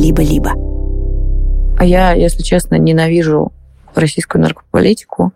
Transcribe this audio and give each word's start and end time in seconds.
«Либо-либо». 0.00 0.52
А 1.78 1.84
я, 1.84 2.12
если 2.12 2.42
честно, 2.42 2.76
ненавижу 2.76 3.52
российскую 3.94 4.42
наркополитику 4.42 5.32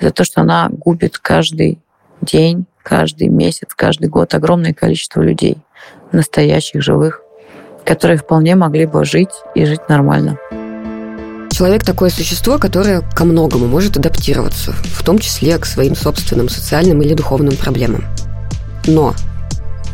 за 0.00 0.10
то, 0.10 0.24
что 0.24 0.40
она 0.40 0.68
губит 0.70 1.18
каждый 1.18 1.78
день, 2.20 2.66
каждый 2.82 3.28
месяц, 3.28 3.68
каждый 3.74 4.08
год 4.08 4.34
огромное 4.34 4.72
количество 4.72 5.20
людей, 5.20 5.58
настоящих, 6.12 6.82
живых, 6.82 7.22
которые 7.84 8.18
вполне 8.18 8.56
могли 8.56 8.86
бы 8.86 9.04
жить 9.04 9.30
и 9.54 9.64
жить 9.64 9.88
нормально. 9.88 10.38
Человек 11.50 11.84
такое 11.84 12.10
существо, 12.10 12.58
которое 12.58 13.00
ко 13.00 13.24
многому 13.24 13.66
может 13.66 13.96
адаптироваться, 13.96 14.72
в 14.72 15.02
том 15.04 15.18
числе 15.18 15.56
к 15.58 15.64
своим 15.64 15.94
собственным 15.94 16.48
социальным 16.48 17.00
или 17.00 17.14
духовным 17.14 17.56
проблемам. 17.56 18.04
Но 18.86 19.14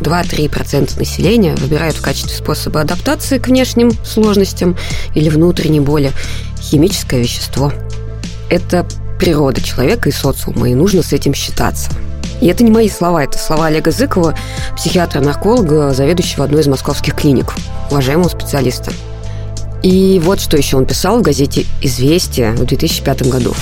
2-3% 0.02 0.98
населения 0.98 1.54
выбирают 1.54 1.96
в 1.96 2.02
качестве 2.02 2.36
способа 2.36 2.80
адаптации 2.80 3.38
к 3.38 3.46
внешним 3.46 3.92
сложностям 4.04 4.76
или 5.14 5.28
внутренней 5.28 5.80
боли 5.80 6.12
химическое 6.60 7.20
вещество. 7.20 7.72
Это 8.50 8.86
природа 9.18 9.62
человека 9.62 10.08
и 10.08 10.12
социума, 10.12 10.68
и 10.68 10.74
нужно 10.74 11.02
с 11.02 11.12
этим 11.12 11.32
считаться. 11.32 11.90
И 12.40 12.46
это 12.46 12.64
не 12.64 12.70
мои 12.70 12.88
слова, 12.88 13.22
это 13.22 13.38
слова 13.38 13.66
Олега 13.66 13.92
Зыкова, 13.92 14.36
психиатра-нарколога, 14.76 15.94
заведующего 15.94 16.44
одной 16.44 16.62
из 16.62 16.66
московских 16.66 17.14
клиник, 17.14 17.54
уважаемого 17.90 18.28
специалиста. 18.28 18.92
И 19.82 20.20
вот 20.22 20.40
что 20.40 20.56
еще 20.56 20.76
он 20.76 20.86
писал 20.86 21.18
в 21.18 21.22
газете 21.22 21.66
«Известия» 21.80 22.52
в 22.52 22.64
2005 22.64 23.28
году. 23.28 23.54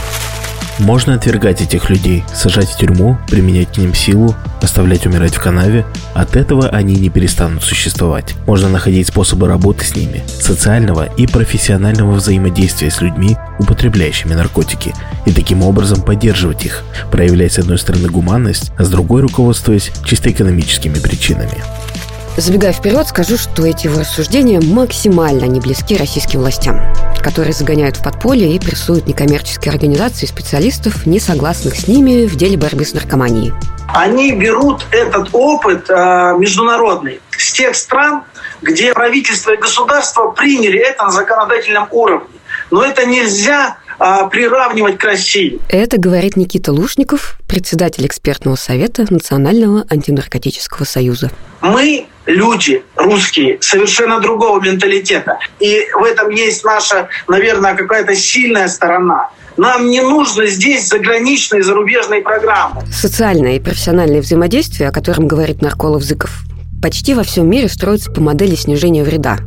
Можно 0.81 1.15
отвергать 1.15 1.61
этих 1.61 1.91
людей, 1.91 2.25
сажать 2.35 2.71
в 2.71 2.79
тюрьму, 2.79 3.19
применять 3.29 3.75
к 3.75 3.77
ним 3.77 3.95
силу, 3.95 4.35
оставлять 4.63 5.05
умирать 5.05 5.35
в 5.35 5.41
канаве. 5.41 5.85
От 6.15 6.37
этого 6.37 6.69
они 6.69 6.97
не 6.97 7.11
перестанут 7.11 7.63
существовать. 7.63 8.35
Можно 8.47 8.71
находить 8.71 9.09
способы 9.09 9.47
работы 9.47 9.85
с 9.85 9.95
ними, 9.95 10.23
социального 10.27 11.05
и 11.17 11.27
профессионального 11.27 12.13
взаимодействия 12.13 12.91
с 12.91 13.03
людьми, 13.03 13.37
употребляющими 13.59 14.33
наркотики, 14.33 14.95
и 15.27 15.33
таким 15.33 15.63
образом 15.63 16.01
поддерживать 16.01 16.65
их, 16.65 16.83
проявляя 17.11 17.51
с 17.51 17.59
одной 17.59 17.79
стороны 17.79 18.09
гуманность, 18.09 18.73
а 18.79 18.85
с 18.85 18.89
другой 18.89 19.21
руководствуясь 19.21 19.93
чисто 20.07 20.31
экономическими 20.31 20.99
причинами. 20.99 21.63
Забегая 22.41 22.73
вперед, 22.73 23.07
скажу, 23.07 23.37
что 23.37 23.67
эти 23.67 23.87
его 23.87 24.01
рассуждения 24.01 24.63
максимально 24.63 25.45
не 25.45 25.61
близки 25.61 25.95
российским 25.95 26.41
властям, 26.41 26.81
которые 27.23 27.53
загоняют 27.53 27.99
в 27.99 28.03
подполье 28.03 28.55
и 28.55 28.59
прессуют 28.59 29.07
некоммерческие 29.07 29.71
организации 29.71 30.25
специалистов, 30.25 31.05
не 31.05 31.21
согласных 31.21 31.77
с 31.77 31.87
ними 31.87 32.25
в 32.25 32.37
деле 32.37 32.57
борьбы 32.57 32.87
с 32.87 32.95
наркоманией. 32.95 33.53
Они 33.89 34.33
берут 34.33 34.87
этот 34.91 35.29
опыт 35.35 35.91
э, 35.91 35.95
международный 36.39 37.21
с 37.31 37.53
тех 37.53 37.77
стран, 37.77 38.23
где 38.63 38.95
правительство 38.95 39.51
и 39.51 39.59
государство 39.59 40.31
приняли 40.31 40.79
это 40.79 41.05
на 41.05 41.11
законодательном 41.11 41.89
уровне. 41.91 42.29
Но 42.71 42.83
это 42.83 43.05
нельзя 43.05 43.77
а, 43.99 44.29
приравнивать 44.29 44.97
к 44.97 45.05
России. 45.05 45.61
Это 45.69 45.99
говорит 45.99 46.37
Никита 46.37 46.73
Лушников, 46.73 47.37
председатель 47.47 48.07
экспертного 48.07 48.57
совета 48.57 49.05
Национального 49.11 49.85
антинаркотического 49.91 50.85
союза. 50.85 51.31
Мы 51.61 52.07
люди 52.27 52.83
русские 52.97 53.59
совершенно 53.61 54.21
другого 54.21 54.61
менталитета. 54.61 55.39
И 55.59 55.87
в 55.95 56.05
этом 56.05 56.31
есть 56.31 56.65
наша, 56.65 57.09
наверное, 57.29 57.75
какая-то 57.75 58.15
сильная 58.15 58.69
сторона. 58.69 59.31
Нам 59.57 59.89
не 59.89 60.01
нужно 60.01 60.47
здесь 60.47 60.89
заграничные 60.89 61.63
зарубежные 61.63 62.23
программы. 62.23 62.83
Социальное 62.93 63.57
и 63.57 63.61
профессиональное 63.61 64.23
взаимодействие, 64.23 64.89
о 64.89 64.93
котором 64.93 65.29
говорит 65.29 65.61
нарколог 65.61 66.03
Зыков, 66.03 66.31
почти 66.83 67.15
во 67.15 67.25
всем 67.25 67.49
мире 67.51 67.69
строится 67.69 68.11
по 68.11 68.21
модели 68.21 68.55
снижения 68.55 69.05
вреда. 69.05 69.39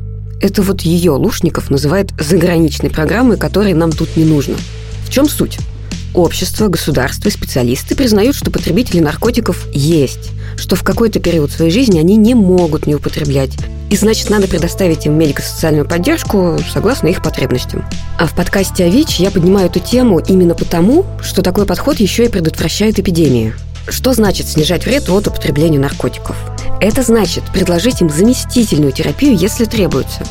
Это 0.42 0.62
вот 0.62 0.82
ее 0.82 1.12
Лушников 1.12 1.70
называет 1.70 2.12
заграничной 2.20 2.90
программой, 2.90 3.38
которой 3.38 3.74
нам 3.74 3.92
тут 3.92 4.18
не 4.18 4.26
нужно. 4.26 4.56
В 5.06 5.10
чем 5.10 5.28
суть? 5.28 5.58
Общество, 6.14 6.68
государство 6.68 7.32
специалисты 7.32 7.96
признают, 7.96 8.36
что 8.36 8.52
потребители 8.52 9.00
наркотиков 9.00 9.68
есть, 9.74 10.30
что 10.58 10.76
в 10.76 10.84
какой-то 10.84 11.20
период 11.20 11.52
своей 11.52 11.72
жизни 11.72 11.98
они 11.98 12.18
не 12.18 12.36
могут 12.36 12.86
не 12.86 12.94
употреблять. 12.94 13.52
И 13.90 13.96
значит, 13.96 14.30
надо 14.30 14.48
предоставить 14.48 15.08
им 15.08 15.18
медико-социальную 15.18 15.88
поддержку 15.88 16.60
согласно 16.72 17.08
их 17.08 17.24
потребностям. 17.24 17.84
А 18.20 18.28
в 18.28 18.36
подкасте 18.36 18.86
«АВИЧ» 18.86 19.22
я 19.22 19.32
поднимаю 19.32 19.68
эту 19.68 19.80
тему 19.80 20.20
именно 20.20 20.54
потому, 20.54 21.06
что 21.24 21.42
такой 21.42 21.66
подход 21.66 22.00
еще 22.00 22.26
и 22.26 22.30
предотвращает 22.30 23.00
эпидемии. 23.00 23.54
Что 23.88 24.14
значит 24.14 24.48
снижать 24.48 24.86
вред 24.86 25.10
от 25.10 25.28
употребления 25.28 25.80
наркотиков? 25.80 26.36
Это 26.80 27.02
значит 27.02 27.44
предложить 27.52 28.02
им 28.02 28.10
заместительную 28.10 28.92
терапию, 28.92 29.36
если 29.36 29.66
требуется. 29.66 30.24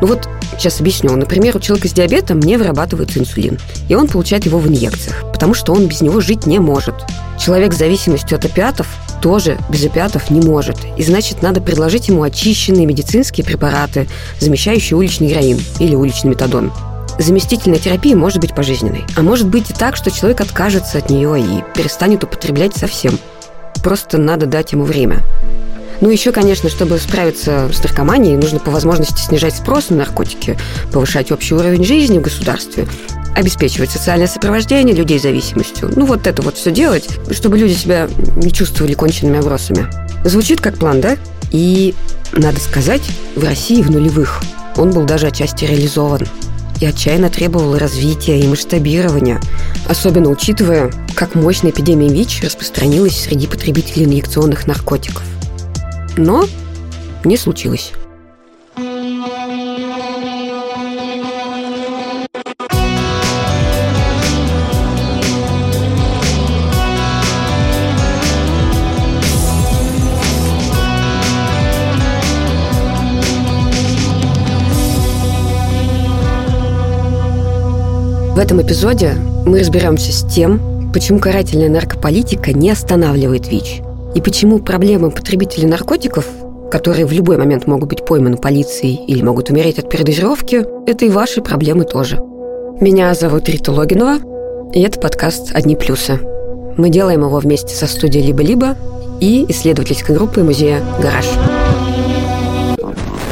Ну 0.00 0.06
вот, 0.06 0.28
сейчас 0.56 0.80
объясню. 0.80 1.14
Например, 1.14 1.56
у 1.56 1.60
человека 1.60 1.88
с 1.88 1.92
диабетом 1.92 2.40
не 2.40 2.56
вырабатывается 2.56 3.18
инсулин, 3.18 3.58
и 3.88 3.94
он 3.94 4.08
получает 4.08 4.46
его 4.46 4.58
в 4.58 4.66
инъекциях, 4.66 5.24
потому 5.32 5.54
что 5.54 5.72
он 5.72 5.86
без 5.86 6.00
него 6.00 6.20
жить 6.20 6.46
не 6.46 6.58
может. 6.58 6.94
Человек 7.38 7.72
с 7.74 7.78
зависимостью 7.78 8.38
от 8.38 8.44
опиатов 8.44 8.86
тоже 9.20 9.58
без 9.68 9.84
опиатов 9.84 10.30
не 10.30 10.40
может. 10.40 10.76
И 10.96 11.02
значит, 11.02 11.42
надо 11.42 11.60
предложить 11.60 12.08
ему 12.08 12.22
очищенные 12.22 12.86
медицинские 12.86 13.44
препараты, 13.44 14.08
замещающие 14.38 14.96
уличный 14.96 15.28
героин 15.28 15.60
или 15.78 15.94
уличный 15.94 16.30
метадон. 16.30 16.72
Заместительная 17.18 17.78
терапия 17.78 18.16
может 18.16 18.40
быть 18.40 18.54
пожизненной. 18.54 19.04
А 19.16 19.22
может 19.22 19.46
быть 19.46 19.70
и 19.70 19.74
так, 19.74 19.96
что 19.96 20.10
человек 20.10 20.40
откажется 20.40 20.98
от 20.98 21.10
нее 21.10 21.38
и 21.38 21.64
перестанет 21.74 22.24
употреблять 22.24 22.74
совсем. 22.74 23.18
Просто 23.82 24.18
надо 24.18 24.46
дать 24.46 24.72
ему 24.72 24.84
время. 24.84 25.22
Ну, 26.00 26.08
еще, 26.08 26.32
конечно, 26.32 26.70
чтобы 26.70 26.98
справиться 26.98 27.70
с 27.72 27.82
наркоманией, 27.82 28.36
нужно 28.36 28.58
по 28.58 28.70
возможности 28.70 29.20
снижать 29.20 29.54
спрос 29.54 29.90
на 29.90 29.96
наркотики, 29.96 30.56
повышать 30.92 31.30
общий 31.30 31.54
уровень 31.54 31.84
жизни 31.84 32.18
в 32.18 32.22
государстве, 32.22 32.86
обеспечивать 33.36 33.90
социальное 33.90 34.26
сопровождение 34.26 34.94
людей 34.94 35.18
с 35.18 35.22
зависимостью. 35.22 35.92
Ну, 35.94 36.06
вот 36.06 36.26
это 36.26 36.40
вот 36.42 36.56
все 36.56 36.70
делать, 36.70 37.08
чтобы 37.32 37.58
люди 37.58 37.74
себя 37.74 38.08
не 38.36 38.50
чувствовали 38.50 38.94
конченными 38.94 39.38
обросами. 39.38 39.88
Звучит 40.24 40.60
как 40.60 40.78
план, 40.78 41.00
да? 41.00 41.16
И, 41.52 41.94
надо 42.32 42.60
сказать, 42.60 43.02
в 43.36 43.44
России 43.44 43.82
в 43.82 43.90
нулевых 43.90 44.42
он 44.76 44.92
был 44.92 45.04
даже 45.04 45.26
отчасти 45.26 45.64
реализован 45.64 46.26
и 46.80 46.86
отчаянно 46.86 47.28
требовал 47.28 47.76
развития 47.76 48.40
и 48.40 48.46
масштабирования, 48.46 49.38
особенно 49.86 50.30
учитывая, 50.30 50.90
как 51.14 51.34
мощная 51.34 51.72
эпидемия 51.72 52.08
ВИЧ 52.08 52.44
распространилась 52.44 53.20
среди 53.20 53.46
потребителей 53.46 54.06
инъекционных 54.06 54.66
наркотиков. 54.66 55.22
Но 56.16 56.44
не 57.24 57.36
случилось. 57.36 57.92
В 78.40 78.42
этом 78.42 78.62
эпизоде 78.62 79.14
мы 79.44 79.60
разберемся 79.60 80.12
с 80.12 80.24
тем, 80.24 80.90
почему 80.94 81.18
карательная 81.18 81.68
наркополитика 81.68 82.52
не 82.52 82.70
останавливает 82.70 83.48
ВИЧ– 83.48 83.82
и 84.14 84.20
почему 84.20 84.58
проблемы 84.58 85.10
потребителей 85.10 85.66
наркотиков, 85.66 86.26
которые 86.70 87.06
в 87.06 87.12
любой 87.12 87.36
момент 87.36 87.66
могут 87.66 87.88
быть 87.88 88.04
пойманы 88.04 88.36
полицией 88.36 89.04
или 89.06 89.22
могут 89.22 89.50
умереть 89.50 89.78
от 89.78 89.88
передозировки, 89.88 90.64
это 90.88 91.04
и 91.04 91.10
ваши 91.10 91.42
проблемы 91.42 91.84
тоже. 91.84 92.18
Меня 92.80 93.14
зовут 93.14 93.48
Рита 93.48 93.72
Логинова, 93.72 94.18
и 94.72 94.80
это 94.80 94.98
подкаст 95.00 95.50
«Одни 95.54 95.76
плюсы». 95.76 96.18
Мы 96.76 96.88
делаем 96.88 97.22
его 97.22 97.38
вместе 97.38 97.74
со 97.74 97.86
студией 97.86 98.26
«Либо-либо» 98.26 98.76
и 99.20 99.44
исследовательской 99.48 100.14
группой 100.14 100.42
музея 100.42 100.82
«Гараж». 101.00 101.26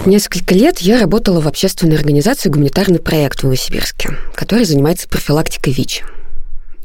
Несколько 0.06 0.54
лет 0.54 0.78
я 0.78 1.00
работала 1.00 1.40
в 1.40 1.48
общественной 1.48 1.96
организации 1.96 2.48
«Гуманитарный 2.48 2.98
проект» 2.98 3.40
в 3.40 3.44
Новосибирске, 3.44 4.10
который 4.34 4.64
занимается 4.64 5.08
профилактикой 5.08 5.72
ВИЧ. 5.72 6.04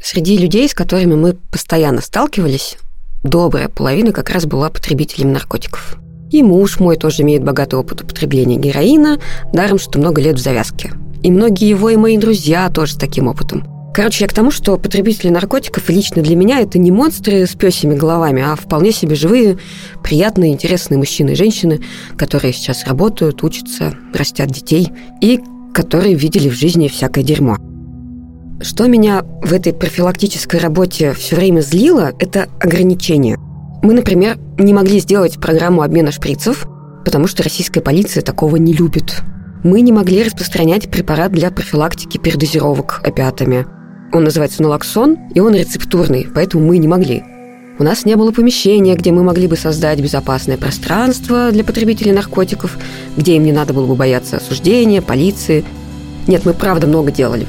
Среди 0.02 0.36
людей, 0.36 0.68
с 0.68 0.74
которыми 0.74 1.14
мы 1.14 1.34
постоянно 1.50 2.02
сталкивались, 2.02 2.76
добрая 3.24 3.68
половина 3.68 4.12
как 4.12 4.30
раз 4.30 4.46
была 4.46 4.70
потребителем 4.70 5.32
наркотиков. 5.32 5.96
И 6.30 6.42
муж 6.42 6.78
мой 6.78 6.96
тоже 6.96 7.22
имеет 7.22 7.42
богатый 7.42 7.76
опыт 7.76 8.02
употребления 8.02 8.56
героина, 8.56 9.18
даром, 9.52 9.78
что 9.78 9.98
много 9.98 10.20
лет 10.20 10.36
в 10.36 10.42
завязке. 10.42 10.92
И 11.22 11.30
многие 11.30 11.68
его 11.68 11.90
и 11.90 11.96
мои 11.96 12.18
друзья 12.18 12.68
тоже 12.70 12.92
с 12.92 12.96
таким 12.96 13.28
опытом. 13.28 13.64
Короче, 13.94 14.24
я 14.24 14.28
к 14.28 14.32
тому, 14.32 14.50
что 14.50 14.76
потребители 14.76 15.28
наркотиков 15.28 15.88
лично 15.88 16.20
для 16.20 16.34
меня 16.34 16.60
это 16.60 16.78
не 16.78 16.90
монстры 16.90 17.46
с 17.46 17.54
песями 17.54 17.94
головами, 17.94 18.42
а 18.42 18.56
вполне 18.56 18.90
себе 18.90 19.14
живые, 19.14 19.58
приятные, 20.02 20.52
интересные 20.52 20.98
мужчины 20.98 21.30
и 21.30 21.36
женщины, 21.36 21.80
которые 22.16 22.52
сейчас 22.52 22.84
работают, 22.86 23.44
учатся, 23.44 23.94
растят 24.12 24.50
детей 24.50 24.90
и 25.20 25.40
которые 25.72 26.14
видели 26.14 26.48
в 26.48 26.54
жизни 26.54 26.88
всякое 26.88 27.22
дерьмо. 27.22 27.56
Что 28.64 28.86
меня 28.86 29.26
в 29.42 29.52
этой 29.52 29.74
профилактической 29.74 30.58
работе 30.58 31.12
все 31.12 31.36
время 31.36 31.60
злило, 31.60 32.14
это 32.18 32.48
ограничения. 32.58 33.36
Мы, 33.82 33.92
например, 33.92 34.38
не 34.56 34.72
могли 34.72 35.00
сделать 35.00 35.38
программу 35.38 35.82
обмена 35.82 36.10
шприцев, 36.10 36.66
потому 37.04 37.26
что 37.26 37.42
российская 37.42 37.82
полиция 37.82 38.22
такого 38.22 38.56
не 38.56 38.72
любит. 38.72 39.20
Мы 39.64 39.82
не 39.82 39.92
могли 39.92 40.22
распространять 40.22 40.90
препарат 40.90 41.32
для 41.32 41.50
профилактики 41.50 42.16
передозировок 42.16 43.02
опиатами. 43.04 43.66
Он 44.14 44.24
называется 44.24 44.62
налоксон, 44.62 45.18
и 45.34 45.40
он 45.40 45.54
рецептурный, 45.54 46.26
поэтому 46.34 46.64
мы 46.64 46.78
не 46.78 46.88
могли. 46.88 47.22
У 47.78 47.82
нас 47.82 48.06
не 48.06 48.16
было 48.16 48.30
помещения, 48.30 48.94
где 48.94 49.12
мы 49.12 49.22
могли 49.22 49.46
бы 49.46 49.58
создать 49.58 50.00
безопасное 50.00 50.56
пространство 50.56 51.50
для 51.52 51.64
потребителей 51.64 52.12
наркотиков, 52.12 52.78
где 53.14 53.36
им 53.36 53.44
не 53.44 53.52
надо 53.52 53.74
было 53.74 53.84
бы 53.84 53.94
бояться 53.94 54.38
осуждения, 54.38 55.02
полиции. 55.02 55.66
Нет, 56.26 56.46
мы 56.46 56.54
правда 56.54 56.86
много 56.86 57.10
делали. 57.10 57.46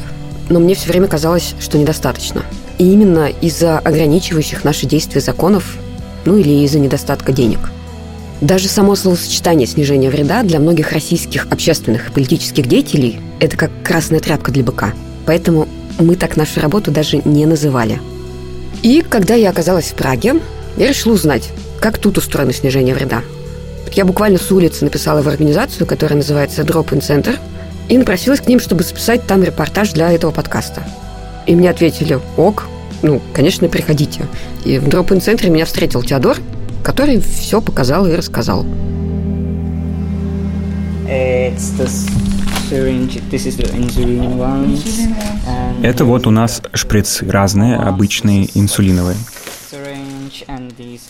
Но 0.50 0.60
мне 0.60 0.76
все 0.76 0.90
время 0.90 1.08
казалось, 1.08 1.56
что 1.60 1.78
недостаточно. 1.78 2.44
И 2.78 2.92
именно 2.92 3.28
из-за 3.42 3.80
ограничивающих 3.80 4.64
наши 4.64 4.86
действия 4.86 5.22
законов, 5.22 5.78
ну 6.26 6.38
или 6.38 6.64
из-за 6.66 6.80
недостатка 6.80 7.32
денег. 7.32 7.60
Даже 8.42 8.68
само 8.68 8.96
словосочетание 8.96 9.68
снижения 9.68 10.10
вреда 10.10 10.44
для 10.44 10.60
многих 10.60 10.92
российских 10.92 11.48
общественных 11.52 12.10
и 12.10 12.12
политических 12.12 12.68
деятелей– 12.68 13.20
это 13.40 13.58
как 13.58 13.72
красная 13.84 14.20
тряпка 14.20 14.52
для 14.52 14.64
быка. 14.64 14.94
Поэтому 15.26 15.68
мы 16.00 16.16
так 16.16 16.36
нашу 16.36 16.60
работу 16.60 16.92
даже 16.92 17.22
не 17.24 17.46
называли– 17.46 18.02
и 18.86 19.02
когда 19.02 19.34
я 19.34 19.50
оказалась 19.50 19.86
в 19.86 19.96
Праге, 19.96 20.36
я 20.78 20.88
решила 20.88 21.14
узнать, 21.14 21.50
как 21.80 21.98
тут 21.98 22.20
устроено 22.20 22.54
снижение 22.54 22.94
вреда. 22.94 23.24
Я 23.94 24.06
буквально 24.06 24.38
с 24.38 24.52
улицы 24.52 24.84
написала 24.84 25.24
в 25.24 25.28
организацию, 25.28 25.88
которая 25.88 26.18
называется 26.18 26.62
Drop-in 26.62 27.00
Center, 27.00 27.40
и 27.90 27.98
напросилась 27.98 28.42
к 28.42 28.48
ним, 28.48 28.60
чтобы 28.60 28.84
записать 28.84 29.26
там 29.28 29.44
репортаж 29.44 29.92
для 29.92 30.12
этого 30.12 30.32
подкаста. 30.32 30.84
И 31.46 31.56
мне 31.56 31.70
ответили, 31.70 32.20
ок, 32.38 32.68
ну, 33.02 33.22
конечно, 33.34 33.68
приходите. 33.70 34.26
И 34.64 34.80
в 34.80 34.88
Drop-in 34.88 35.20
центре 35.20 35.50
меня 35.50 35.66
встретил 35.66 36.02
Теодор, 36.02 36.38
который 36.84 37.20
все 37.20 37.62
показал 37.62 38.08
и 38.08 38.16
рассказал. 38.16 38.66
Это 45.84 46.06
вот 46.06 46.26
у 46.26 46.32
нас 46.32 46.64
шприцы 46.74 47.30
разные, 47.30 47.76
обычные, 47.76 48.50
инсулиновые. 48.58 49.18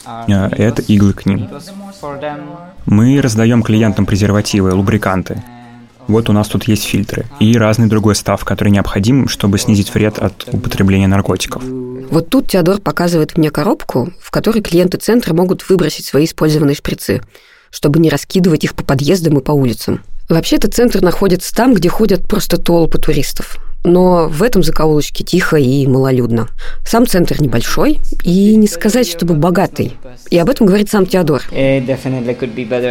А, 0.05 0.49
это 0.49 0.81
иглы 0.81 1.13
к 1.13 1.25
ним. 1.25 1.47
Мы 2.85 3.21
раздаем 3.21 3.63
клиентам 3.63 4.05
презервативы, 4.05 4.73
лубриканты. 4.73 5.41
Вот 6.07 6.29
у 6.29 6.33
нас 6.33 6.47
тут 6.47 6.67
есть 6.67 6.83
фильтры 6.83 7.25
и 7.39 7.57
разный 7.57 7.87
другой 7.87 8.15
став, 8.15 8.43
который 8.43 8.69
необходим, 8.69 9.27
чтобы 9.27 9.57
снизить 9.57 9.93
вред 9.93 10.19
от 10.19 10.47
употребления 10.51 11.07
наркотиков. 11.07 11.63
Вот 11.63 12.29
тут 12.29 12.49
Теодор 12.49 12.79
показывает 12.79 13.37
мне 13.37 13.49
коробку, 13.49 14.13
в 14.21 14.29
которой 14.31 14.61
клиенты 14.61 14.97
центра 14.97 15.33
могут 15.33 15.67
выбросить 15.67 16.05
свои 16.05 16.25
использованные 16.25 16.75
шприцы, 16.75 17.21
чтобы 17.71 17.99
не 17.99 18.09
раскидывать 18.09 18.63
их 18.63 18.75
по 18.75 18.83
подъездам 18.83 19.39
и 19.39 19.43
по 19.43 19.51
улицам. 19.51 20.01
Вообще-то 20.29 20.69
центр 20.69 21.01
находится 21.01 21.53
там, 21.53 21.73
где 21.73 21.89
ходят 21.89 22.27
просто 22.27 22.57
толпы 22.57 22.99
туристов. 22.99 23.57
Но 23.85 24.27
в 24.27 24.41
этом 24.41 24.63
закоулочке 24.63 25.23
тихо 25.23 25.57
и 25.57 25.85
малолюдно. 25.85 26.49
Сам 26.83 27.05
центр 27.05 27.39
небольшой 27.41 27.99
и 28.23 28.55
не 28.55 28.67
сказать, 28.67 29.07
чтобы 29.07 29.35
богатый. 29.35 29.95
И 30.31 30.37
об 30.39 30.49
этом 30.49 30.65
говорит 30.65 30.89
сам 30.89 31.05
Теодор. 31.05 31.43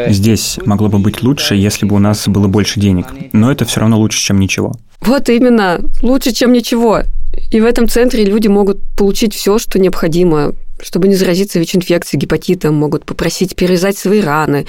Здесь 0.08 0.58
могло 0.64 0.88
бы 0.88 0.98
быть 1.00 1.22
лучше, 1.22 1.56
если 1.56 1.84
бы 1.84 1.96
у 1.96 1.98
нас 1.98 2.28
было 2.28 2.46
больше 2.46 2.78
денег. 2.78 3.06
Но 3.32 3.50
это 3.50 3.64
все 3.64 3.80
равно 3.80 3.98
лучше, 3.98 4.20
чем 4.20 4.38
ничего. 4.38 4.72
Вот 5.00 5.28
именно. 5.28 5.80
Лучше, 6.00 6.32
чем 6.32 6.52
ничего. 6.52 7.02
И 7.50 7.60
в 7.60 7.64
этом 7.64 7.88
центре 7.88 8.24
люди 8.24 8.46
могут 8.46 8.78
получить 8.96 9.34
все, 9.34 9.58
что 9.58 9.78
необходимо 9.80 10.52
чтобы 10.80 11.08
не 11.08 11.14
заразиться 11.14 11.58
ВИЧ-инфекцией, 11.58 12.20
гепатитом, 12.20 12.74
могут 12.74 13.04
попросить 13.04 13.56
перевязать 13.56 13.96
свои 13.96 14.20
раны, 14.20 14.66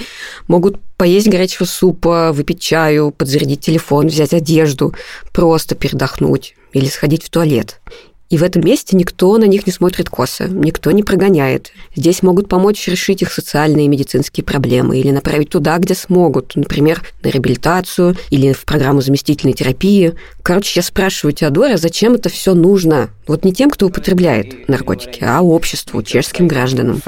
могут 0.48 0.80
поесть 0.96 1.28
горячего 1.28 1.66
супа, 1.66 2.32
выпить 2.32 2.60
чаю, 2.60 3.10
подзарядить 3.10 3.60
телефон, 3.60 4.06
взять 4.06 4.32
одежду, 4.32 4.94
просто 5.32 5.74
передохнуть 5.74 6.54
или 6.72 6.86
сходить 6.86 7.24
в 7.24 7.30
туалет. 7.30 7.80
И 8.28 8.38
в 8.38 8.42
этом 8.42 8.62
месте 8.64 8.96
никто 8.96 9.36
на 9.38 9.44
них 9.44 9.66
не 9.66 9.72
смотрит 9.72 10.08
косо, 10.08 10.48
никто 10.48 10.90
не 10.90 11.02
прогоняет. 11.02 11.72
Здесь 11.94 12.22
могут 12.22 12.48
помочь 12.48 12.88
решить 12.88 13.22
их 13.22 13.32
социальные 13.32 13.86
и 13.86 13.88
медицинские 13.88 14.44
проблемы 14.44 14.98
или 14.98 15.10
направить 15.10 15.50
туда, 15.50 15.78
где 15.78 15.94
смогут, 15.94 16.56
например, 16.56 17.04
на 17.22 17.28
реабилитацию 17.28 18.16
или 18.30 18.52
в 18.52 18.64
программу 18.64 19.00
заместительной 19.00 19.54
терапии. 19.54 20.14
Короче, 20.42 20.80
я 20.80 20.82
спрашиваю 20.82 21.34
Теодора, 21.34 21.76
зачем 21.76 22.14
это 22.14 22.28
все 22.28 22.54
нужно? 22.54 23.10
Вот 23.26 23.44
не 23.44 23.52
тем, 23.52 23.70
кто 23.70 23.86
употребляет 23.86 24.68
наркотики, 24.68 25.22
а 25.22 25.42
обществу, 25.42 26.02
чешским 26.02 26.48
гражданам. 26.48 27.00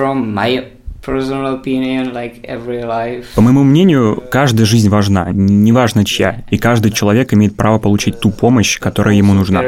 По 3.35 3.41
моему 3.41 3.65
мнению, 3.65 4.23
каждая 4.31 4.67
жизнь 4.67 4.89
важна, 4.89 5.31
неважно 5.33 6.05
чья, 6.05 6.45
и 6.51 6.59
каждый 6.59 6.93
человек 6.93 7.33
имеет 7.35 7.57
право 7.57 7.79
получить 7.79 8.21
ту 8.21 8.31
помощь, 8.31 8.79
которая 8.79 9.15
ему 9.15 9.35
нужна. 9.35 9.63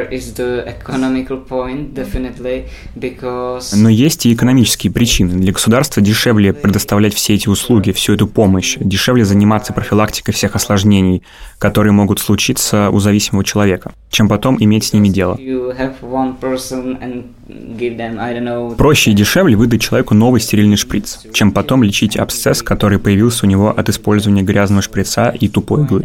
Но 3.73 3.89
есть 3.89 4.25
и 4.25 4.33
экономические 4.33 4.91
причины. 4.91 5.33
Для 5.33 5.51
государства 5.51 6.01
дешевле 6.01 6.53
предоставлять 6.53 7.13
все 7.13 7.33
эти 7.35 7.49
услуги, 7.49 7.91
всю 7.91 8.13
эту 8.13 8.27
помощь, 8.27 8.77
дешевле 8.79 9.25
заниматься 9.25 9.73
профилактикой 9.73 10.33
всех 10.33 10.55
осложнений, 10.55 11.23
которые 11.57 11.93
могут 11.93 12.19
случиться 12.19 12.89
у 12.89 12.99
зависимого 12.99 13.43
человека, 13.43 13.93
чем 14.09 14.27
потом 14.27 14.57
иметь 14.59 14.85
с 14.85 14.93
ними 14.93 15.09
дело. 15.09 15.37
Проще 18.77 19.11
и 19.11 19.13
дешевле 19.13 19.55
выдать 19.55 19.81
человеку 19.81 20.13
новый 20.13 20.39
стерильный 20.39 20.77
шприц, 20.77 21.19
чем 21.33 21.51
потом 21.51 21.83
лечить 21.83 22.15
абсцесс, 22.15 22.61
который 22.61 22.99
появился 22.99 23.45
у 23.45 23.49
него 23.49 23.69
от 23.69 23.89
использования 23.89 24.43
грязного 24.43 24.81
шприца 24.81 25.29
и 25.29 25.47
тупой 25.47 25.83
иглы. 25.83 26.03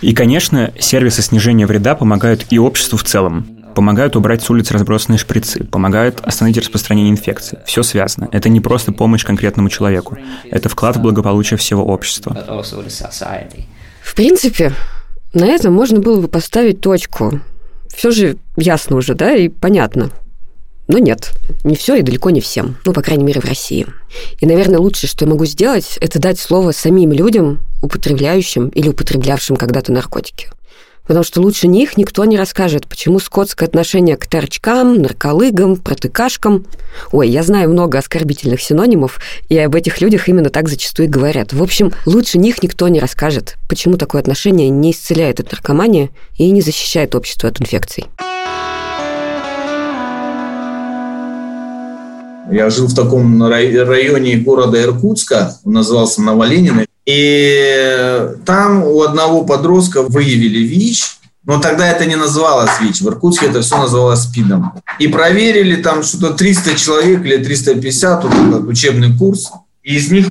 И, 0.00 0.14
конечно, 0.14 0.72
сервисы 0.78 1.22
снижения 1.22 1.66
вреда 1.66 1.94
помогают 1.94 2.46
и 2.50 2.58
обществу 2.58 2.98
в 2.98 3.04
целом. 3.04 3.46
Помогают 3.74 4.16
убрать 4.16 4.42
с 4.42 4.48
улиц 4.48 4.70
разбросанные 4.70 5.18
шприцы, 5.18 5.64
помогают 5.64 6.20
остановить 6.22 6.58
распространение 6.58 7.12
инфекции. 7.12 7.58
Все 7.66 7.82
связано. 7.82 8.28
Это 8.32 8.48
не 8.48 8.60
просто 8.60 8.90
помощь 8.92 9.24
конкретному 9.24 9.68
человеку. 9.68 10.16
Это 10.50 10.68
вклад 10.70 10.96
в 10.96 11.02
благополучие 11.02 11.58
всего 11.58 11.84
общества. 11.84 12.34
В 14.02 14.14
принципе, 14.14 14.72
на 15.34 15.44
этом 15.46 15.74
можно 15.74 16.00
было 16.00 16.20
бы 16.22 16.28
поставить 16.28 16.80
точку. 16.80 17.40
Все 17.94 18.10
же 18.10 18.38
ясно 18.56 18.96
уже, 18.96 19.14
да, 19.14 19.34
и 19.34 19.48
понятно. 19.48 20.10
Но 20.88 20.98
нет, 20.98 21.32
не 21.64 21.74
все 21.74 21.96
и 21.96 22.02
далеко 22.02 22.30
не 22.30 22.40
всем. 22.40 22.76
Ну, 22.84 22.92
по 22.92 23.02
крайней 23.02 23.24
мере, 23.24 23.40
в 23.40 23.44
России. 23.44 23.86
И, 24.38 24.46
наверное, 24.46 24.78
лучшее, 24.78 25.10
что 25.10 25.24
я 25.24 25.30
могу 25.30 25.44
сделать, 25.44 25.98
это 26.00 26.20
дать 26.20 26.38
слово 26.38 26.72
самим 26.72 27.12
людям, 27.12 27.60
употребляющим 27.82 28.68
или 28.68 28.88
употреблявшим 28.88 29.56
когда-то 29.56 29.92
наркотики. 29.92 30.48
Потому 31.06 31.24
что 31.24 31.40
лучше 31.40 31.68
них 31.68 31.96
никто 31.96 32.24
не 32.24 32.36
расскажет, 32.36 32.86
почему 32.86 33.20
скотское 33.20 33.68
отношение 33.68 34.16
к 34.16 34.26
торчкам, 34.26 35.00
нарколыгам, 35.00 35.76
протыкашкам... 35.76 36.66
Ой, 37.12 37.28
я 37.28 37.42
знаю 37.42 37.70
много 37.70 37.98
оскорбительных 37.98 38.60
синонимов, 38.60 39.20
и 39.48 39.56
об 39.58 39.76
этих 39.76 40.00
людях 40.00 40.28
именно 40.28 40.50
так 40.50 40.68
зачастую 40.68 41.06
и 41.06 41.10
говорят. 41.10 41.52
В 41.52 41.62
общем, 41.62 41.92
лучше 42.06 42.38
них 42.38 42.62
никто 42.62 42.88
не 42.88 42.98
расскажет, 42.98 43.56
почему 43.68 43.96
такое 43.96 44.20
отношение 44.20 44.68
не 44.68 44.90
исцеляет 44.90 45.38
от 45.38 45.52
наркомании 45.52 46.10
и 46.38 46.50
не 46.50 46.60
защищает 46.60 47.14
общество 47.14 47.48
от 47.48 47.60
инфекций. 47.60 48.04
Я 52.50 52.70
жил 52.70 52.86
в 52.86 52.94
таком 52.94 53.42
районе 53.42 54.36
города 54.36 54.80
Иркутска, 54.80 55.56
он 55.64 55.72
назывался 55.72 56.22
Новоленина. 56.22 56.86
И 57.04 58.28
там 58.44 58.82
у 58.84 59.02
одного 59.02 59.44
подростка 59.44 60.02
выявили 60.02 60.58
ВИЧ, 60.58 61.18
но 61.44 61.60
тогда 61.60 61.88
это 61.88 62.06
не 62.06 62.16
называлось 62.16 62.80
ВИЧ. 62.80 63.02
В 63.02 63.08
Иркутске 63.08 63.46
это 63.46 63.62
все 63.62 63.78
называлось 63.78 64.22
СПИДом. 64.22 64.72
И 64.98 65.06
проверили 65.06 65.80
там 65.80 66.02
что-то 66.02 66.34
300 66.34 66.76
человек 66.76 67.24
или 67.24 67.36
350, 67.36 68.24
вот 68.24 68.32
этот 68.32 68.64
учебный 68.66 69.16
курс. 69.16 69.52
И 69.84 69.96
из 69.96 70.10
них, 70.10 70.26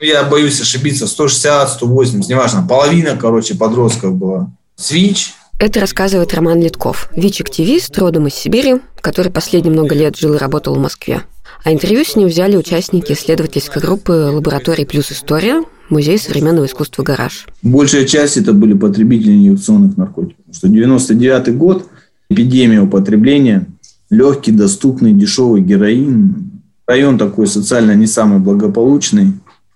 я 0.00 0.24
боюсь 0.24 0.60
ошибиться, 0.60 1.06
160, 1.06 1.70
180, 1.70 2.28
неважно, 2.28 2.66
половина, 2.68 3.16
короче, 3.16 3.54
подростков 3.54 4.14
была 4.14 4.50
с 4.74 4.90
ВИЧ. 4.90 5.34
Это 5.58 5.80
рассказывает 5.80 6.34
Роман 6.34 6.60
Литков, 6.60 7.08
ВИЧ-активист, 7.14 7.96
родом 7.96 8.26
из 8.26 8.34
Сибири, 8.34 8.80
который 9.00 9.32
последние 9.32 9.72
много 9.72 9.94
лет 9.94 10.16
жил 10.16 10.34
и 10.34 10.38
работал 10.38 10.74
в 10.74 10.78
Москве. 10.78 11.22
А 11.64 11.72
интервью 11.72 12.04
с 12.04 12.16
ним 12.16 12.28
взяли 12.28 12.56
участники 12.56 13.12
исследовательской 13.12 13.82
группы 13.82 14.12
«Лаборатории 14.12 14.84
плюс 14.84 15.10
история», 15.12 15.62
Музей 15.88 16.18
современного 16.18 16.66
искусства 16.66 17.04
«Гараж». 17.04 17.46
Большая 17.62 18.06
часть 18.06 18.36
это 18.36 18.52
были 18.52 18.74
потребители 18.74 19.32
инъекционных 19.32 19.96
наркотиков. 19.96 20.44
Потому 20.46 20.54
что 20.54 20.68
99 20.68 21.56
год, 21.56 21.88
эпидемия 22.28 22.80
употребления, 22.80 23.66
легкий, 24.10 24.52
доступный, 24.52 25.12
дешевый 25.12 25.62
героин. 25.62 26.50
Район 26.86 27.18
такой 27.18 27.46
социально 27.46 27.92
не 27.92 28.06
самый 28.06 28.40
благополучный. 28.40 29.34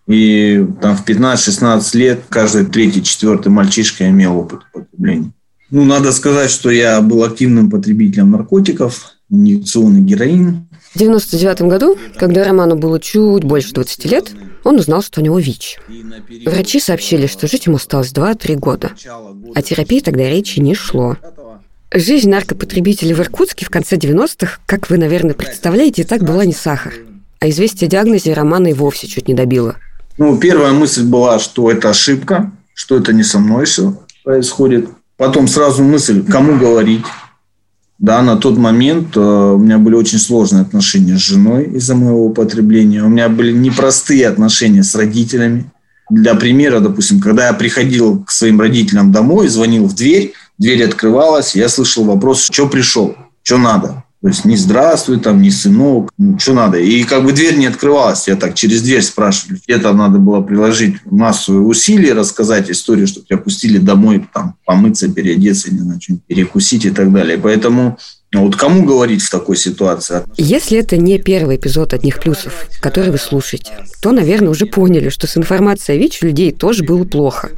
И 0.09 0.67
там 0.81 0.97
в 0.97 1.05
15-16 1.07 1.97
лет 1.97 2.21
каждый 2.29 2.67
третий, 2.67 3.03
четвертый 3.03 3.49
мальчишка 3.51 4.09
имел 4.09 4.37
опыт 4.39 4.61
употребления. 4.73 5.33
Ну, 5.71 5.85
надо 5.85 6.11
сказать, 6.11 6.51
что 6.51 6.71
я 6.71 7.01
был 7.01 7.23
активным 7.23 7.71
потребителем 7.71 8.33
наркотиков, 8.33 9.13
инъекционный 9.31 10.01
героин. 10.01 10.67
В 10.95 10.99
99 10.99 11.63
году, 11.63 11.97
когда 12.19 12.45
Роману 12.45 12.75
было 12.75 12.99
чуть 12.99 13.45
больше 13.45 13.73
20 13.73 14.05
лет, 14.07 14.31
он 14.65 14.77
узнал, 14.77 15.03
что 15.03 15.21
у 15.21 15.25
него 15.25 15.39
ВИЧ. 15.39 15.79
Врачи 16.47 16.81
сообщили, 16.81 17.27
что 17.27 17.47
жить 17.47 17.67
ему 17.67 17.77
осталось 17.77 18.13
2-3 18.13 18.57
года. 18.57 18.91
О 19.55 19.63
терапии 19.63 20.01
тогда 20.01 20.29
речи 20.29 20.59
не 20.59 20.75
шло. 20.75 21.17
Жизнь 21.93 22.29
наркопотребителей 22.29 23.15
в 23.15 23.21
Иркутске 23.21 23.67
в 23.67 23.71
конце 23.71 23.97
90-х, 23.97 24.59
как 24.67 24.91
вы, 24.91 24.99
наверное, 24.99 25.35
представляете, 25.35 26.03
и 26.03 26.05
так 26.05 26.23
была 26.23 26.45
не 26.45 26.53
сахар. 26.53 26.95
А 27.39 27.49
известие 27.49 27.87
о 27.87 27.91
диагнозе 27.91 28.33
Романа 28.33 28.69
и 28.69 28.73
вовсе 28.73 29.07
чуть 29.07 29.29
не 29.29 29.35
добило. 29.35 29.77
Ну, 30.19 30.39
первая 30.39 30.73
мысль 30.73 31.05
была, 31.05 31.39
что 31.39 31.71
это 31.71 31.91
ошибка, 31.91 32.53
что 32.75 32.97
это 32.97 33.13
не 33.13 33.23
со 33.23 33.39
мной 33.39 33.65
все 33.65 33.95
происходит. 34.25 34.89
Потом 35.17 35.49
сразу 35.49 35.83
мысль, 35.83 36.25
кому 36.25 36.59
говорить. 36.59 37.05
Да, 38.01 38.23
на 38.23 38.37
тот 38.37 38.57
момент 38.57 39.15
э, 39.15 39.21
у 39.21 39.59
меня 39.59 39.77
были 39.77 39.95
очень 39.95 40.19
сложные 40.19 40.63
отношения 40.63 41.19
с 41.19 41.21
женой 41.21 41.65
из-за 41.65 41.95
моего 41.95 42.25
употребления. 42.25 43.05
У 43.05 43.11
меня 43.11 43.29
были 43.29 43.53
непростые 43.53 44.27
отношения 44.27 44.83
с 44.83 44.95
родителями. 44.95 45.71
Для 46.09 46.35
примера, 46.35 46.81
допустим, 46.81 47.21
когда 47.21 47.49
я 47.49 47.53
приходил 47.53 48.25
к 48.25 48.31
своим 48.31 48.59
родителям 48.59 49.13
домой, 49.13 49.49
звонил 49.49 49.85
в 49.85 49.95
дверь, 49.95 50.33
дверь 50.57 50.85
открывалась, 50.85 51.55
я 51.55 51.69
слышал 51.69 52.05
вопрос, 52.05 52.49
что 52.51 52.69
пришел, 52.69 53.17
что 53.43 53.59
надо. 53.59 54.03
То 54.23 54.29
есть 54.29 54.45
не 54.45 54.57
здравствуй, 54.57 55.19
там, 55.19 55.41
не 55.41 55.51
сынок, 55.51 56.11
ну, 56.19 56.39
что 56.39 56.53
надо. 56.53 56.79
И 56.79 57.05
как 57.05 57.25
бы 57.25 57.33
дверь 57.33 57.57
не 57.57 57.67
открывалась, 57.67 58.29
я 58.29 58.37
так 58.37 58.55
через 58.55 58.83
дверь 58.83 59.03
спрашивали. 59.03 59.61
Это 59.67 59.95
надо 59.95 60.19
было 60.19 60.43
приложить 60.43 60.97
массу 61.07 61.63
усилий, 61.63 62.13
рассказать 62.13 62.71
историю, 62.71 63.07
чтобы 63.07 63.27
тебя 63.27 63.39
пустили 63.39 63.79
домой, 63.79 64.29
там, 64.35 64.57
помыться, 64.67 65.11
переодеться, 65.11 65.73
не 65.73 65.79
знаю, 65.79 66.01
перекусить 66.27 66.85
и 66.85 66.91
так 66.91 67.11
далее. 67.13 67.39
Поэтому 67.39 67.99
вот 68.39 68.55
кому 68.55 68.85
говорить 68.85 69.23
в 69.23 69.31
такой 69.31 69.57
ситуации? 69.57 70.23
Если 70.37 70.79
это 70.79 70.97
не 70.97 71.19
первый 71.19 71.57
эпизод 71.57 71.95
«Одних 71.95 72.21
плюсов», 72.21 72.67
который 72.81 73.11
вы 73.11 73.19
слушаете, 73.19 73.73
то, 74.01 74.13
наверное, 74.13 74.51
уже 74.51 74.67
поняли, 74.67 75.09
что 75.09 75.27
с 75.27 75.37
информацией 75.37 75.99
о 75.99 76.01
ВИЧ 76.01 76.23
у 76.23 76.27
людей 76.27 76.53
тоже 76.53 76.85
было 76.85 77.05
плохо. 77.05 77.51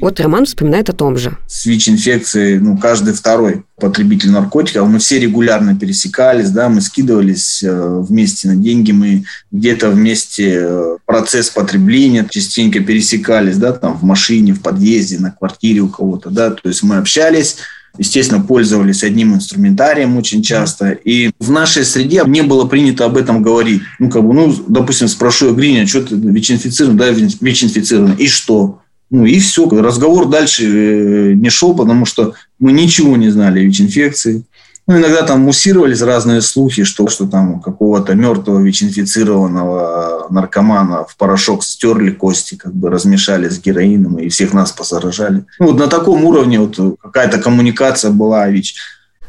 Вот 0.00 0.18
Роман 0.18 0.46
вспоминает 0.46 0.88
о 0.88 0.94
том 0.94 1.18
же. 1.18 1.36
С 1.46 1.66
ВИЧ-инфекцией, 1.66 2.58
ну, 2.58 2.78
каждый 2.78 3.12
второй 3.12 3.64
потребитель 3.78 4.30
наркотиков. 4.30 4.88
Мы 4.88 4.98
все 4.98 5.18
регулярно 5.18 5.78
пересекались, 5.78 6.50
да, 6.50 6.68
мы 6.68 6.80
скидывались 6.80 7.62
э, 7.62 7.98
вместе 8.00 8.48
на 8.48 8.56
деньги, 8.56 8.92
мы 8.92 9.24
где-то 9.52 9.90
вместе 9.90 10.60
э, 10.62 10.96
процесс 11.04 11.50
потребления 11.50 12.26
частенько 12.28 12.80
пересекались, 12.80 13.58
да, 13.58 13.72
там 13.72 13.98
в 13.98 14.02
машине, 14.02 14.54
в 14.54 14.62
подъезде, 14.62 15.18
на 15.18 15.30
квартире 15.30 15.80
у 15.80 15.88
кого-то, 15.88 16.30
да, 16.30 16.50
то 16.50 16.68
есть 16.68 16.82
мы 16.82 16.96
общались, 16.96 17.58
естественно, 17.98 18.40
пользовались 18.40 19.02
одним 19.02 19.34
инструментарием 19.34 20.16
очень 20.16 20.42
часто. 20.42 20.90
И 20.90 21.30
в 21.38 21.50
нашей 21.50 21.84
среде 21.84 22.22
не 22.26 22.42
было 22.42 22.66
принято 22.66 23.04
об 23.04 23.16
этом 23.16 23.42
говорить. 23.42 23.82
Ну, 23.98 24.10
как 24.10 24.24
бы, 24.24 24.34
ну, 24.34 24.54
допустим, 24.68 25.08
спрошу 25.08 25.48
я 25.48 25.52
Гриня, 25.52 25.86
что 25.86 26.02
ты 26.02 26.14
ВИЧ-инфицирован? 26.14 26.96
Да, 26.96 27.10
ВИЧ-инфицирован. 27.10 28.14
И 28.14 28.26
что? 28.26 28.80
Ну 29.10 29.24
и 29.24 29.38
все. 29.38 29.68
Разговор 29.68 30.28
дальше 30.28 30.64
э, 30.64 31.32
не 31.34 31.50
шел, 31.50 31.74
потому 31.74 32.06
что 32.06 32.34
мы 32.58 32.72
ничего 32.72 33.16
не 33.16 33.30
знали 33.30 33.60
о 33.60 33.62
ВИЧ-инфекции. 33.62 34.42
Ну, 34.86 34.98
иногда 34.98 35.22
там 35.22 35.40
муссировались 35.40 36.00
разные 36.00 36.40
слухи, 36.40 36.84
что, 36.84 37.08
что 37.08 37.26
там 37.26 37.60
какого-то 37.60 38.14
мертвого 38.14 38.60
ВИЧ-инфицированного 38.60 40.28
наркомана 40.30 41.04
в 41.04 41.16
порошок 41.16 41.64
стерли 41.64 42.10
кости, 42.10 42.54
как 42.54 42.72
бы 42.72 42.88
размешали 42.88 43.48
с 43.48 43.60
героином 43.60 44.18
и 44.18 44.28
всех 44.28 44.52
нас 44.52 44.70
позаражали. 44.70 45.44
Ну, 45.58 45.66
вот 45.72 45.78
на 45.78 45.88
таком 45.88 46.24
уровне 46.24 46.60
вот 46.60 46.78
какая-то 47.02 47.38
коммуникация 47.38 48.12
была 48.12 48.44
о 48.44 48.50
ВИЧ. 48.50 48.76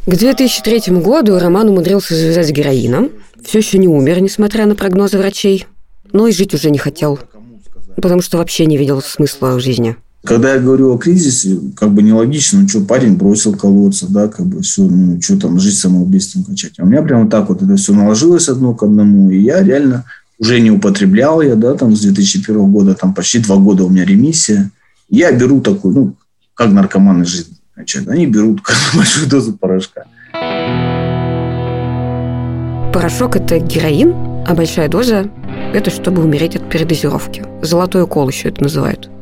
К 0.05 0.15
2003 0.15 0.93
году 1.01 1.39
Роман 1.39 1.69
умудрился 1.69 2.15
завязать 2.15 2.51
героином. 2.51 3.09
Все 3.43 3.57
еще 3.57 3.79
не 3.79 3.87
умер, 3.87 4.21
несмотря 4.21 4.67
на 4.67 4.75
прогнозы 4.75 5.17
врачей. 5.17 5.65
Но 6.11 6.27
и 6.27 6.31
жить 6.31 6.53
уже 6.53 6.69
не 6.69 6.77
хотел, 6.77 7.19
потому 7.95 8.21
что 8.21 8.37
вообще 8.37 8.65
не 8.67 8.77
видел 8.77 9.01
смысла 9.01 9.55
в 9.55 9.59
жизни. 9.59 9.97
Когда 10.27 10.55
я 10.55 10.59
говорю 10.59 10.93
о 10.93 10.97
кризисе, 10.97 11.57
как 11.73 11.93
бы 11.93 12.03
нелогично, 12.03 12.59
ну 12.59 12.67
что, 12.67 12.81
парень 12.81 13.15
бросил 13.15 13.55
колодца, 13.55 14.07
да, 14.09 14.27
как 14.27 14.45
бы 14.45 14.61
все, 14.61 14.83
ну 14.83 15.21
что 15.21 15.39
там, 15.39 15.57
жизнь 15.57 15.77
самоубийством 15.77 16.43
качать. 16.43 16.73
А 16.79 16.83
у 16.83 16.85
меня 16.85 17.01
прямо 17.01 17.29
так 17.29 17.47
вот 17.47 17.61
это 17.61 17.77
все 17.77 17.93
наложилось 17.93 18.49
одно 18.49 18.75
к 18.75 18.83
одному, 18.83 19.31
и 19.31 19.39
я 19.39 19.63
реально 19.63 20.03
уже 20.37 20.59
не 20.59 20.69
употреблял 20.69 21.41
я, 21.41 21.55
да, 21.55 21.75
там 21.75 21.95
с 21.95 22.01
2001 22.01 22.69
года, 22.69 22.93
там 22.93 23.13
почти 23.13 23.39
два 23.39 23.55
года 23.55 23.85
у 23.85 23.89
меня 23.89 24.03
ремиссия. 24.03 24.69
Я 25.09 25.31
беру 25.31 25.61
такую, 25.61 25.95
ну, 25.95 26.15
как 26.55 26.73
наркоманы 26.73 27.23
жизнь 27.23 27.57
качают, 27.73 28.09
они 28.09 28.27
берут 28.27 28.61
большую 28.93 29.29
дозу 29.29 29.53
порошка. 29.53 30.03
Порошок– 32.93 33.35
это 33.37 33.59
героин, 33.59 34.13
а 34.45 34.53
большая 34.53 34.89
доза– 34.89 35.31
это 35.73 35.89
чтобы 35.89 36.21
умереть 36.21 36.57
от 36.57 36.69
передозировки. 36.69 37.45
Золотой 37.61 38.03
укол 38.03 38.27
еще 38.27 38.49
это 38.49 38.61
называют– 38.61 39.09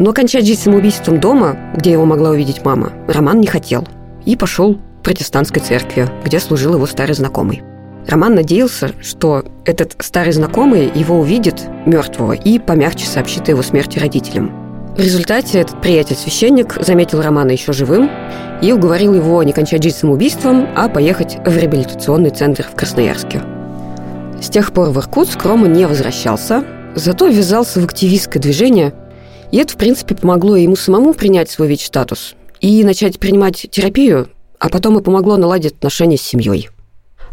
но 0.00 0.14
кончать 0.14 0.46
жизнь 0.46 0.62
самоубийством 0.62 1.20
дома, 1.20 1.58
где 1.76 1.92
его 1.92 2.06
могла 2.06 2.30
увидеть 2.30 2.64
мама, 2.64 2.90
Роман 3.06 3.38
не 3.38 3.46
хотел. 3.46 3.86
И 4.24 4.34
пошел 4.34 4.76
в 4.76 5.04
протестантской 5.04 5.60
церкви, 5.60 6.08
где 6.24 6.40
служил 6.40 6.72
его 6.72 6.86
старый 6.86 7.14
знакомый. 7.14 7.62
Роман 8.08 8.34
надеялся, 8.34 8.92
что 9.02 9.44
этот 9.66 9.94
старый 9.98 10.32
знакомый 10.32 10.90
его 10.94 11.20
увидит 11.20 11.68
мертвого 11.84 12.32
и 12.32 12.58
помягче 12.58 13.04
сообщит 13.04 13.48
о 13.48 13.50
его 13.50 13.62
смерти 13.62 13.98
родителям. 13.98 14.50
В 14.96 15.00
результате 15.00 15.60
этот 15.60 15.82
приятель-священник 15.82 16.78
заметил 16.80 17.20
Романа 17.20 17.50
еще 17.50 17.74
живым 17.74 18.10
и 18.62 18.72
уговорил 18.72 19.12
его 19.12 19.42
не 19.42 19.52
кончать 19.52 19.82
жизнь 19.82 19.98
самоубийством, 19.98 20.66
а 20.76 20.88
поехать 20.88 21.36
в 21.44 21.54
реабилитационный 21.54 22.30
центр 22.30 22.66
в 22.66 22.74
Красноярске. 22.74 23.42
С 24.40 24.48
тех 24.48 24.72
пор 24.72 24.88
в 24.88 24.98
Иркутск 24.98 25.44
Рома 25.44 25.68
не 25.68 25.84
возвращался, 25.84 26.64
зато 26.94 27.26
ввязался 27.26 27.80
в 27.80 27.84
активистское 27.84 28.42
движение– 28.42 28.94
и 29.52 29.56
это, 29.56 29.74
в 29.74 29.76
принципе, 29.76 30.14
помогло 30.14 30.56
ему 30.56 30.76
самому 30.76 31.14
принять 31.14 31.50
свой 31.50 31.68
ВИЧ-статус 31.68 32.34
и 32.60 32.84
начать 32.84 33.18
принимать 33.18 33.66
терапию, 33.70 34.28
а 34.58 34.68
потом 34.68 34.98
и 34.98 35.02
помогло 35.02 35.36
наладить 35.36 35.72
отношения 35.72 36.18
с 36.18 36.22
семьей. 36.22 36.68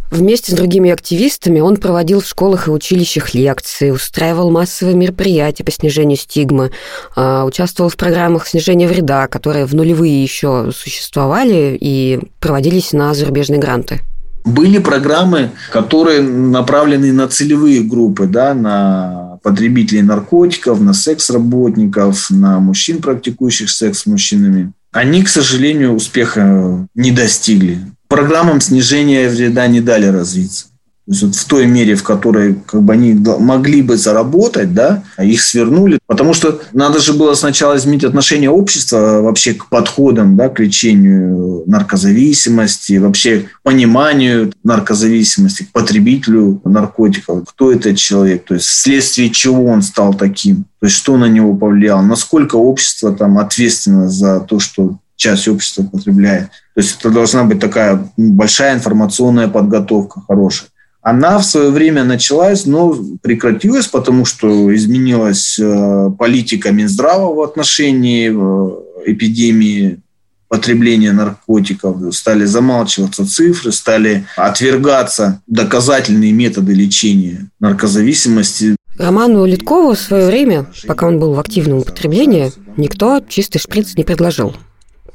Вместе 0.09 0.53
с 0.53 0.55
другими 0.55 0.89
активистами 0.89 1.59
он 1.59 1.75
проводил 1.75 2.21
в 2.21 2.25
школах 2.25 2.67
и 2.67 2.71
училищах 2.71 3.33
лекции, 3.33 3.91
устраивал 3.91 4.51
массовые 4.51 4.95
мероприятия 4.95 5.65
по 5.65 5.71
снижению 5.71 6.17
стигмы, 6.17 6.71
а, 7.15 7.43
участвовал 7.43 7.89
в 7.89 7.97
программах 7.97 8.47
снижения 8.47 8.87
вреда, 8.87 9.27
которые 9.27 9.65
в 9.65 9.75
нулевые 9.75 10.23
еще 10.23 10.71
существовали 10.73 11.77
и 11.79 12.19
проводились 12.39 12.93
на 12.93 13.13
зарубежные 13.13 13.59
гранты. 13.59 13.99
Были 14.45 14.77
программы, 14.77 15.51
которые 15.73 16.21
направлены 16.21 17.11
на 17.11 17.27
целевые 17.27 17.81
группы, 17.81 18.27
да, 18.27 18.53
на 18.53 19.26
потребителей 19.47 20.01
наркотиков, 20.01 20.81
на 20.81 20.93
секс-работников, 20.93 22.29
на 22.29 22.59
мужчин, 22.59 23.01
практикующих 23.01 23.69
секс 23.69 23.99
с 23.99 24.05
мужчинами. 24.05 24.73
Они, 24.91 25.23
к 25.23 25.29
сожалению, 25.29 25.93
успеха 25.93 26.85
не 26.95 27.11
достигли. 27.11 27.79
Программам 28.09 28.59
снижения 28.59 29.29
вреда 29.29 29.67
не 29.67 29.79
дали 29.79 30.07
развиться. 30.07 30.65
В 31.07 31.45
той 31.45 31.67
мере, 31.67 31.95
в 31.95 32.03
которой 32.03 32.55
как 32.65 32.83
бы 32.83 32.91
они 32.91 33.13
могли 33.13 33.81
бы 33.81 33.95
заработать, 33.95 34.73
да, 34.73 35.03
а 35.15 35.23
их 35.23 35.41
свернули. 35.41 35.99
Потому 36.05 36.33
что 36.33 36.59
надо 36.73 36.99
же 36.99 37.13
было 37.13 37.33
сначала 37.33 37.77
изменить 37.77 38.03
отношение 38.03 38.49
общества 38.49 39.21
вообще 39.21 39.53
к 39.53 39.69
подходам, 39.69 40.35
да, 40.35 40.49
к 40.49 40.59
лечению 40.59 41.63
наркозависимости, 41.65 42.97
вообще 42.97 43.39
к 43.39 43.61
пониманию 43.63 44.51
наркозависимости, 44.65 45.63
к 45.63 45.71
потребителю 45.71 46.61
наркотиков. 46.65 47.47
Кто 47.47 47.71
этот 47.71 47.97
человек, 47.97 48.43
то 48.43 48.55
есть 48.55 48.65
вследствие 48.65 49.29
чего 49.29 49.65
он 49.65 49.83
стал 49.83 50.13
таким, 50.13 50.65
то 50.81 50.87
есть 50.87 50.97
что 50.97 51.15
на 51.15 51.29
него 51.29 51.55
повлияло, 51.55 52.01
насколько 52.01 52.57
общество 52.57 53.15
там 53.15 53.37
ответственно 53.37 54.09
за 54.09 54.41
то, 54.41 54.59
что 54.59 54.97
часть 55.15 55.47
общества 55.47 55.83
потребляет. 55.83 56.49
То 56.75 56.81
есть 56.81 56.97
это 56.99 57.09
должна 57.09 57.43
быть 57.43 57.59
такая 57.59 58.11
большая 58.17 58.75
информационная 58.75 59.47
подготовка 59.47 60.21
хорошая. 60.27 60.69
Она 61.07 61.39
в 61.39 61.45
свое 61.45 61.69
время 61.69 62.03
началась, 62.03 62.65
но 62.65 62.93
прекратилась, 63.21 63.87
потому 63.87 64.25
что 64.25 64.75
изменилась 64.75 65.57
э, 65.57 66.09
политика 66.19 66.73
Минздрава 66.73 67.33
в 67.33 67.41
отношении 67.43 68.29
э, 68.29 69.11
эпидемии 69.13 70.01
потребления 70.49 71.13
наркотиков, 71.13 72.13
стали 72.13 72.43
замалчиваться 72.43 73.25
цифры, 73.25 73.71
стали 73.71 74.25
отвергаться 74.35 75.41
доказательные 75.47 76.33
методы 76.33 76.73
лечения 76.73 77.49
наркозависимости. 77.61 78.75
Роману 78.99 79.45
Литкову 79.45 79.93
в 79.93 79.99
свое 79.99 80.25
время, 80.25 80.65
пока 80.87 81.07
он 81.07 81.19
был 81.19 81.35
в 81.35 81.39
активном 81.39 81.77
употреблении, 81.77 82.51
никто 82.75 83.23
чистый 83.29 83.59
шприц 83.59 83.95
не 83.95 84.03
предложил. 84.03 84.57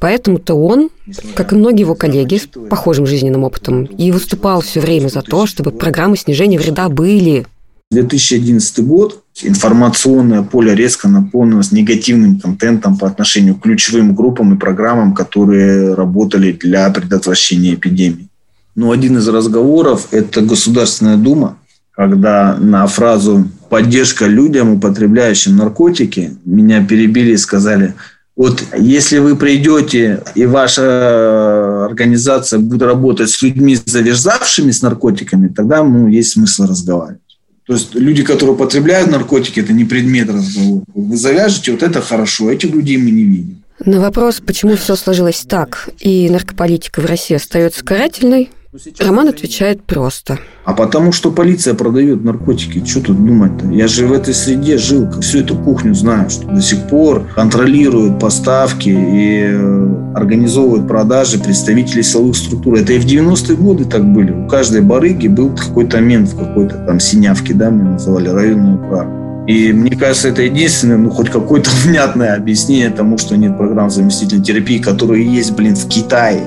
Поэтому-то 0.03 0.55
он, 0.55 0.91
как 1.37 1.53
и 1.53 1.55
многие 1.55 1.83
его 1.83 1.95
коллеги 1.95 2.39
с 2.39 2.49
похожим 2.69 3.07
жизненным 3.07 3.45
опытом, 3.45 3.85
и 3.85 4.11
выступал 4.11 4.61
все 4.61 4.81
время 4.81 5.07
за 5.07 5.23
то, 5.23 5.47
чтобы 5.47 5.71
программы 5.71 6.17
снижения 6.17 6.59
вреда 6.59 6.89
были. 6.89 7.47
2011 7.93 8.85
год 8.85 9.23
информационное 9.45 10.43
поле 10.43 10.75
резко 10.75 11.07
наполнилось 11.07 11.71
негативным 11.71 12.41
контентом 12.41 12.99
по 12.99 13.07
отношению 13.07 13.55
к 13.55 13.63
ключевым 13.63 14.17
группам 14.17 14.53
и 14.53 14.59
программам, 14.59 15.15
которые 15.15 15.95
работали 15.95 16.51
для 16.51 16.91
предотвращения 16.91 17.75
эпидемии. 17.75 18.27
Но 18.75 18.91
один 18.91 19.19
из 19.19 19.29
разговоров– 19.29 20.09
это 20.11 20.41
Государственная 20.41 21.17
Дума, 21.17 21.59
когда 21.93 22.57
на 22.59 22.89
фразу 22.89 23.47
поддержка 23.69 24.27
людям, 24.27 24.75
употребляющим 24.75 25.57
наркотики. 25.57 26.37
Меня 26.45 26.85
перебили 26.85 27.35
и 27.35 27.37
сказали, 27.37 27.95
вот 28.35 28.63
если 28.79 29.19
вы 29.19 29.37
придете, 29.37 30.23
и 30.35 30.47
ваша 30.47 31.85
организация 31.85 32.59
будет 32.59 32.83
работать 32.83 33.31
с 33.31 33.43
людьми, 33.43 33.79
завязавшими 33.85 34.71
с 34.71 34.83
наркотиками, 34.83 35.49
тогда 35.49 35.85
ну, 35.85 36.09
есть 36.09 36.33
смысл 36.33 36.65
разговаривать. 36.65 37.21
То 37.67 37.75
есть 37.75 37.95
люди, 37.95 38.23
которые 38.23 38.55
употребляют 38.55 39.11
наркотики, 39.11 39.61
это 39.61 39.73
не 39.73 39.85
предмет 39.85 40.29
разговора. 40.31 40.85
Вы 40.95 41.17
завяжете, 41.17 41.73
вот 41.73 41.83
это 41.83 42.01
хорошо, 42.01 42.51
этих 42.51 42.71
людей 42.71 42.97
мы 42.97 43.11
не 43.11 43.25
видим. 43.25 43.63
На 43.85 44.01
вопрос, 44.01 44.41
почему 44.45 44.77
все 44.77 44.97
сложилось 44.97 45.45
так, 45.47 45.91
и 46.01 46.29
наркополитика 46.31 47.01
в 47.01 47.07
России 47.07 47.35
остается 47.35 47.85
карательной, 47.85 48.51
Роман 49.01 49.29
отвечает 49.29 49.83
просто. 49.83 50.39
А 50.65 50.73
потому 50.73 51.13
что 51.13 51.31
полиция 51.31 51.75
продает 51.75 52.25
наркотики. 52.25 52.83
Что 52.87 53.03
тут 53.03 53.23
думать-то? 53.23 53.67
Я 53.69 53.87
же 53.87 54.07
в 54.07 54.13
этой 54.13 54.33
среде 54.33 54.79
жил, 54.79 55.11
всю 55.21 55.41
эту 55.41 55.57
кухню 55.57 55.95
знаю, 55.95 56.31
что 56.31 56.47
до 56.47 56.63
сих 56.63 56.89
пор 56.89 57.27
контролируют 57.35 58.19
поставки 58.19 58.89
и 58.89 59.43
э, 59.45 60.15
организовывают 60.15 60.89
продажи 60.89 61.39
представители 61.39 62.01
силовых 62.01 62.35
структур. 62.35 62.77
Это 62.77 62.95
и 62.95 62.99
в 62.99 63.05
90-е 63.05 63.57
годы 63.57 63.85
так 63.85 64.11
были. 64.11 64.33
У 64.33 64.49
каждой 64.49 64.81
барыги 64.81 65.29
был 65.29 65.55
какой-то 65.55 66.01
мент 66.01 66.31
в 66.31 66.39
какой-то 66.39 66.79
там 66.87 66.99
синявке, 66.99 67.53
да, 67.53 67.71
мы 67.71 67.83
называли 67.83 68.29
районную 68.31 68.77
управу. 68.77 69.45
И 69.49 69.71
мне 69.75 69.95
кажется, 69.97 70.29
это 70.29 70.43
единственное, 70.43 70.97
ну, 70.97 71.11
хоть 71.11 71.29
какое-то 71.29 71.69
внятное 71.85 72.37
объяснение 72.37 72.89
тому, 72.89 73.19
что 73.19 73.37
нет 73.37 73.59
программ 73.59 73.91
заместительной 73.91 74.43
терапии, 74.43 74.79
которые 74.79 75.31
есть, 75.31 75.53
блин, 75.53 75.77
в 75.77 75.87
Китае, 75.89 76.41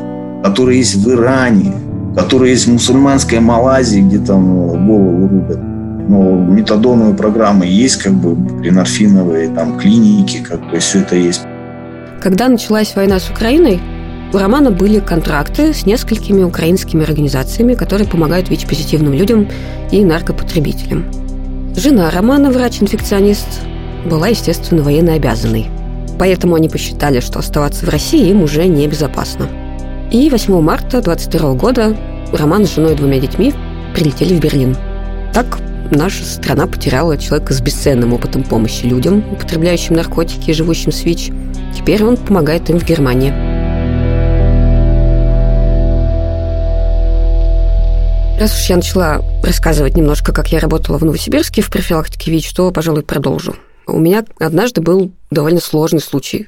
которые 0.44 0.80
есть 0.80 0.96
в 0.96 1.08
Иране, 1.12 1.85
которые 2.16 2.54
есть 2.54 2.68
в 2.68 2.72
мусульманской 2.72 3.40
Малайзии, 3.40 4.02
где 4.02 4.20
там 4.20 4.68
голову 4.88 5.28
рубят. 5.28 5.60
Но 6.08 6.36
метадоновые 6.36 7.16
программы 7.16 7.66
есть, 7.66 7.98
как 7.98 8.14
бы 8.14 8.36
пренорфиновые, 8.62 9.50
там 9.50 9.78
клиники, 9.78 10.38
как 10.38 10.70
бы 10.70 10.80
все 10.80 11.00
это 11.00 11.16
есть. 11.16 11.42
Когда 12.22 12.48
началась 12.48 12.96
война 12.96 13.20
с 13.20 13.30
Украиной, 13.30 13.80
у 14.34 14.38
Романа 14.38 14.72
были 14.72 15.00
контракты 15.00 15.74
с 15.74 15.86
несколькими 15.86 16.44
украинскими 16.44 17.04
организациями, 17.04 17.74
которые 17.74 18.08
помогают 18.08 18.50
ВИЧ-позитивным 18.50 19.14
людям 19.14 19.48
и 19.92 20.04
наркопотребителям. 20.04 21.06
Жена 21.76 22.10
Романа, 22.12 22.52
врач-инфекционист, 22.52 23.62
была, 24.10 24.28
естественно, 24.28 24.84
военно 24.84 25.14
обязанной. 25.14 25.68
Поэтому 26.18 26.56
они 26.56 26.70
посчитали, 26.70 27.20
что 27.20 27.40
оставаться 27.40 27.86
в 27.86 27.90
России 27.90 28.30
им 28.30 28.44
уже 28.44 28.66
небезопасно. 28.68 29.48
И 30.12 30.30
8 30.30 30.62
марта 30.62 31.02
22 31.02 31.54
года 31.56 31.96
Роман 32.32 32.66
с 32.66 32.76
женой 32.76 32.94
и 32.94 32.96
двумя 32.96 33.20
детьми 33.20 33.54
прилетели 33.94 34.36
в 34.36 34.40
Берлин. 34.40 34.76
Так 35.34 35.60
наша 35.92 36.24
страна 36.24 36.68
потеряла 36.68 37.18
человека 37.18 37.54
с 37.54 37.62
бесценным 37.62 38.14
опытом 38.14 38.44
помощи 38.44 38.86
людям, 38.86 39.24
употребляющим 39.32 39.96
наркотики 39.96 40.52
и 40.52 40.54
живущим 40.54 40.92
с 40.92 41.04
ВИЧ. 41.04 41.32
Теперь 41.76 42.04
он 42.04 42.18
помогает 42.18 42.70
им 42.70 42.80
в 42.80 42.86
Германии. 42.86 43.34
Раз 48.40 48.54
уж 48.54 48.70
я 48.70 48.76
начала 48.76 49.22
рассказывать 49.44 49.96
немножко, 49.96 50.34
как 50.34 50.52
я 50.52 50.60
работала 50.60 50.98
в 50.98 51.04
Новосибирске 51.04 51.62
в 51.62 51.70
профилактике 51.70 52.32
ВИЧ, 52.32 52.54
то, 52.54 52.72
пожалуй, 52.72 53.04
продолжу. 53.04 53.56
У 53.88 54.00
меня 54.00 54.26
однажды 54.40 54.82
был 54.82 55.12
довольно 55.32 55.60
сложный 55.60 56.02
случай. 56.02 56.48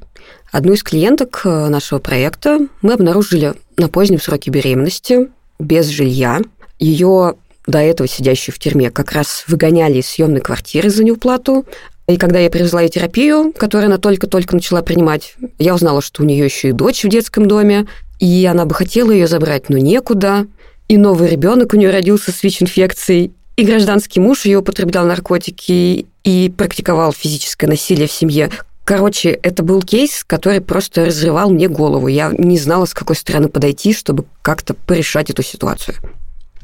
Одну 0.52 0.74
из 0.74 0.84
клиенток 0.84 1.42
э, 1.44 1.68
нашего 1.68 2.00
проекта 2.00 2.60
мы 2.82 2.94
обнаружили 2.94 3.54
на 3.78 3.90
позднем 3.90 4.20
сроке 4.20 4.50
беременности, 4.50 5.30
без 5.60 5.88
жилья. 5.88 6.42
Ее 6.80 7.36
до 7.68 7.80
этого 7.80 8.08
сидящую 8.08 8.56
в 8.56 8.60
тюрьме 8.60 8.90
как 8.90 9.12
раз 9.12 9.44
выгоняли 9.48 10.00
из 10.00 10.08
съемной 10.08 10.42
квартиры 10.42 10.90
за 10.90 11.04
неуплату. 11.04 11.66
И 12.08 12.18
когда 12.18 12.40
я 12.40 12.50
привезла 12.50 12.82
ей 12.82 12.90
терапию, 12.90 13.52
которую 13.52 13.88
она 13.88 13.98
только-только 13.98 14.56
начала 14.56 14.82
принимать, 14.82 15.36
я 15.60 15.76
узнала, 15.76 16.02
что 16.02 16.24
у 16.24 16.26
нее 16.26 16.46
еще 16.46 16.70
и 16.70 16.72
дочь 16.72 17.04
в 17.04 17.10
детском 17.10 17.48
доме, 17.48 17.88
и 18.20 18.46
она 18.46 18.66
бы 18.66 18.74
хотела 18.74 19.12
ее 19.12 19.28
забрать, 19.28 19.70
но 19.70 19.78
некуда. 19.78 20.48
И 20.88 20.96
новый 20.96 21.30
ребенок 21.30 21.74
у 21.74 21.78
нее 21.78 21.90
родился 21.92 22.32
с 22.32 22.42
ВИЧ-инфекцией, 22.42 23.34
и 23.58 23.66
гражданский 23.66 24.20
муж 24.20 24.46
ее 24.46 24.60
употреблял 24.60 25.06
наркотики 25.06 26.06
и 26.24 26.54
практиковал 26.56 27.12
физическое 27.12 27.68
насилие 27.68 28.08
в 28.08 28.12
семье. 28.12 28.52
Короче, 28.86 29.32
это 29.32 29.64
был 29.64 29.82
кейс, 29.82 30.24
который 30.26 30.62
просто 30.62 31.06
разрывал 31.06 31.50
мне 31.50 31.68
голову. 31.68 32.08
Я 32.08 32.32
не 32.38 32.58
знала, 32.58 32.86
с 32.86 32.94
какой 32.94 33.18
стороны 33.18 33.50
подойти, 33.50 33.94
чтобы 33.94 34.26
как-то 34.44 34.76
порешать 34.76 35.32
эту 35.32 35.42
ситуацию. 35.42 35.98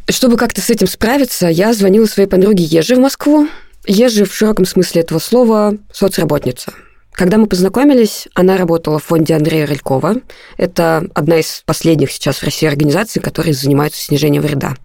Чтобы 0.08 0.38
как-то 0.38 0.62
с 0.62 0.70
этим 0.70 0.88
справиться, 0.88 1.48
я 1.48 1.74
звонила 1.74 2.06
своей 2.06 2.30
подруге 2.30 2.64
Еже 2.64 2.96
в 2.96 3.00
Москву. 3.00 3.48
Ежи 3.86 4.24
в 4.24 4.34
широком 4.34 4.66
смысле 4.66 5.02
этого 5.02 5.20
слова 5.20 5.74
соцработница. 5.92 6.74
Когда 7.12 7.38
мы 7.38 7.48
познакомились, 7.48 8.28
она 8.34 8.56
работала 8.56 9.00
в 9.00 9.04
фонде 9.04 9.36
Андрея 9.36 9.66
Рылькова. 9.66 10.16
Это 10.58 11.08
одна 11.14 11.40
из 11.40 11.64
последних 11.66 12.12
сейчас 12.12 12.38
в 12.38 12.44
России 12.44 12.68
организаций, 12.68 13.22
которые 13.22 13.54
занимаются 13.54 14.02
снижением 14.02 14.44
вреда. 14.44 14.76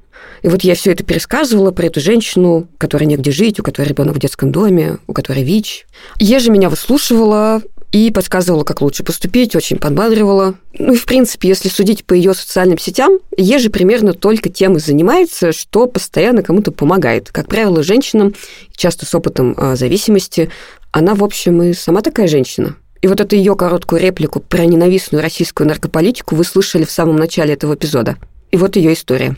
И 0.42 0.48
вот 0.48 0.62
я 0.62 0.74
все 0.74 0.92
это 0.92 1.04
пересказывала 1.04 1.70
про 1.70 1.86
эту 1.86 2.00
женщину, 2.00 2.68
которой 2.78 3.04
негде 3.04 3.30
жить, 3.30 3.58
у 3.60 3.62
которой 3.62 3.88
ребенок 3.88 4.16
в 4.16 4.20
детском 4.20 4.52
доме, 4.52 4.98
у 5.06 5.12
которой 5.12 5.42
ВИЧ. 5.42 5.86
Ежа 6.18 6.50
меня 6.50 6.70
выслушивала 6.70 7.62
и 7.90 8.10
подсказывала, 8.10 8.64
как 8.64 8.82
лучше 8.82 9.02
поступить, 9.02 9.56
очень 9.56 9.78
подбадривала. 9.78 10.54
Ну 10.78 10.92
и, 10.92 10.96
в 10.96 11.06
принципе, 11.06 11.48
если 11.48 11.68
судить 11.68 12.04
по 12.04 12.12
ее 12.12 12.34
социальным 12.34 12.78
сетям, 12.78 13.18
Ежи 13.36 13.70
примерно 13.70 14.12
только 14.12 14.50
тем 14.50 14.76
и 14.76 14.80
занимается, 14.80 15.52
что 15.52 15.86
постоянно 15.86 16.42
кому-то 16.42 16.70
помогает. 16.70 17.30
Как 17.32 17.48
правило, 17.48 17.82
женщинам, 17.82 18.34
часто 18.76 19.06
с 19.06 19.14
опытом 19.14 19.54
а, 19.56 19.74
зависимости, 19.74 20.50
она, 20.92 21.14
в 21.14 21.24
общем, 21.24 21.62
и 21.62 21.72
сама 21.72 22.02
такая 22.02 22.28
женщина. 22.28 22.76
И 23.00 23.06
вот 23.06 23.20
эту 23.20 23.36
ее 23.36 23.54
короткую 23.54 24.02
реплику 24.02 24.40
про 24.40 24.64
ненавистную 24.64 25.22
российскую 25.22 25.68
наркополитику 25.68 26.34
вы 26.34 26.44
слышали 26.44 26.84
в 26.84 26.90
самом 26.90 27.16
начале 27.16 27.54
этого 27.54 27.74
эпизода. 27.74 28.16
И 28.50 28.56
вот 28.56 28.76
ее 28.76 28.92
история. 28.92 29.36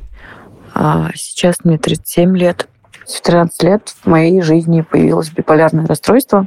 А 0.75 1.11
сейчас 1.15 1.57
мне 1.65 1.79
37 1.79 2.37
лет. 2.37 2.69
В 3.07 3.21
13 3.21 3.63
лет 3.65 3.95
в 4.03 4.07
моей 4.07 4.41
жизни 4.41 4.83
появилось 4.83 5.31
биполярное 5.31 5.87
расстройство, 5.87 6.47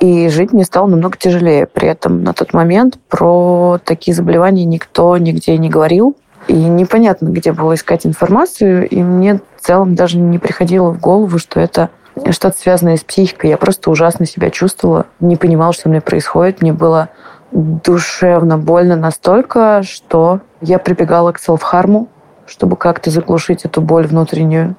и 0.00 0.28
жить 0.28 0.52
мне 0.52 0.64
стало 0.64 0.86
намного 0.86 1.16
тяжелее. 1.18 1.66
При 1.66 1.88
этом 1.88 2.22
на 2.22 2.32
тот 2.32 2.54
момент 2.54 2.98
про 3.08 3.78
такие 3.84 4.14
заболевания 4.14 4.64
никто 4.64 5.16
нигде 5.18 5.58
не 5.58 5.68
говорил. 5.68 6.16
И 6.46 6.54
непонятно, 6.54 7.28
где 7.28 7.52
было 7.52 7.74
искать 7.74 8.06
информацию. 8.06 8.88
И 8.88 9.02
мне 9.02 9.40
в 9.56 9.60
целом 9.60 9.94
даже 9.94 10.18
не 10.18 10.38
приходило 10.38 10.90
в 10.90 11.00
голову, 11.00 11.38
что 11.38 11.60
это 11.60 11.90
что-то 12.30 12.58
связанное 12.58 12.96
с 12.96 13.04
психикой. 13.04 13.50
Я 13.50 13.56
просто 13.56 13.90
ужасно 13.90 14.24
себя 14.24 14.50
чувствовала, 14.50 15.06
не 15.20 15.36
понимала, 15.36 15.72
что 15.72 15.88
мне 15.88 16.00
происходит. 16.00 16.62
Мне 16.62 16.72
было 16.72 17.08
душевно 17.50 18.56
больно 18.56 18.96
настолько, 18.96 19.82
что 19.82 20.40
я 20.60 20.78
прибегала 20.78 21.32
к 21.32 21.38
селфхарму, 21.38 22.08
чтобы 22.48 22.76
как-то 22.76 23.10
заглушить 23.10 23.64
эту 23.64 23.80
боль 23.80 24.06
внутреннюю. 24.06 24.74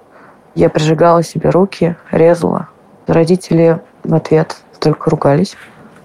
Я 0.56 0.70
прижигала 0.70 1.24
себе 1.24 1.52
руки, 1.52 1.96
резала. 2.12 2.70
Родители 3.08 3.80
в 4.04 4.14
ответ 4.14 4.58
только 4.80 5.10
ругались. 5.10 5.56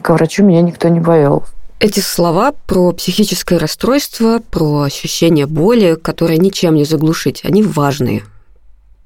К 0.03 0.11
врачу 0.11 0.45
меня 0.45 0.61
никто 0.61 0.89
не 0.89 1.01
повел. 1.01 1.45
Эти 1.81 2.01
слова 2.01 2.53
про 2.67 2.93
психическое 2.93 3.59
расстройство, 3.59 4.41
про 4.51 4.83
ощущение 4.83 5.47
боли, 5.47 5.97
которые 5.97 6.39
ничем 6.39 6.75
не 6.75 6.85
заглушить, 6.85 7.45
они 7.45 7.63
важные. 7.63 8.23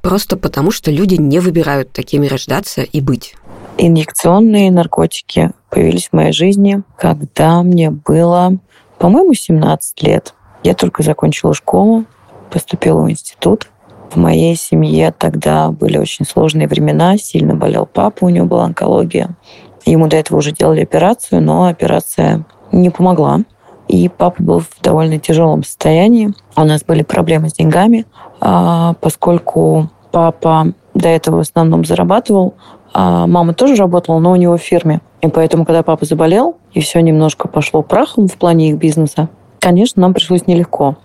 Просто 0.03 0.37
потому, 0.37 0.71
что 0.71 0.91
люди 0.91 1.15
не 1.15 1.41
выбирают 1.41 1.93
такими 1.93 2.27
рождаться 2.27 2.83
и 2.83 3.01
быть. 3.01 3.35
Инъекционные 3.79 4.71
наркотики 4.71 5.53
появились 5.71 6.09
в 6.09 6.13
моей 6.13 6.33
жизни, 6.33 6.83
когда 6.97 7.63
мне 7.63 7.91
было, 7.91 8.59
по-моему, 8.99 9.35
17 9.35 10.03
лет. 10.03 10.35
Я 10.63 10.75
только 10.75 11.03
закончила 11.03 11.55
школу, 11.55 12.05
поступила 12.49 13.03
в 13.03 13.11
институт. 13.11 13.69
В 14.11 14.17
моей 14.17 14.57
семье 14.57 15.15
тогда 15.17 15.71
были 15.71 15.99
очень 15.99 16.25
сложные 16.25 16.67
времена. 16.67 17.19
Сильно 17.19 17.55
болел 17.55 17.87
папа, 17.87 18.25
у 18.25 18.29
него 18.29 18.47
была 18.47 18.65
онкология. 18.65 19.37
Ему 19.85 20.09
до 20.09 20.17
этого 20.17 20.39
уже 20.39 20.53
делали 20.53 20.83
операцию, 20.83 21.43
но 21.43 21.67
операция 21.67 22.45
не 22.73 22.91
помогла. 22.91 23.41
И 23.89 24.09
папа 24.09 24.43
был 24.43 24.61
в 24.61 24.83
довольно 24.83 25.19
тяжелом 25.19 25.65
состоянии. 25.65 26.35
У 26.57 26.65
нас 26.65 26.85
были 26.85 27.03
проблемы 27.03 27.49
с 27.49 27.55
деньгами, 27.55 28.05
а 28.41 28.95
поскольку 29.01 29.89
папа 30.11 30.73
до 30.95 31.09
этого 31.09 31.37
в 31.37 31.41
основном 31.41 31.85
зарабатывал, 31.85 32.55
а 32.93 33.27
мама 33.27 33.55
тоже 33.55 33.77
работала, 33.77 34.19
но 34.19 34.33
у 34.33 34.37
него 34.37 34.57
в 34.57 34.63
фирме. 34.63 35.01
И 35.21 35.29
поэтому, 35.29 35.65
когда 35.65 35.83
папа 35.83 36.05
заболел, 36.05 36.57
и 36.73 36.81
все 36.81 37.01
немножко 37.01 37.49
пошло 37.49 37.83
прахом 37.83 38.29
в 38.29 38.37
плане 38.37 38.71
их 38.71 38.77
бизнеса, 38.77 39.29
конечно, 39.61 40.03
нам 40.03 40.15
пришлось 40.15 40.47
нелегко. 40.47 40.97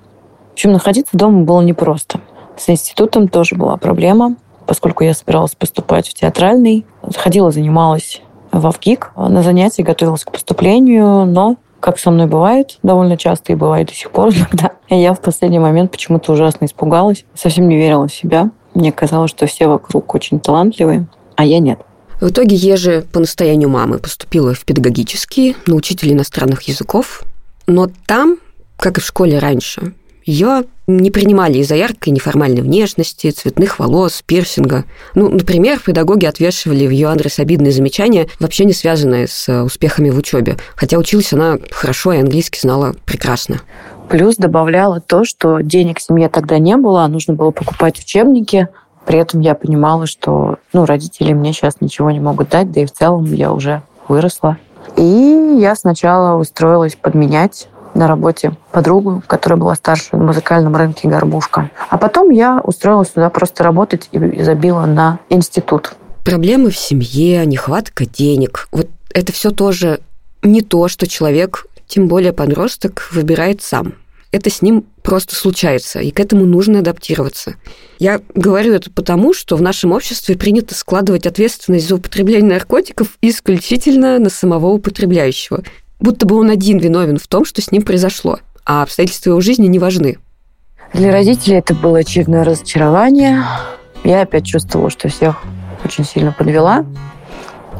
В 0.54 0.56
общем, 0.56 0.72
находиться 0.72 1.18
дома 1.18 1.42
было 1.46 1.62
непросто. 1.62 2.22
С 2.58 2.70
институтом 2.70 3.28
тоже 3.28 3.56
была 3.56 3.76
проблема, 3.78 4.36
поскольку 4.68 5.04
я 5.04 5.16
собиралась 5.16 5.56
поступать 5.56 6.08
в 6.08 6.14
театральный. 6.14 6.86
Ходила, 7.16 7.50
занималась 7.52 8.22
в 8.52 8.70
ВГИК, 8.70 9.14
на 9.16 9.42
занятия 9.42 9.82
готовилась 9.82 10.24
к 10.24 10.32
поступлению, 10.32 11.26
но 11.26 11.58
как 11.80 11.98
со 11.98 12.12
мной 12.12 12.28
бывает 12.28 12.78
довольно 12.84 13.18
часто 13.18 13.52
и 13.52 13.56
бывает 13.56 13.88
до 13.88 13.96
сих 13.96 14.12
пор 14.12 14.30
иногда, 14.30 14.74
я 14.90 15.16
в 15.16 15.22
последний 15.22 15.58
момент 15.58 15.90
почему-то 15.90 16.34
ужасно 16.34 16.66
испугалась, 16.66 17.26
совсем 17.34 17.68
не 17.68 17.76
верила 17.76 18.08
в 18.08 18.14
себя. 18.14 18.52
Мне 18.76 18.92
казалось, 18.92 19.32
что 19.32 19.48
все 19.48 19.68
вокруг 19.68 20.14
очень 20.14 20.40
талантливые. 20.40 21.08
а 21.36 21.46
я 21.46 21.58
нет. 21.58 21.80
В 22.22 22.30
итоге 22.30 22.56
Ежи 22.56 23.04
по 23.12 23.20
настоянию 23.20 23.70
мамы 23.70 23.98
поступила 23.98 24.54
в 24.54 24.64
педагогический, 24.66 25.58
на 25.66 25.74
учителя 25.74 26.14
иностранных 26.14 26.62
языков. 26.62 27.24
Но 27.66 27.90
там, 28.06 28.38
как 28.78 29.00
и 29.00 29.02
в 29.02 29.06
школе 29.06 29.40
раньше, 29.40 29.94
ее 30.26 30.64
не 30.88 31.12
принимали 31.12 31.60
из-за 31.60 31.76
яркой 31.76 32.12
неформальной 32.12 32.62
внешности, 32.62 33.32
цветных 33.32 33.80
волос, 33.80 34.22
пирсинга. 34.26 34.86
Ну, 35.16 35.30
например, 35.30 35.80
педагоги 35.80 36.26
отвешивали 36.26 36.86
в 36.86 36.90
ее 36.90 37.08
адрес 37.08 37.40
обидные 37.40 37.72
замечания, 37.72 38.28
вообще 38.40 38.66
не 38.66 38.74
связанные 38.74 39.28
с 39.28 39.48
э, 39.48 39.62
успехами 39.62 40.10
в 40.10 40.18
учебе. 40.18 40.58
Хотя 40.76 40.98
училась 40.98 41.32
она 41.34 41.58
хорошо 41.72 42.14
и 42.14 42.20
английский 42.20 42.60
знала 42.60 42.96
прекрасно. 43.06 43.62
Плюс 44.10 44.36
добавляла 44.36 45.00
то, 45.00 45.24
что 45.24 45.62
денег 45.62 46.00
в 46.00 46.02
семье 46.02 46.30
тогда 46.30 46.60
не 46.60 46.76
было, 46.76 47.04
а 47.04 47.08
нужно 47.08 47.34
было 47.34 47.52
покупать 47.52 48.00
учебники. 48.00 48.68
При 49.06 49.20
этом 49.20 49.40
я 49.40 49.56
понимала, 49.56 50.06
что 50.06 50.58
ну, 50.72 50.86
родители 50.86 51.34
мне 51.34 51.54
сейчас 51.54 51.82
ничего 51.82 52.12
не 52.12 52.20
могут 52.20 52.50
дать, 52.50 52.72
да 52.72 52.82
и 52.82 52.86
в 52.86 52.92
целом 52.92 53.26
я 53.26 53.52
уже 53.52 53.82
выросла. 54.08 54.58
И 54.98 55.58
я 55.60 55.76
сначала 55.76 56.38
устроилась 56.38 56.96
подменять 56.96 57.68
на 57.94 58.08
работе 58.08 58.56
подругу, 58.72 59.24
которая 59.28 59.60
была 59.60 59.76
старше 59.76 60.10
на 60.12 60.24
музыкальном 60.24 60.76
рынке 60.76 61.08
«Горбушка». 61.08 61.70
А 61.90 61.98
потом 61.98 62.30
я 62.30 62.60
устроилась 62.64 63.10
туда 63.10 63.30
просто 63.30 63.64
работать 63.64 64.10
и 64.12 64.44
забила 64.44 64.86
на 64.86 65.20
институт. 65.30 65.94
Проблемы 66.24 66.70
в 66.72 66.78
семье, 66.78 67.46
нехватка 67.46 68.06
денег. 68.06 68.68
Вот 68.72 68.88
это 69.14 69.32
все 69.32 69.52
тоже 69.52 70.00
не 70.42 70.62
то, 70.62 70.88
что 70.88 71.08
человек, 71.08 71.68
тем 71.88 72.08
более 72.08 72.34
подросток, 72.34 73.10
выбирает 73.12 73.62
сам. 73.62 73.94
Это 74.32 74.50
с 74.50 74.64
ним 74.64 74.86
просто 75.04 75.36
случается, 75.36 76.00
и 76.00 76.10
к 76.10 76.20
этому 76.20 76.46
нужно 76.46 76.80
адаптироваться. 76.80 77.56
Я 78.00 78.20
говорю 78.34 78.74
это 78.74 78.90
потому, 78.90 79.32
что 79.32 79.56
в 79.56 79.62
нашем 79.62 79.92
обществе 79.92 80.36
принято 80.36 80.74
складывать 80.74 81.28
ответственность 81.28 81.88
за 81.88 81.96
употребление 81.96 82.54
наркотиков 82.54 83.10
исключительно 83.22 84.18
на 84.18 84.32
самого 84.32 84.68
употребляющего 84.68 85.64
будто 86.04 86.26
бы 86.28 86.38
он 86.38 86.52
один 86.52 86.78
виновен 86.78 87.18
в 87.18 87.28
том, 87.28 87.46
что 87.46 87.62
с 87.62 87.72
ним 87.72 87.82
произошло, 87.82 88.38
а 88.66 88.84
обстоятельства 88.84 89.32
его 89.32 89.42
жизни 89.42 89.68
не 89.68 89.80
важны. 89.80 90.18
Для 90.94 91.12
родителей 91.12 91.58
это 91.58 91.74
было 91.74 92.00
очередное 92.00 92.44
разочарование. 92.44 93.44
Я 94.04 94.22
опять 94.22 94.46
чувствовала, 94.46 94.92
что 94.92 95.08
всех 95.08 95.42
очень 95.84 96.04
сильно 96.04 96.32
подвела. 96.32 96.86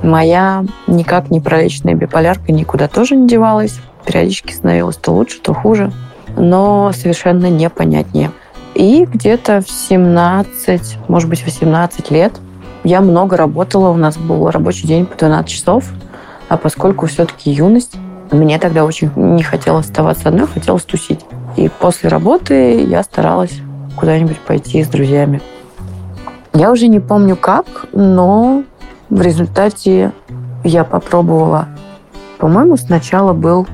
Моя 0.02 0.66
никак 0.88 1.30
не 1.32 1.42
пролеченная 1.42 1.96
биполярка 1.96 2.52
никуда 2.52 2.88
тоже 2.88 3.16
не 3.16 3.28
девалась. 3.28 3.76
Периодически 4.06 4.54
становилось 4.54 4.96
то 4.96 5.12
лучше, 5.12 5.40
то 5.40 5.54
хуже, 5.54 5.92
но 6.36 6.92
совершенно 6.94 7.50
непонятнее. 7.50 8.32
И 8.74 9.06
где-то 9.06 9.62
в 9.62 9.70
17, 9.70 10.98
может 11.08 11.30
быть, 11.30 11.44
18 11.46 12.10
лет 12.10 12.34
я 12.86 13.02
много 13.02 13.38
работала. 13.38 13.90
У 13.90 13.98
нас 13.98 14.18
был 14.18 14.50
рабочий 14.50 14.88
день 14.88 15.06
по 15.06 15.18
12 15.18 15.50
часов. 15.50 15.86
А 16.50 16.58
поскольку 16.58 17.08
все-таки 17.08 17.52
юность, 17.52 17.96
мне 18.32 18.60
тогда 18.60 18.86
очень 18.86 19.12
не 19.16 19.44
хотелось 19.44 19.86
оставаться 19.86 20.30
одной, 20.30 20.48
хотелось 20.48 20.84
тусить. 20.84 21.22
И 21.56 21.70
после 21.80 22.10
работы 22.10 22.84
я 22.84 23.04
старалась 23.04 23.60
куда-нибудь 23.96 24.40
пойти 24.40 24.84
с 24.84 24.88
друзьями. 24.88 25.42
Я 26.54 26.72
уже 26.72 26.88
не 26.88 27.00
помню 27.00 27.36
как, 27.36 27.66
но 27.94 28.64
в 29.10 29.22
результате 29.22 30.12
я 30.64 30.84
попробовала. 30.84 31.68
По-моему, 32.38 32.78
сначала 32.78 33.34
был 33.34 33.68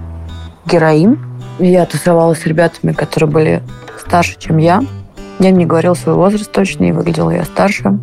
героин. 0.66 1.20
Я 1.60 1.86
тусовалась 1.86 2.42
с 2.42 2.46
ребятами, 2.46 2.94
которые 2.94 3.30
были 3.30 3.64
старше, 4.00 4.38
чем 4.40 4.58
я. 4.58 4.82
Я 5.40 5.52
не 5.52 5.66
говорила 5.66 5.94
свой 5.94 6.16
возраст 6.16 6.52
точно, 6.52 6.86
и 6.86 6.92
выглядела 6.92 7.32
я 7.32 7.44
старше. 7.44 8.00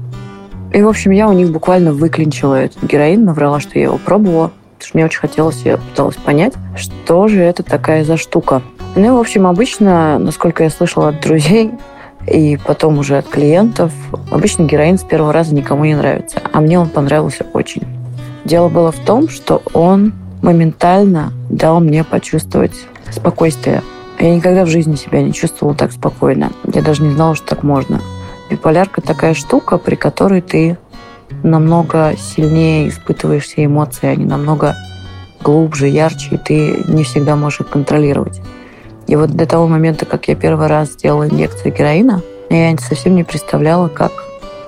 И, 0.72 0.82
в 0.82 0.88
общем, 0.88 1.10
я 1.10 1.28
у 1.28 1.32
них 1.32 1.50
буквально 1.50 1.92
выклинчила 1.92 2.54
этот 2.54 2.82
героин, 2.82 3.24
наврала, 3.24 3.60
что 3.60 3.78
я 3.78 3.84
его 3.84 3.98
пробовала 3.98 4.52
потому 4.76 4.88
что 4.88 4.96
мне 4.96 5.04
очень 5.06 5.20
хотелось, 5.20 5.62
я 5.64 5.78
пыталась 5.78 6.16
понять, 6.16 6.54
что 6.76 7.28
же 7.28 7.40
это 7.40 7.62
такая 7.62 8.04
за 8.04 8.16
штука. 8.16 8.62
Ну, 8.94 9.16
в 9.16 9.20
общем, 9.20 9.46
обычно, 9.46 10.18
насколько 10.18 10.64
я 10.64 10.70
слышала 10.70 11.08
от 11.08 11.20
друзей, 11.20 11.72
и 12.26 12.58
потом 12.64 12.98
уже 12.98 13.18
от 13.18 13.28
клиентов, 13.28 13.92
обычно 14.30 14.64
героин 14.64 14.98
с 14.98 15.04
первого 15.04 15.32
раза 15.32 15.54
никому 15.54 15.84
не 15.84 15.94
нравится, 15.94 16.40
а 16.52 16.60
мне 16.60 16.78
он 16.78 16.88
понравился 16.88 17.46
очень. 17.52 17.82
Дело 18.44 18.68
было 18.68 18.92
в 18.92 18.98
том, 18.98 19.28
что 19.28 19.62
он 19.72 20.12
моментально 20.42 21.32
дал 21.50 21.80
мне 21.80 22.04
почувствовать 22.04 22.74
спокойствие. 23.10 23.82
Я 24.18 24.34
никогда 24.34 24.64
в 24.64 24.68
жизни 24.68 24.96
себя 24.96 25.22
не 25.22 25.32
чувствовала 25.32 25.76
так 25.76 25.92
спокойно. 25.92 26.52
Я 26.72 26.82
даже 26.82 27.02
не 27.02 27.14
знала, 27.14 27.34
что 27.34 27.48
так 27.48 27.62
можно. 27.62 28.00
Биполярка 28.50 29.00
такая 29.00 29.34
штука, 29.34 29.78
при 29.78 29.94
которой 29.96 30.40
ты 30.40 30.78
намного 31.42 32.14
сильнее 32.16 32.88
испытываешь 32.88 33.44
все 33.44 33.64
эмоции, 33.64 34.08
они 34.08 34.24
намного 34.24 34.74
глубже, 35.42 35.88
ярче, 35.88 36.36
и 36.36 36.38
ты 36.38 36.84
не 36.88 37.04
всегда 37.04 37.36
можешь 37.36 37.60
их 37.60 37.68
контролировать. 37.68 38.40
И 39.06 39.14
вот 39.14 39.30
до 39.30 39.46
того 39.46 39.68
момента, 39.68 40.04
как 40.04 40.28
я 40.28 40.34
первый 40.34 40.66
раз 40.66 40.92
сделала 40.92 41.28
инъекцию 41.28 41.72
героина, 41.72 42.22
я 42.50 42.76
совсем 42.78 43.14
не 43.14 43.24
представляла, 43.24 43.88
как, 43.88 44.12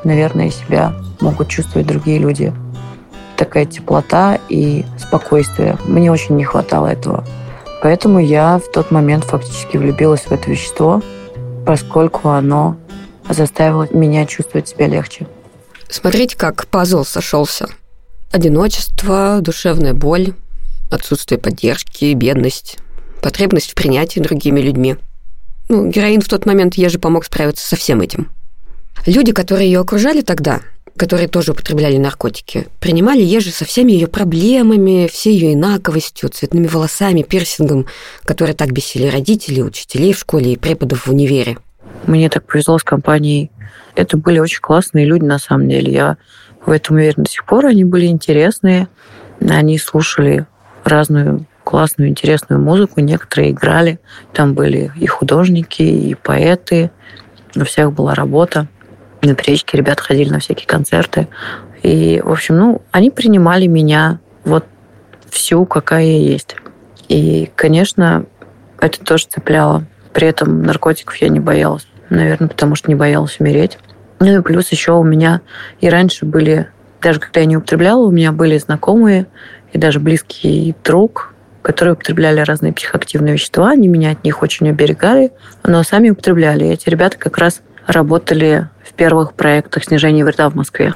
наверное, 0.04 0.50
себя 0.50 0.94
могут 1.20 1.48
чувствовать 1.48 1.86
другие 1.86 2.18
люди. 2.18 2.52
Такая 3.36 3.66
теплота 3.66 4.38
и 4.48 4.84
спокойствие. 4.96 5.76
Мне 5.86 6.10
очень 6.10 6.36
не 6.36 6.44
хватало 6.44 6.86
этого. 6.86 7.24
Поэтому 7.82 8.18
я 8.18 8.58
в 8.58 8.70
тот 8.72 8.90
момент 8.90 9.24
фактически 9.24 9.76
влюбилась 9.76 10.22
в 10.22 10.32
это 10.32 10.50
вещество, 10.50 11.00
поскольку 11.64 12.30
оно 12.30 12.76
заставило 13.28 13.86
меня 13.92 14.26
чувствовать 14.26 14.68
себя 14.68 14.88
легче. 14.88 15.26
Смотрите, 15.90 16.36
как 16.36 16.66
пазл 16.66 17.04
сошелся. 17.04 17.68
Одиночество, 18.30 19.38
душевная 19.40 19.94
боль, 19.94 20.34
отсутствие 20.90 21.38
поддержки, 21.38 22.12
бедность, 22.12 22.78
потребность 23.22 23.70
в 23.70 23.74
принятии 23.74 24.20
другими 24.20 24.60
людьми. 24.60 24.96
Ну, 25.70 25.88
героин 25.88 26.20
в 26.20 26.28
тот 26.28 26.46
момент 26.46 26.74
ей 26.74 26.88
же 26.88 26.98
помог 26.98 27.24
справиться 27.24 27.66
со 27.66 27.76
всем 27.76 28.00
этим. 28.00 28.30
Люди, 29.06 29.32
которые 29.32 29.70
ее 29.70 29.80
окружали 29.80 30.20
тогда, 30.20 30.60
которые 30.96 31.28
тоже 31.28 31.52
употребляли 31.52 31.96
наркотики, 31.96 32.68
принимали 32.80 33.22
Ежи 33.22 33.50
со 33.50 33.64
всеми 33.64 33.92
ее 33.92 34.08
проблемами, 34.08 35.08
всей 35.10 35.34
ее 35.34 35.54
инаковостью, 35.54 36.28
цветными 36.28 36.66
волосами, 36.66 37.22
пирсингом, 37.22 37.86
которые 38.24 38.54
так 38.54 38.72
бесили 38.72 39.06
родителей, 39.06 39.62
учителей 39.62 40.12
в 40.12 40.18
школе 40.18 40.52
и 40.52 40.56
преподов 40.56 41.06
в 41.06 41.10
универе. 41.10 41.58
Мне 42.06 42.28
так 42.28 42.46
повезло 42.46 42.78
с 42.78 42.82
компанией 42.82 43.50
это 43.98 44.16
были 44.16 44.38
очень 44.38 44.60
классные 44.60 45.06
люди, 45.06 45.24
на 45.24 45.38
самом 45.38 45.68
деле. 45.68 45.92
Я 45.92 46.16
в 46.64 46.70
этом 46.70 46.96
уверена 46.96 47.24
до 47.24 47.30
сих 47.30 47.44
пор. 47.44 47.66
Они 47.66 47.84
были 47.84 48.06
интересные. 48.06 48.88
Они 49.40 49.76
слушали 49.78 50.46
разную 50.84 51.46
классную, 51.64 52.08
интересную 52.08 52.60
музыку. 52.60 53.00
Некоторые 53.00 53.50
играли. 53.50 53.98
Там 54.32 54.54
были 54.54 54.92
и 54.96 55.06
художники, 55.06 55.82
и 55.82 56.14
поэты. 56.14 56.92
У 57.56 57.64
всех 57.64 57.92
была 57.92 58.14
работа. 58.14 58.68
На 59.22 59.34
перечке 59.34 59.76
ребята 59.76 60.02
ходили 60.02 60.30
на 60.30 60.38
всякие 60.38 60.68
концерты. 60.68 61.26
И, 61.82 62.22
в 62.24 62.30
общем, 62.30 62.56
ну, 62.56 62.82
они 62.92 63.10
принимали 63.10 63.66
меня 63.66 64.20
вот 64.44 64.64
всю, 65.28 65.66
какая 65.66 66.04
я 66.04 66.18
есть. 66.18 66.54
И, 67.08 67.50
конечно, 67.56 68.26
это 68.80 69.00
тоже 69.04 69.26
цепляло. 69.26 69.84
При 70.12 70.28
этом 70.28 70.62
наркотиков 70.62 71.16
я 71.16 71.28
не 71.28 71.40
боялась. 71.40 71.88
Наверное, 72.10 72.48
потому 72.48 72.76
что 72.76 72.88
не 72.88 72.94
боялась 72.94 73.40
умереть. 73.40 73.78
Ну 74.20 74.38
и 74.38 74.42
плюс 74.42 74.70
еще 74.70 74.92
у 74.92 75.04
меня 75.04 75.40
и 75.80 75.88
раньше 75.88 76.24
были, 76.24 76.68
даже 77.00 77.20
когда 77.20 77.40
я 77.40 77.46
не 77.46 77.56
употребляла, 77.56 78.06
у 78.06 78.10
меня 78.10 78.32
были 78.32 78.58
знакомые 78.58 79.26
и 79.72 79.78
даже 79.78 80.00
близкий 80.00 80.74
друг, 80.84 81.34
которые 81.62 81.94
употребляли 81.94 82.40
разные 82.40 82.72
психоактивные 82.72 83.34
вещества. 83.34 83.70
Они 83.70 83.88
меня 83.88 84.10
от 84.10 84.24
них 84.24 84.42
очень 84.42 84.68
оберегали, 84.68 85.32
но 85.64 85.82
сами 85.82 86.10
употребляли. 86.10 86.64
И 86.64 86.72
эти 86.72 86.88
ребята 86.88 87.18
как 87.18 87.38
раз 87.38 87.60
работали 87.86 88.68
в 88.84 88.94
первых 88.94 89.34
проектах 89.34 89.84
снижения 89.84 90.24
вреда 90.24 90.48
в 90.50 90.54
Москве. 90.54 90.94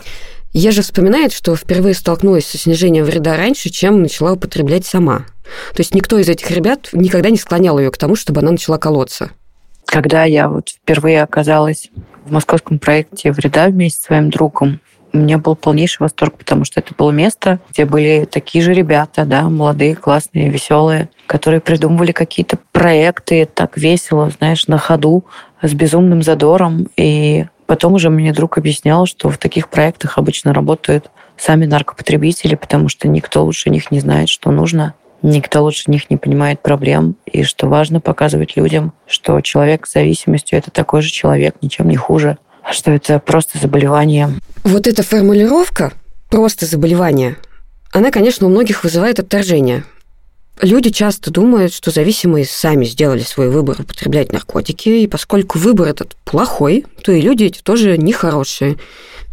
Я 0.52 0.70
же 0.70 0.82
вспоминает, 0.82 1.32
что 1.32 1.56
впервые 1.56 1.94
столкнулась 1.94 2.46
со 2.46 2.58
снижением 2.58 3.04
вреда 3.04 3.36
раньше, 3.36 3.70
чем 3.70 4.02
начала 4.02 4.32
употреблять 4.32 4.84
сама. 4.84 5.24
То 5.74 5.80
есть 5.80 5.94
никто 5.94 6.18
из 6.18 6.28
этих 6.28 6.50
ребят 6.50 6.90
никогда 6.92 7.30
не 7.30 7.38
склонял 7.38 7.78
ее 7.78 7.90
к 7.90 7.96
тому, 7.96 8.16
чтобы 8.16 8.40
она 8.40 8.50
начала 8.50 8.76
колоться. 8.78 9.30
Когда 9.86 10.24
я 10.24 10.48
вот 10.48 10.68
впервые 10.68 11.22
оказалась 11.22 11.90
в 12.24 12.32
московском 12.32 12.78
проекте 12.78 13.32
«Вреда» 13.32 13.66
вместе 13.66 14.00
с 14.00 14.04
своим 14.06 14.30
другом, 14.30 14.80
у 15.12 15.18
меня 15.18 15.36
был 15.36 15.56
полнейший 15.56 15.98
восторг, 16.00 16.38
потому 16.38 16.64
что 16.64 16.80
это 16.80 16.94
было 16.96 17.10
место, 17.10 17.60
где 17.70 17.84
были 17.84 18.26
такие 18.30 18.64
же 18.64 18.72
ребята, 18.72 19.24
да, 19.26 19.42
молодые, 19.42 19.94
классные, 19.94 20.48
веселые, 20.48 21.10
которые 21.26 21.60
придумывали 21.60 22.12
какие-то 22.12 22.58
проекты 22.72 23.46
так 23.46 23.76
весело, 23.76 24.30
знаешь, 24.30 24.68
на 24.68 24.78
ходу, 24.78 25.24
с 25.60 25.74
безумным 25.74 26.22
задором. 26.22 26.88
И 26.96 27.44
потом 27.66 27.94
уже 27.94 28.08
мне 28.08 28.32
друг 28.32 28.56
объяснял, 28.56 29.04
что 29.06 29.28
в 29.28 29.36
таких 29.36 29.68
проектах 29.68 30.16
обычно 30.16 30.54
работают 30.54 31.10
сами 31.36 31.66
наркопотребители, 31.66 32.54
потому 32.54 32.88
что 32.88 33.06
никто 33.06 33.44
лучше 33.44 33.68
них 33.68 33.90
не 33.90 34.00
знает, 34.00 34.28
что 34.30 34.50
нужно. 34.50 34.94
Никто 35.22 35.62
лучше 35.62 35.90
них 35.90 36.10
не 36.10 36.16
понимает 36.16 36.60
проблем, 36.62 37.16
и 37.26 37.44
что 37.44 37.68
важно 37.68 38.00
показывать 38.00 38.56
людям, 38.56 38.92
что 39.06 39.40
человек 39.40 39.86
с 39.86 39.92
зависимостью– 39.92 40.58
это 40.60 40.70
такой 40.70 41.02
же 41.02 41.10
человек, 41.10 41.54
ничем 41.62 41.88
не 41.88 41.96
хуже, 41.96 42.38
а 42.62 42.72
что 42.72 42.90
это 42.90 43.20
просто 43.20 43.58
заболевание. 43.58 44.30
Вот 44.64 44.86
эта 44.86 45.02
формулировка 45.02 45.92
просто 46.28 46.66
заболевание, 46.66 47.36
она, 47.92 48.10
конечно, 48.10 48.46
у 48.46 48.50
многих 48.50 48.84
вызывает 48.84 49.20
отторжение. 49.20 49.84
Люди 50.60 50.90
часто 50.90 51.30
думают, 51.30 51.72
что 51.72 51.90
зависимые 51.90 52.44
сами 52.44 52.84
сделали 52.84 53.20
свой 53.22 53.48
выбор 53.48 53.80
употреблять 53.80 54.32
наркотики, 54.32 54.88
и 54.88 55.06
поскольку 55.06 55.58
выбор 55.58 55.88
этот 55.88 56.16
плохой, 56.24 56.86
то 57.02 57.12
и 57.12 57.20
люди 57.20 57.44
эти 57.44 57.62
тоже 57.62 57.96
нехорошие. 57.96 58.76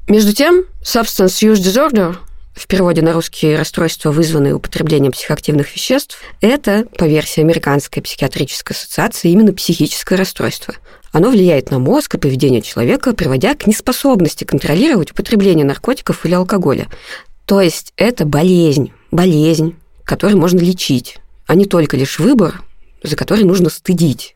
Между 0.08 0.34
тем, 0.34 0.66
substance 0.82 1.42
use 1.42 1.56
disorder 1.56 2.16
в 2.60 2.68
переводе 2.68 3.02
на 3.02 3.14
русский 3.14 3.56
расстройство, 3.56 4.12
вызванные 4.12 4.54
употреблением 4.54 5.14
психоактивных 5.14 5.74
веществ, 5.74 6.20
это, 6.42 6.86
по 6.98 7.06
версии 7.06 7.40
Американской 7.40 8.04
психиатрической 8.04 8.76
ассоциации, 8.76 9.32
именно 9.32 9.54
психическое 9.54 10.16
расстройство. 10.16 10.76
Оно 11.14 11.30
влияет 11.30 11.72
на 11.72 11.80
мозг 11.80 12.16
и 12.16 12.18
поведение 12.18 12.62
человека, 12.62 13.14
приводя 13.14 13.56
к 13.56 13.66
неспособности 13.66 14.44
контролировать 14.44 15.12
употребление 15.12 15.66
наркотиков 15.66 16.26
или 16.26 16.34
алкоголя. 16.34 16.88
То 17.46 17.62
есть 17.62 17.94
это 17.96 18.26
болезнь, 18.26 18.92
болезнь, 19.10 19.76
которую 20.04 20.38
можно 20.38 20.60
лечить, 20.60 21.18
а 21.48 21.56
не 21.56 21.64
только 21.66 21.96
лишь 21.96 22.20
выбор, 22.20 22.62
за 23.04 23.16
который 23.16 23.46
нужно 23.46 23.70
стыдить. 23.70 24.36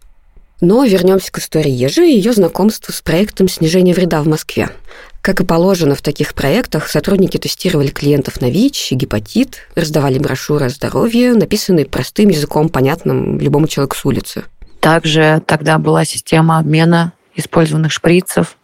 Но 0.62 0.86
вернемся 0.86 1.29
к 1.29 1.39
истории 1.39 1.71
Ежи 1.71 2.07
и 2.07 2.15
ее 2.15 2.31
знакомству 2.31 2.93
с 2.93 3.01
проектом 3.01 3.49
снижения 3.49 3.93
вреда 3.93 4.21
в 4.21 4.27
Москве. 4.27 4.69
Как 5.23 5.39
и 5.39 5.45
положено 5.45 5.95
в 5.95 6.01
таких 6.01 6.33
проектах, 6.33 6.89
сотрудники 6.89 7.38
тестировали 7.38 7.88
клиентов 7.88 8.41
на 8.41 8.49
ВИЧ 8.49 8.91
и 8.91 8.95
гепатит, 8.95 9.69
раздавали 9.73 10.19
брошюры 10.19 10.65
о 10.65 10.69
здоровье, 10.69 11.33
написанные 11.33 11.86
простым 11.86 12.27
языком, 12.27 12.67
понятным 12.67 13.39
любому 13.39 13.69
человеку 13.69 13.95
с 13.95 14.03
улицы. 14.03 14.43
Также 14.81 15.41
тогда 15.47 15.77
была 15.79 16.03
система 16.03 16.59
обмена 16.59 17.13
использованных 17.36 17.93
шприцев. 17.93 18.57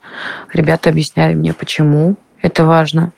Ребята 0.52 0.90
объясняли 0.90 1.34
мне, 1.34 1.54
почему 1.54 2.18
это 2.42 2.66
важно. 2.66 3.14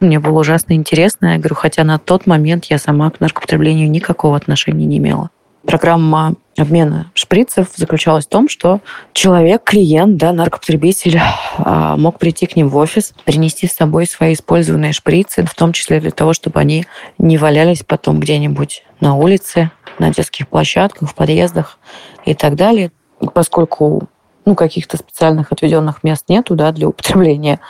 Мне 0.00 0.18
было 0.18 0.40
ужасно 0.40 0.72
интересно. 0.72 1.34
Я 1.34 1.38
говорю, 1.38 1.56
хотя 1.56 1.84
на 1.84 1.98
тот 1.98 2.26
момент 2.26 2.64
я 2.70 2.78
сама 2.78 3.10
к 3.10 3.20
наркопотреблению 3.20 3.90
никакого 3.90 4.38
отношения 4.38 4.86
не 4.86 4.96
имела. 4.96 5.28
Программа 5.66 6.34
обмена 6.56 7.10
шприцев 7.14 7.68
заключалась 7.74 8.26
в 8.26 8.28
том, 8.28 8.48
что 8.48 8.80
человек, 9.12 9.64
клиент, 9.64 10.16
да, 10.16 10.32
наркопотребитель 10.32 11.18
а, 11.58 11.96
мог 11.96 12.18
прийти 12.18 12.46
к 12.46 12.54
ним 12.54 12.68
в 12.68 12.76
офис, 12.76 13.14
принести 13.24 13.66
с 13.66 13.74
собой 13.74 14.06
свои 14.06 14.34
использованные 14.34 14.92
шприцы, 14.92 15.44
в 15.44 15.54
том 15.54 15.72
числе 15.72 16.00
для 16.00 16.10
того, 16.10 16.32
чтобы 16.32 16.60
они 16.60 16.86
не 17.18 17.38
валялись 17.38 17.82
потом 17.82 18.20
где-нибудь 18.20 18.84
на 19.00 19.16
улице, 19.16 19.70
на 19.98 20.12
детских 20.12 20.48
площадках, 20.48 21.10
в 21.10 21.14
подъездах 21.14 21.78
и 22.24 22.34
так 22.34 22.56
далее. 22.56 22.92
Поскольку 23.32 24.08
ну, 24.44 24.54
каких-то 24.54 24.96
специальных 24.96 25.50
отведенных 25.50 26.04
мест 26.04 26.28
нету 26.28 26.54
да, 26.54 26.72
для 26.72 26.88
употребления, 26.88 27.60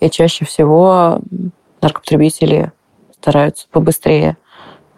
и 0.00 0.10
чаще 0.10 0.44
всего 0.44 1.20
наркопотребители 1.80 2.72
стараются 3.12 3.66
побыстрее 3.70 4.36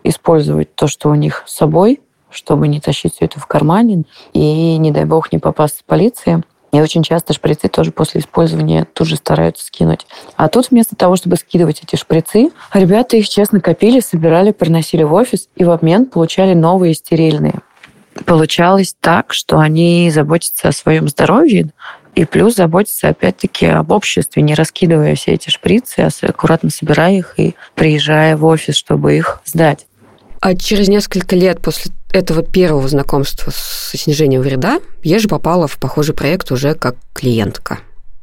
использовать 0.02 0.74
то, 0.74 0.86
что 0.86 1.10
у 1.10 1.14
них 1.14 1.44
с 1.46 1.54
собой, 1.54 2.00
чтобы 2.30 2.68
не 2.68 2.80
тащить 2.80 3.14
все 3.14 3.26
это 3.26 3.40
в 3.40 3.46
кармане 3.46 4.04
и, 4.32 4.76
не 4.76 4.90
дай 4.90 5.04
бог, 5.04 5.32
не 5.32 5.38
попасть 5.38 5.80
в 5.80 5.84
полиции. 5.84 6.42
И 6.72 6.80
очень 6.80 7.02
часто 7.02 7.32
шприцы 7.32 7.68
тоже 7.68 7.90
после 7.90 8.20
использования 8.20 8.86
тут 8.92 9.08
же 9.08 9.16
стараются 9.16 9.64
скинуть. 9.64 10.06
А 10.36 10.48
тут 10.48 10.70
вместо 10.70 10.94
того, 10.94 11.16
чтобы 11.16 11.36
скидывать 11.36 11.82
эти 11.82 11.96
шприцы, 11.96 12.50
ребята 12.72 13.16
их 13.16 13.28
честно 13.28 13.60
копили, 13.60 14.00
собирали, 14.00 14.52
приносили 14.52 15.02
в 15.02 15.12
офис 15.12 15.48
и 15.56 15.64
в 15.64 15.70
обмен 15.70 16.06
получали 16.06 16.54
новые 16.54 16.94
стерильные. 16.94 17.60
Получалось 18.24 18.94
так, 19.00 19.32
что 19.32 19.58
они 19.58 20.10
заботятся 20.10 20.68
о 20.68 20.72
своем 20.72 21.08
здоровье, 21.08 21.70
и 22.14 22.24
плюс 22.24 22.56
заботятся 22.56 23.08
опять-таки 23.08 23.66
об 23.66 23.92
обществе, 23.92 24.42
не 24.42 24.54
раскидывая 24.54 25.14
все 25.14 25.32
эти 25.32 25.48
шприцы, 25.48 26.00
а 26.00 26.26
аккуратно 26.26 26.70
собирая 26.70 27.14
их 27.14 27.34
и 27.36 27.54
приезжая 27.74 28.36
в 28.36 28.44
офис, 28.44 28.74
чтобы 28.74 29.16
их 29.16 29.40
сдать. 29.44 29.86
А 30.40 30.54
через 30.54 30.88
несколько 30.88 31.36
лет 31.36 31.60
после 31.60 31.92
этого 32.12 32.42
первого 32.42 32.88
знакомства 32.88 33.50
с 33.50 33.92
снижением 33.94 34.40
вреда 34.40 34.80
я 35.02 35.18
же 35.18 35.28
попала 35.28 35.68
в 35.68 35.78
похожий 35.78 36.14
проект 36.14 36.50
уже 36.50 36.74
как 36.74 36.96
клиентка. 37.12 37.78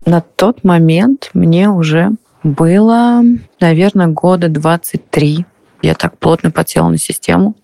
На 0.05 0.21
тот 0.21 0.63
момент 0.63 1.29
мне 1.33 1.69
уже 1.69 2.11
было, 2.43 3.21
наверное, 3.59 4.07
года 4.07 4.49
23. 4.49 5.45
Я 5.83 5.93
так 5.93 6.17
плотно 6.17 6.49
подсела 6.49 6.89
на 6.89 6.97
систему. 6.97 7.55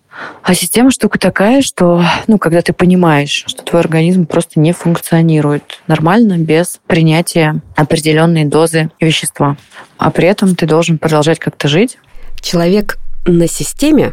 А 0.44 0.54
система 0.54 0.92
штука 0.92 1.18
такая, 1.18 1.60
что, 1.60 2.04
ну, 2.28 2.38
когда 2.38 2.62
ты 2.62 2.72
понимаешь, 2.72 3.44
что 3.48 3.64
твой 3.64 3.82
организм 3.82 4.26
просто 4.26 4.60
не 4.60 4.72
функционирует 4.72 5.80
нормально 5.88 6.38
без 6.38 6.78
принятия 6.86 7.60
определенной 7.74 8.44
дозы 8.44 8.90
вещества, 9.00 9.56
а 9.98 10.12
при 10.12 10.28
этом 10.28 10.54
ты 10.54 10.66
должен 10.66 10.98
продолжать 10.98 11.40
как-то 11.40 11.66
жить. 11.66 11.98
Человек 12.40 12.98
на 13.26 13.48
системе 13.48 14.12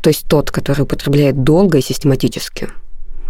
то 0.00 0.08
есть 0.08 0.26
тот, 0.28 0.50
который 0.50 0.82
употребляет 0.82 1.42
долго 1.42 1.78
и 1.78 1.82
систематически, 1.82 2.68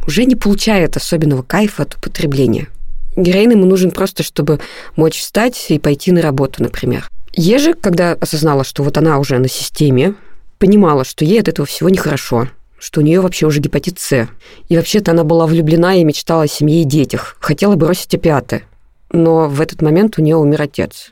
уже 0.06 0.24
не 0.24 0.36
получает 0.36 0.96
особенного 0.96 1.42
кайфа 1.42 1.84
от 1.84 1.94
употребления. 1.96 2.68
Героин 3.16 3.52
ему 3.52 3.64
нужен 3.64 3.90
просто, 3.90 4.22
чтобы 4.22 4.60
мочь 4.96 5.20
встать 5.20 5.66
и 5.68 5.78
пойти 5.78 6.12
на 6.12 6.20
работу, 6.20 6.62
например. 6.62 7.08
Ежи, 7.32 7.74
когда 7.74 8.12
осознала, 8.12 8.64
что 8.64 8.82
вот 8.82 8.98
она 8.98 9.18
уже 9.18 9.38
на 9.38 9.48
системе, 9.48 10.14
понимала, 10.58 11.04
что 11.04 11.24
ей 11.24 11.40
от 11.40 11.48
этого 11.48 11.66
всего 11.66 11.88
нехорошо, 11.88 12.48
что 12.78 13.00
у 13.00 13.02
нее 13.04 13.20
вообще 13.20 13.46
уже 13.46 13.60
гепатит 13.60 13.98
С. 13.98 14.28
И 14.68 14.76
вообще-то 14.76 15.12
она 15.12 15.24
была 15.24 15.46
влюблена 15.46 15.94
и 15.94 16.04
мечтала 16.04 16.44
о 16.44 16.48
семье 16.48 16.82
и 16.82 16.84
детях. 16.84 17.36
Хотела 17.40 17.76
бросить 17.76 18.14
опиаты. 18.14 18.64
Но 19.12 19.48
в 19.48 19.60
этот 19.60 19.80
момент 19.80 20.18
у 20.18 20.22
нее 20.22 20.36
умер 20.36 20.62
отец. 20.62 21.10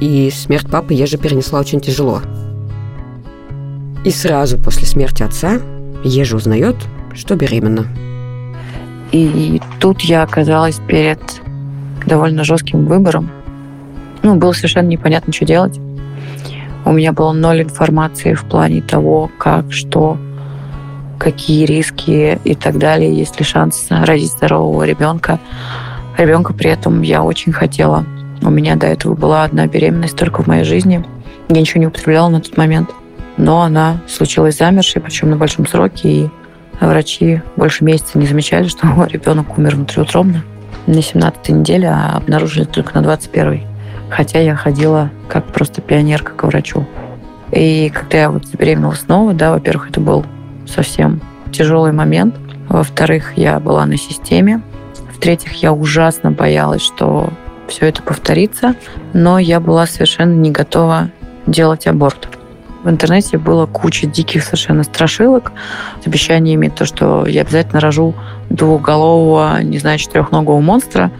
И 0.00 0.30
смерть 0.30 0.70
папы 0.70 0.94
Ежи 0.94 1.18
перенесла 1.18 1.60
очень 1.60 1.80
тяжело. 1.80 2.22
И 4.04 4.10
сразу 4.10 4.58
после 4.58 4.86
смерти 4.86 5.22
отца 5.22 5.60
Ежа 6.02 6.36
узнает, 6.36 6.76
что 7.14 7.36
беременна. 7.36 7.86
И 9.12 9.60
тут 9.78 10.00
я 10.00 10.22
оказалась 10.22 10.80
перед 10.86 11.20
довольно 12.06 12.42
жестким 12.42 12.86
выбором. 12.86 13.30
Ну, 14.22 14.36
было 14.36 14.52
совершенно 14.52 14.88
непонятно, 14.88 15.32
что 15.32 15.44
делать. 15.44 15.78
У 16.84 16.92
меня 16.92 17.12
было 17.12 17.32
ноль 17.32 17.62
информации 17.62 18.34
в 18.34 18.44
плане 18.44 18.82
того, 18.82 19.30
как, 19.38 19.72
что, 19.72 20.18
какие 21.18 21.64
риски 21.64 22.40
и 22.42 22.54
так 22.56 22.78
далее, 22.78 23.16
есть 23.16 23.38
ли 23.38 23.44
шанс 23.44 23.86
родить 23.90 24.32
здорового 24.32 24.82
ребенка. 24.82 25.38
Ребенка 26.18 26.52
при 26.52 26.70
этом 26.70 27.02
я 27.02 27.22
очень 27.22 27.52
хотела. 27.52 28.04
У 28.42 28.50
меня 28.50 28.74
до 28.74 28.88
этого 28.88 29.14
была 29.14 29.44
одна 29.44 29.68
беременность 29.68 30.16
только 30.16 30.42
в 30.42 30.48
моей 30.48 30.64
жизни. 30.64 31.04
Я 31.48 31.60
ничего 31.60 31.80
не 31.80 31.86
употребляла 31.86 32.30
на 32.30 32.40
тот 32.40 32.56
момент 32.56 32.90
но 33.36 33.62
она 33.62 34.00
случилась 34.08 34.58
замершей, 34.58 35.02
причем 35.02 35.30
на 35.30 35.36
большом 35.36 35.66
сроке, 35.66 36.08
и 36.08 36.30
врачи 36.80 37.42
больше 37.56 37.84
месяца 37.84 38.18
не 38.18 38.26
замечали, 38.26 38.68
что 38.68 38.86
ребенок 39.10 39.58
умер 39.58 39.76
внутриутробно 39.76 40.44
на 40.86 40.98
17-й 40.98 41.52
неделе, 41.52 41.88
а 41.88 42.16
обнаружили 42.16 42.64
только 42.64 43.00
на 43.00 43.04
21-й. 43.04 43.66
Хотя 44.10 44.40
я 44.40 44.54
ходила 44.56 45.10
как 45.28 45.46
просто 45.46 45.80
пионерка 45.80 46.32
к 46.32 46.44
врачу. 46.44 46.86
И 47.50 47.90
когда 47.94 48.18
я 48.18 48.30
вот 48.30 48.46
забеременела 48.46 48.92
снова, 48.92 49.32
да, 49.32 49.52
во-первых, 49.52 49.90
это 49.90 50.00
был 50.00 50.24
совсем 50.66 51.20
тяжелый 51.50 51.92
момент. 51.92 52.34
Во-вторых, 52.68 53.34
я 53.36 53.60
была 53.60 53.86
на 53.86 53.96
системе. 53.96 54.62
В-третьих, 55.14 55.52
я 55.62 55.72
ужасно 55.72 56.30
боялась, 56.30 56.82
что 56.82 57.30
все 57.68 57.86
это 57.86 58.02
повторится, 58.02 58.74
но 59.12 59.38
я 59.38 59.60
была 59.60 59.86
совершенно 59.86 60.34
не 60.34 60.50
готова 60.50 61.10
делать 61.46 61.86
аборт. 61.86 62.28
В 62.82 62.90
интернете 62.90 63.38
было 63.38 63.66
куча 63.66 64.06
диких 64.06 64.42
совершенно 64.42 64.82
страшилок 64.82 65.52
с 66.02 66.06
обещаниями, 66.06 66.68
то, 66.68 66.84
что 66.84 67.26
я 67.26 67.42
обязательно 67.42 67.80
рожу 67.80 68.14
двухголового, 68.50 69.62
не 69.62 69.78
знаю, 69.78 69.98
четырехногого 69.98 70.60
монстра, 70.60 71.12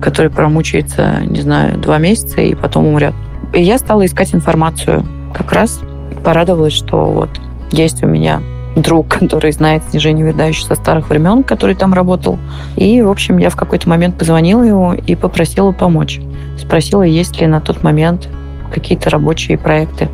который 0.00 0.30
промучается, 0.30 1.20
не 1.22 1.40
знаю, 1.40 1.76
два 1.78 1.98
месяца 1.98 2.40
и 2.40 2.54
потом 2.54 2.86
умрет. 2.86 3.14
И 3.52 3.60
я 3.62 3.78
стала 3.78 4.06
искать 4.06 4.32
информацию. 4.32 5.04
Как 5.34 5.52
раз 5.52 5.80
порадовалась, 6.24 6.72
что 6.72 7.06
вот 7.06 7.30
есть 7.72 8.02
у 8.04 8.06
меня 8.06 8.40
друг, 8.76 9.08
который 9.18 9.50
знает 9.50 9.82
снижение 9.90 10.28
еще 10.48 10.64
со 10.64 10.76
старых 10.76 11.10
времен, 11.10 11.42
который 11.42 11.74
там 11.74 11.94
работал. 11.94 12.38
И, 12.76 13.02
в 13.02 13.10
общем, 13.10 13.38
я 13.38 13.50
в 13.50 13.56
какой-то 13.56 13.88
момент 13.88 14.16
позвонила 14.16 14.62
ему 14.62 14.92
и 14.92 15.16
попросила 15.16 15.72
помочь. 15.72 16.20
Спросила, 16.58 17.02
есть 17.02 17.40
ли 17.40 17.46
на 17.48 17.60
тот 17.60 17.82
момент 17.82 18.28
какие-то 18.72 19.10
рабочие 19.10 19.58
проекты. 19.58 20.08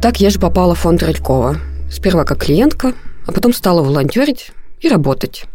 Так 0.00 0.20
я 0.20 0.30
же 0.30 0.38
попала 0.38 0.74
в 0.74 0.80
фонд 0.80 1.02
Рылькова. 1.02 1.56
Сперва 1.90 2.24
как 2.24 2.44
клиентка, 2.44 2.92
а 3.26 3.32
потом 3.32 3.52
стала 3.52 3.82
волонтерить 3.82 4.52
и 4.80 4.88
работать. 4.88 5.46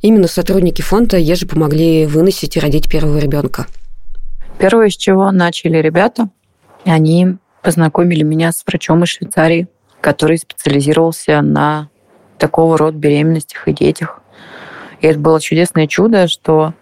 Именно 0.00 0.26
сотрудники 0.26 0.82
фонда 0.82 1.16
Ежи 1.16 1.46
помогли 1.46 2.06
выносить 2.06 2.56
и 2.56 2.60
родить 2.60 2.90
первого 2.90 3.18
ребенка. 3.18 3.66
Первое, 4.58 4.88
с 4.88 4.96
чего 4.96 5.30
начали 5.30 5.78
ребята, 5.78 6.28
они 6.84 7.36
познакомили 7.62 8.22
меня 8.22 8.52
с 8.52 8.64
врачом 8.66 9.02
из 9.04 9.10
Швейцарии, 9.10 9.68
который 10.00 10.38
специализировался 10.38 11.40
на 11.40 11.88
такого 12.38 12.76
рода 12.76 12.96
беременностях 12.98 13.68
и 13.68 13.72
детях. 13.72 14.20
И 15.00 15.06
это 15.06 15.18
было 15.18 15.40
чудесное 15.40 15.86
чудо, 15.86 16.28
что 16.28 16.74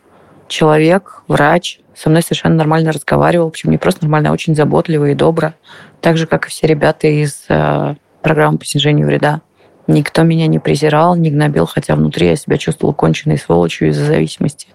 человек, 0.49 1.23
врач, 1.29 1.81
со 1.97 2.11
мной 2.11 2.23
совершенно 2.23 2.57
нормально 2.57 2.93
разговаривал, 2.93 3.51
причем 3.51 3.71
не 3.71 3.79
просто 3.79 4.03
нормально, 4.03 4.31
а 4.31 4.33
очень 4.33 4.55
заботливо 4.55 5.11
и 5.11 5.15
добро. 5.15 5.55
Так 6.01 6.17
же, 6.17 6.27
как 6.27 6.47
и 6.47 6.51
все 6.51 6.67
ребята 6.67 7.07
из 7.07 7.45
э, 7.49 7.95
программы 8.23 8.59
по 8.59 8.65
снижению 8.65 9.07
вреда. 9.07 9.43
Никто 9.87 10.23
меня 10.23 10.47
не 10.47 10.59
презирал, 10.59 11.17
не 11.17 11.31
гнобил, 11.31 11.67
хотя 11.67 11.97
внутри 11.97 12.29
я 12.29 12.37
себя 12.37 12.57
чувствовала 12.57 12.95
конченной 12.95 13.39
сволочью 13.39 13.89
из-за 13.89 14.05
зависимости. 14.05 14.69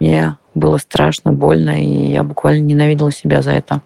Мне 0.00 0.36
было 0.54 0.78
страшно, 0.78 1.32
больно, 1.32 1.82
и 1.82 2.12
я 2.12 2.22
буквально 2.22 2.62
ненавидела 2.62 3.12
себя 3.12 3.42
за 3.42 3.52
это. 3.52 3.82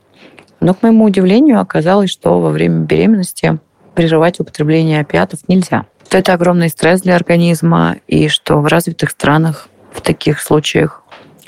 Но, 0.61 0.75
к 0.75 0.83
моему 0.83 1.05
удивлению, 1.05 1.61
оказалось, 1.61 2.11
что 2.11 2.41
во 2.41 2.51
время 2.51 2.85
беременности 2.85 3.59
прерывать 3.95 4.39
употребление 4.41 5.01
опиатов 5.01 5.41
нельзя. 5.49 5.87
Это 6.11 6.35
огромный 6.35 6.69
стресс 6.69 7.03
для 7.03 7.17
организма, 7.17 7.97
и 8.07 8.29
что 8.29 8.61
в 8.61 8.67
развитых 8.67 9.11
странах 9.11 9.69
в 9.93 10.01
таких 10.01 10.41
случаях 10.41 11.03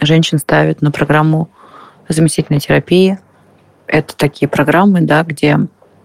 женщин 0.07 0.39
ставят 0.39 0.83
на 0.83 0.91
программу 0.91 1.49
заместительной 2.09 2.61
терапии. 2.61 3.19
Это 3.87 4.17
такие 4.17 4.49
программы, 4.49 5.01
да, 5.03 5.23
где 5.23 5.59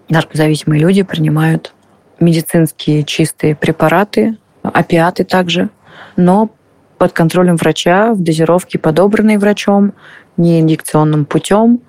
наркозависимые 0.09 0.81
люди 0.81 1.03
принимают 1.03 1.73
медицинские 2.19 3.03
чистые 3.03 3.55
препараты, 3.55 4.37
опиаты 4.63 5.23
также, 5.23 5.69
но 6.15 6.49
под 6.97 7.13
контролем 7.13 7.57
врача 7.57 8.13
в 8.13 8.21
дозировке, 8.21 8.79
подобранной 8.79 9.37
врачом, 9.37 9.93
не 10.35 10.59
инъекционным 10.61 11.25
путем, 11.25 11.81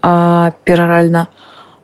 а 0.00 0.52
перорально. 0.64 1.28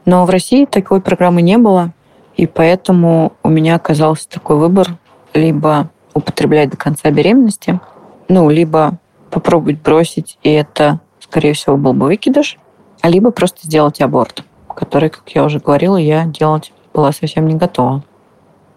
Но 0.04 0.24
в 0.24 0.30
России 0.30 0.64
такой 0.64 1.00
программы 1.00 1.42
не 1.42 1.58
было, 1.58 1.92
и 2.36 2.46
поэтому 2.46 3.32
у 3.42 3.48
меня 3.48 3.74
оказался 3.74 4.28
такой 4.28 4.56
выбор 4.56 4.96
либо 5.34 5.90
употреблять 6.14 6.70
до 6.70 6.76
конца 6.76 7.10
беременности, 7.10 7.80
ну, 8.28 8.48
либо 8.48 8.98
попробовать 9.30 9.80
бросить, 9.80 10.38
и 10.42 10.50
это, 10.50 11.00
скорее 11.20 11.52
всего, 11.52 11.76
был 11.76 11.92
бы 11.92 12.06
выкидыш, 12.06 12.58
а 13.00 13.08
либо 13.08 13.30
просто 13.30 13.66
сделать 13.66 14.00
аборт, 14.00 14.44
который, 14.74 15.10
как 15.10 15.28
я 15.30 15.44
уже 15.44 15.58
говорила, 15.58 15.96
я 15.96 16.24
делать 16.24 16.72
была 16.92 17.12
совсем 17.12 17.46
не 17.46 17.54
готова. 17.54 18.02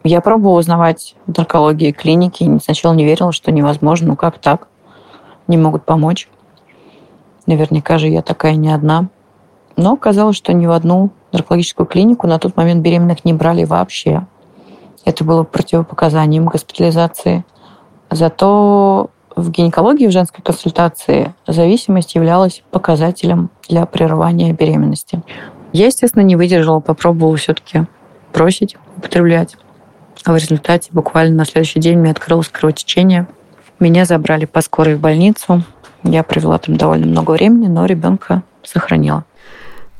Я 0.03 0.21
пробовала 0.21 0.59
узнавать 0.59 1.15
в 1.27 1.37
наркологии 1.37 1.91
клиники, 1.91 2.43
и 2.43 2.59
сначала 2.59 2.93
не 2.93 3.05
верила, 3.05 3.31
что 3.31 3.51
невозможно. 3.51 4.09
Ну 4.09 4.15
как 4.15 4.39
так? 4.39 4.67
Не 5.47 5.57
могут 5.57 5.85
помочь. 5.85 6.27
Наверняка 7.45 7.97
же 7.97 8.07
я 8.07 8.21
такая 8.21 8.55
не 8.55 8.69
одна. 8.69 9.09
Но 9.75 9.93
оказалось, 9.93 10.37
что 10.37 10.53
ни 10.53 10.65
в 10.65 10.71
одну 10.71 11.11
наркологическую 11.31 11.85
клинику 11.85 12.27
на 12.27 12.39
тот 12.39 12.55
момент 12.57 12.81
беременных 12.81 13.25
не 13.25 13.33
брали 13.33 13.63
вообще. 13.63 14.25
Это 15.05 15.23
было 15.23 15.43
противопоказанием 15.43 16.45
госпитализации. 16.45 17.45
Зато 18.09 19.09
в 19.35 19.49
гинекологии, 19.51 20.07
в 20.07 20.11
женской 20.11 20.43
консультации 20.43 21.33
зависимость 21.47 22.15
являлась 22.15 22.63
показателем 22.71 23.49
для 23.67 23.85
прерывания 23.85 24.53
беременности. 24.53 25.21
Я, 25.73 25.87
естественно, 25.87 26.23
не 26.23 26.35
выдержала, 26.35 26.79
попробовала 26.79 27.37
все-таки 27.37 27.85
бросить 28.33 28.77
употреблять. 28.97 29.55
А 30.25 30.33
в 30.33 30.37
результате 30.37 30.89
буквально 30.91 31.37
на 31.37 31.45
следующий 31.45 31.79
день 31.79 31.97
мне 31.97 32.11
открылось 32.11 32.49
кровотечение. 32.49 33.27
Меня 33.79 34.05
забрали 34.05 34.45
по 34.45 34.61
скорой 34.61 34.95
в 34.95 34.99
больницу. 34.99 35.63
Я 36.03 36.23
провела 36.23 36.57
там 36.57 36.77
довольно 36.77 37.07
много 37.07 37.31
времени, 37.31 37.67
но 37.67 37.85
ребенка 37.85 38.43
сохранила. 38.63 39.25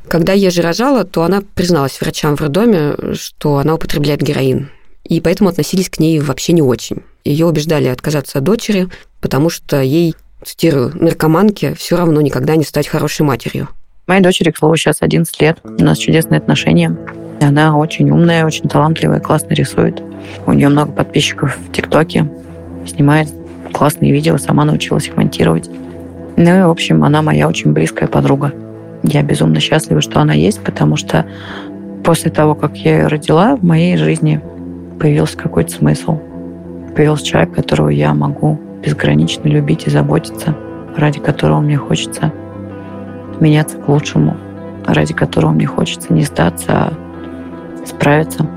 Когда 0.07 0.33
Ежи 0.33 0.61
рожала, 0.61 1.05
то 1.05 1.23
она 1.23 1.41
призналась 1.55 2.01
врачам 2.01 2.35
в 2.35 2.41
роддоме, 2.41 3.13
что 3.13 3.57
она 3.57 3.75
употребляет 3.75 4.21
героин. 4.21 4.69
И 5.03 5.21
поэтому 5.21 5.49
относились 5.49 5.89
к 5.89 5.99
ней 5.99 6.19
вообще 6.19 6.53
не 6.53 6.61
очень. 6.61 7.03
Ее 7.23 7.45
убеждали 7.45 7.87
отказаться 7.87 8.39
от 8.39 8.43
дочери, 8.43 8.89
потому 9.21 9.49
что 9.49 9.81
ей, 9.81 10.15
цитирую, 10.43 10.91
наркоманке 10.95 11.73
все 11.75 11.95
равно 11.95 12.19
никогда 12.21 12.55
не 12.55 12.63
стать 12.63 12.87
хорошей 12.87 13.21
матерью. 13.21 13.69
Моей 14.07 14.21
дочери, 14.21 14.51
к 14.51 14.57
слову, 14.57 14.75
сейчас 14.75 14.97
11 15.01 15.39
лет. 15.41 15.59
У 15.63 15.83
нас 15.83 15.97
чудесные 15.99 16.39
отношения. 16.39 16.97
Она 17.39 17.77
очень 17.77 18.09
умная, 18.09 18.45
очень 18.45 18.67
талантливая, 18.67 19.19
классно 19.19 19.53
рисует. 19.53 20.01
У 20.45 20.53
нее 20.53 20.69
много 20.69 20.91
подписчиков 20.91 21.57
в 21.57 21.71
ТикТоке. 21.71 22.29
Снимает 22.85 23.29
классные 23.71 24.11
видео, 24.11 24.37
сама 24.37 24.65
научилась 24.65 25.07
их 25.07 25.15
монтировать. 25.15 25.69
Ну 26.35 26.59
и, 26.59 26.63
в 26.63 26.69
общем, 26.69 27.03
она 27.03 27.21
моя 27.21 27.47
очень 27.47 27.73
близкая 27.73 28.09
подруга. 28.09 28.53
Я 29.03 29.21
безумно 29.21 29.59
счастлива, 29.59 30.01
что 30.01 30.19
она 30.19 30.33
есть, 30.33 30.61
потому 30.61 30.95
что 30.95 31.25
после 32.03 32.31
того, 32.31 32.55
как 32.55 32.75
я 32.77 32.99
ее 32.99 33.07
родила, 33.07 33.55
в 33.55 33.63
моей 33.63 33.97
жизни 33.97 34.41
появился 34.99 35.37
какой-то 35.37 35.71
смысл. 35.71 36.19
Появился 36.95 37.25
человек, 37.25 37.53
которого 37.53 37.89
я 37.89 38.13
могу 38.13 38.59
безгранично 38.83 39.47
любить 39.47 39.87
и 39.87 39.89
заботиться, 39.89 40.55
ради 40.95 41.19
которого 41.19 41.59
мне 41.61 41.77
хочется 41.77 42.33
меняться 43.39 43.77
к 43.77 43.87
лучшему, 43.87 44.37
ради 44.85 45.13
которого 45.13 45.51
мне 45.51 45.65
хочется 45.65 46.13
не 46.13 46.23
сдаться, 46.23 46.67
а 46.69 46.93
справиться. 47.85 48.47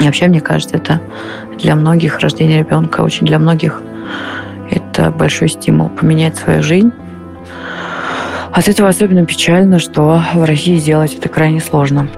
И 0.00 0.04
вообще, 0.04 0.28
мне 0.28 0.40
кажется, 0.40 0.76
это 0.76 1.00
для 1.58 1.74
многих 1.74 2.20
рождение 2.20 2.60
ребенка, 2.60 3.02
очень 3.02 3.26
для 3.26 3.38
многих 3.38 3.82
это 4.70 5.10
большой 5.10 5.48
стимул 5.48 5.88
поменять 5.88 6.36
свою 6.36 6.62
жизнь. 6.62 6.92
От 8.52 8.68
этого 8.68 8.88
особенно 8.88 9.26
печально, 9.26 9.78
что 9.78 10.22
в 10.34 10.44
России 10.44 10.76
сделать 10.76 11.14
это 11.14 11.28
крайне 11.28 11.60
сложно. 11.60 12.08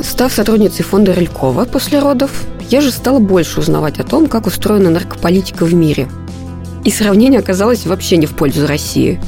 Став 0.00 0.32
сотрудницей 0.32 0.84
фонда 0.84 1.14
Рылькова 1.14 1.64
после 1.64 2.00
родов, 2.00 2.44
я 2.72 2.80
же 2.80 2.90
стала 2.90 3.18
больше 3.18 3.60
узнавать 3.60 4.00
о 4.00 4.02
том, 4.02 4.26
как 4.28 4.46
устроена 4.46 4.88
наркополитика 4.88 5.66
в 5.66 5.74
мире. 5.74 6.08
И 6.84 6.90
сравнение 6.90 7.38
оказалось 7.38 7.84
вообще 7.84 8.16
не 8.16 8.24
в 8.24 8.34
пользу 8.34 8.66
России. 8.66 9.20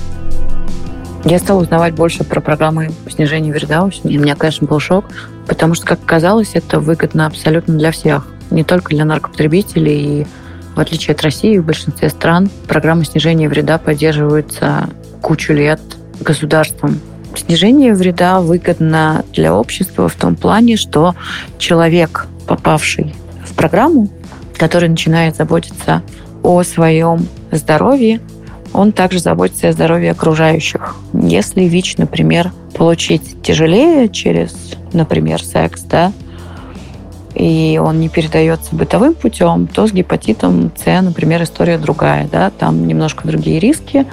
Я 1.27 1.39
стала 1.39 1.61
узнавать 1.61 1.95
больше 1.95 2.25
про 2.25 2.41
программы 2.41 2.91
снижения 3.11 3.53
вреда. 3.53 3.87
И 4.03 4.19
у 4.19 4.23
меня, 4.23 4.35
конечно, 4.35 4.67
был 4.67 4.81
шок, 4.81 5.05
потому 5.47 5.75
что, 5.75 5.85
как 5.85 6.01
оказалось, 6.03 6.53
это 6.55 6.81
выгодно 6.81 7.27
абсолютно 7.27 7.75
для 7.77 7.91
всех. 7.91 8.27
Не 8.51 8.65
только 8.65 8.95
для 8.95 9.05
наркопотребителей. 9.05 10.23
И 10.23 10.27
в 10.75 10.81
отличие 10.81 11.13
от 11.13 11.21
России, 11.21 11.59
в 11.59 11.67
большинстве 11.67 12.09
стран 12.09 12.49
программы 12.67 13.05
снижения 13.05 13.51
вреда 13.51 13.77
поддерживаются 13.77 14.89
кучу 15.21 15.53
лет 15.53 15.83
государством. 16.19 16.99
Снижение 17.37 17.95
вреда 17.95 18.41
выгодно 18.41 19.23
для 19.35 19.55
общества 19.55 20.09
в 20.09 20.15
том 20.15 20.35
плане, 20.35 20.79
что 20.79 21.15
человек, 21.59 22.27
попавший 22.47 23.15
программу, 23.65 24.09
который 24.59 24.91
начинает 24.91 25.37
заботиться 25.37 26.03
о 26.43 26.63
своем 26.65 27.27
здоровье, 27.51 28.21
он 28.75 28.93
также 28.93 29.21
заботится 29.21 29.69
о 29.69 29.73
здоровье 29.73 30.11
окружающих. 30.11 30.97
Если 31.15 31.63
ВИЧ, 31.63 31.97
например, 31.97 32.53
получить 32.77 33.41
тяжелее 33.43 34.11
через, 34.11 34.55
например, 34.93 35.43
секс, 35.43 35.81
да, 35.85 36.13
и 37.35 37.81
он 37.83 38.01
не 38.01 38.11
передается 38.11 38.77
бытовым 38.77 39.15
путем, 39.15 39.67
то 39.67 39.87
с 39.87 39.93
гепатитом 39.93 40.71
С, 40.77 41.01
например, 41.01 41.43
история 41.43 41.79
другая, 41.79 42.29
да, 42.31 42.51
там 42.51 42.87
немножко 42.87 43.27
другие 43.27 43.61
риски, 43.61 44.05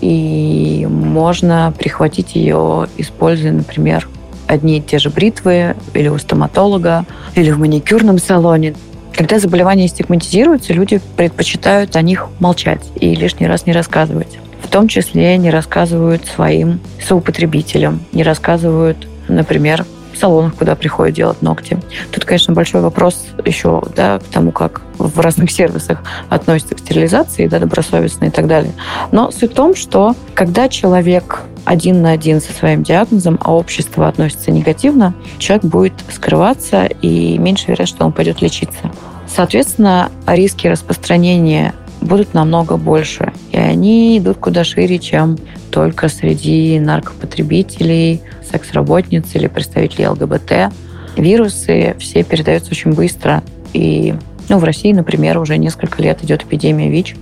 и 0.00 0.86
можно 0.88 1.74
прихватить 1.76 2.36
ее, 2.36 2.86
используя, 2.98 3.50
например, 3.50 4.06
одни 4.50 4.78
и 4.78 4.80
те 4.80 4.98
же 4.98 5.10
бритвы 5.10 5.76
или 5.94 6.08
у 6.08 6.18
стоматолога, 6.18 7.04
или 7.34 7.50
в 7.50 7.58
маникюрном 7.58 8.18
салоне. 8.18 8.74
Когда 9.14 9.38
заболевания 9.38 9.88
стигматизируются, 9.88 10.72
люди 10.72 11.00
предпочитают 11.16 11.96
о 11.96 12.02
них 12.02 12.28
молчать 12.38 12.82
и 12.96 13.14
лишний 13.14 13.46
раз 13.46 13.66
не 13.66 13.72
рассказывать. 13.72 14.38
В 14.62 14.68
том 14.68 14.88
числе 14.88 15.36
не 15.36 15.50
рассказывают 15.50 16.26
своим 16.26 16.80
соупотребителям, 17.06 18.00
не 18.12 18.22
рассказывают, 18.22 19.08
например, 19.28 19.84
салонах, 20.20 20.54
куда 20.54 20.76
приходят 20.76 21.14
делать 21.14 21.42
ногти. 21.42 21.78
Тут, 22.12 22.24
конечно, 22.24 22.54
большой 22.54 22.80
вопрос 22.80 23.26
еще 23.44 23.82
да, 23.96 24.18
к 24.18 24.24
тому, 24.24 24.52
как 24.52 24.82
в 24.98 25.18
разных 25.20 25.50
сервисах 25.50 26.02
относятся 26.28 26.74
к 26.74 26.78
стерилизации, 26.78 27.46
да, 27.46 27.58
добросовестно 27.58 28.26
и 28.26 28.30
так 28.30 28.46
далее. 28.46 28.72
Но 29.12 29.30
суть 29.30 29.52
в 29.52 29.54
том, 29.54 29.74
что 29.74 30.14
когда 30.34 30.68
человек 30.68 31.40
один 31.64 32.02
на 32.02 32.12
один 32.12 32.40
со 32.40 32.52
своим 32.52 32.82
диагнозом, 32.82 33.38
а 33.42 33.54
общество 33.54 34.08
относится 34.08 34.50
негативно, 34.50 35.14
человек 35.38 35.64
будет 35.64 35.94
скрываться 36.12 36.84
и 36.84 37.38
меньше 37.38 37.66
вероятность, 37.66 37.94
что 37.94 38.04
он 38.04 38.12
пойдет 38.12 38.42
лечиться. 38.42 38.90
Соответственно, 39.26 40.10
риски 40.26 40.66
распространения 40.66 41.74
будут 42.00 42.34
намного 42.34 42.76
больше. 42.76 43.32
И 43.52 43.56
они 43.56 44.18
идут 44.18 44.38
куда 44.38 44.64
шире, 44.64 44.98
чем 44.98 45.38
только 45.70 46.08
среди 46.08 46.78
наркопотребителей, 46.80 48.22
секс-работниц 48.50 49.24
или 49.34 49.46
представителей 49.46 50.08
ЛГБТ. 50.08 50.72
Вирусы 51.16 51.94
все 51.98 52.22
передаются 52.22 52.70
очень 52.72 52.92
быстро. 52.92 53.42
И 53.72 54.14
ну, 54.48 54.58
в 54.58 54.64
России, 54.64 54.92
например, 54.92 55.38
уже 55.38 55.56
несколько 55.58 56.02
лет 56.02 56.22
идет 56.24 56.42
эпидемия 56.42 56.90
ВИЧ. 56.90 57.16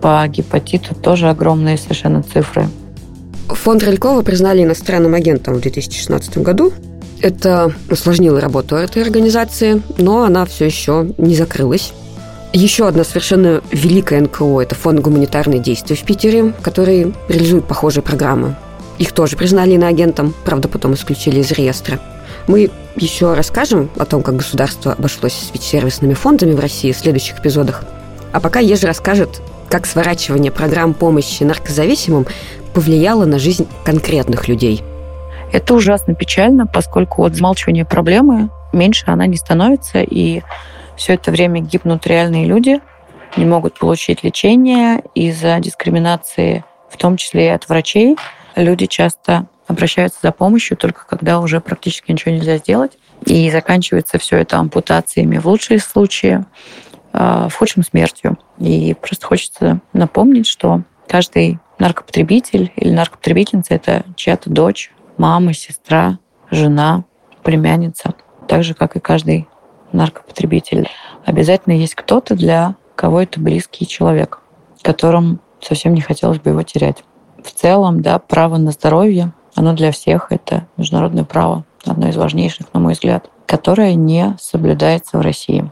По 0.00 0.26
гепатиту 0.26 0.94
тоже 0.94 1.28
огромные 1.28 1.78
совершенно 1.78 2.22
цифры. 2.22 2.66
Фонд 3.48 3.82
Рылькова 3.84 4.22
признали 4.22 4.62
иностранным 4.62 5.14
агентом 5.14 5.54
в 5.54 5.60
2016 5.60 6.38
году. 6.38 6.72
Это 7.20 7.72
усложнило 7.88 8.40
работу 8.40 8.74
этой 8.74 9.02
организации, 9.02 9.80
но 9.98 10.24
она 10.24 10.44
все 10.44 10.64
еще 10.64 11.12
не 11.18 11.36
закрылась. 11.36 11.92
Еще 12.52 12.86
одна 12.86 13.02
совершенно 13.02 13.62
великая 13.70 14.20
НКО– 14.20 14.60
это 14.62 14.74
фонд 14.74 15.00
гуманитарные 15.00 15.58
действия 15.58 15.96
в 15.96 16.02
Питере, 16.02 16.52
который 16.60 17.14
реализует 17.26 17.64
похожие 17.64 18.02
программы. 18.02 18.56
Их 18.98 19.12
тоже 19.12 19.36
признали 19.36 19.72
иноагентом, 19.72 20.34
правда, 20.44 20.68
потом 20.68 20.92
исключили 20.92 21.40
из 21.40 21.50
реестра. 21.52 21.98
Мы 22.46 22.70
еще 22.94 23.32
расскажем 23.32 23.88
о 23.96 24.04
том, 24.04 24.22
как 24.22 24.36
государство 24.36 24.92
обошлось 24.92 25.50
с 25.54 25.60
сервисными 25.62 26.12
фондами 26.12 26.52
в 26.52 26.60
России 26.60 26.92
в 26.92 26.98
следующих 26.98 27.38
эпизодах. 27.40 27.84
А 28.32 28.40
пока 28.40 28.60
Ежи 28.60 28.86
расскажет, 28.86 29.40
как 29.70 29.86
сворачивание 29.86 30.52
программ 30.52 30.92
помощи 30.92 31.44
наркозависимым 31.44 32.26
повлияло 32.74 33.24
на 33.24 33.38
жизнь 33.38 33.66
конкретных 33.82 34.46
людей. 34.48 34.82
Это 35.52 35.72
ужасно 35.72 36.14
печально, 36.14 36.66
поскольку 36.66 37.24
от 37.24 37.34
замалчивания 37.34 37.86
проблемы 37.86 38.50
меньше 38.74 39.04
она 39.06 39.26
не 39.26 39.36
становится, 39.38 40.02
и 40.02 40.42
все 41.02 41.14
это 41.14 41.32
время 41.32 41.60
гибнут 41.60 42.06
реальные 42.06 42.46
люди, 42.46 42.80
не 43.36 43.44
могут 43.44 43.76
получить 43.76 44.22
лечение 44.22 45.02
из-за 45.16 45.58
дискриминации, 45.58 46.64
в 46.88 46.96
том 46.96 47.16
числе 47.16 47.46
и 47.46 47.48
от 47.50 47.68
врачей. 47.68 48.16
Люди 48.54 48.86
часто 48.86 49.46
обращаются 49.66 50.20
за 50.22 50.30
помощью 50.30 50.76
только 50.76 51.04
когда 51.04 51.40
уже 51.40 51.60
практически 51.60 52.12
ничего 52.12 52.32
нельзя 52.36 52.58
сделать. 52.58 52.98
И 53.26 53.50
заканчивается 53.50 54.18
все 54.18 54.36
это 54.36 54.58
ампутациями 54.58 55.38
в 55.38 55.46
лучшие 55.46 55.80
случаи, 55.80 56.44
а, 57.12 57.48
в 57.48 57.54
худшем 57.56 57.82
смертью. 57.82 58.38
И 58.58 58.94
просто 58.94 59.26
хочется 59.26 59.80
напомнить, 59.92 60.46
что 60.46 60.82
каждый 61.08 61.58
наркопотребитель 61.80 62.72
или 62.76 62.90
наркопотребительница– 62.90 63.74
это 63.76 64.04
чья-то 64.14 64.50
дочь, 64.50 64.92
мама, 65.18 65.52
сестра, 65.52 66.20
жена, 66.52 67.02
племянница. 67.42 68.14
Так 68.46 68.62
же, 68.62 68.74
как 68.74 68.94
и 68.94 69.00
каждый 69.00 69.48
наркопотребитель. 69.92 70.88
Обязательно 71.24 71.74
есть 71.74 71.94
кто-то, 71.94 72.34
для 72.34 72.76
кого 72.96 73.22
это 73.22 73.40
близкий 73.40 73.86
человек, 73.86 74.40
которым 74.82 75.40
совсем 75.60 75.94
не 75.94 76.00
хотелось 76.00 76.38
бы 76.38 76.50
его 76.50 76.62
терять. 76.62 77.04
В 77.42 77.50
целом, 77.52 78.02
да, 78.02 78.18
право 78.18 78.56
на 78.56 78.70
здоровье, 78.70 79.32
оно 79.54 79.74
для 79.74 79.92
всех 79.92 80.28
это 80.30 80.66
международное 80.76 81.24
право, 81.24 81.64
одно 81.84 82.08
из 82.08 82.16
важнейших, 82.16 82.72
на 82.72 82.80
мой 82.80 82.94
взгляд, 82.94 83.28
которое 83.46 83.94
не 83.94 84.36
соблюдается 84.40 85.18
в 85.18 85.20
России. 85.20 85.70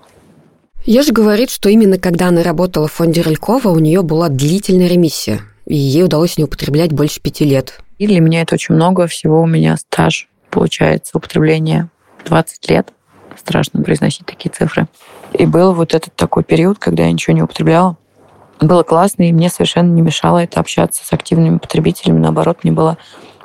Ежа 0.85 1.12
говорит, 1.12 1.51
что 1.51 1.68
именно 1.68 1.99
когда 1.99 2.29
она 2.29 2.43
работала 2.43 2.89
в 2.89 2.93
фонде 2.93 3.21
Рылькова, 3.21 3.68
у 3.68 3.79
нее 3.79 4.03
была 4.03 4.29
длительная 4.29 4.89
ремиссия, 4.89 5.41
и 5.66 5.77
ей 5.77 6.05
удалось 6.05 6.39
не 6.39 6.45
употреблять 6.45 6.93
больше 6.93 7.21
пяти 7.21 7.45
лет. 7.45 7.81
И 7.99 8.07
для 8.07 8.21
меня 8.21 8.43
это 8.43 8.55
очень 8.55 8.75
много. 8.75 9.07
Всего 9.07 9.43
у 9.43 9.47
меня 9.47 9.77
стаж, 9.77 10.29
получается, 10.51 11.18
употребления 11.18 11.91
20 12.25 12.71
лет 12.71 12.93
страшно 13.41 13.82
произносить 13.82 14.26
такие 14.26 14.51
цифры. 14.51 14.86
И 15.32 15.47
был 15.47 15.74
вот 15.74 15.95
этот 15.95 16.14
такой 16.14 16.45
период, 16.45 16.78
когда 16.78 17.05
я 17.05 17.12
ничего 17.12 17.34
не 17.34 17.43
употребляла. 17.43 17.97
Было 18.61 18.82
классно, 18.82 19.22
и 19.22 19.32
мне 19.32 19.49
совершенно 19.49 19.91
не 19.91 20.03
мешало 20.03 20.38
это 20.38 20.61
общаться 20.61 21.05
с 21.05 21.12
активными 21.12 21.59
потребителями. 21.59 22.18
Наоборот, 22.18 22.59
мне 22.62 22.72
было 22.72 22.99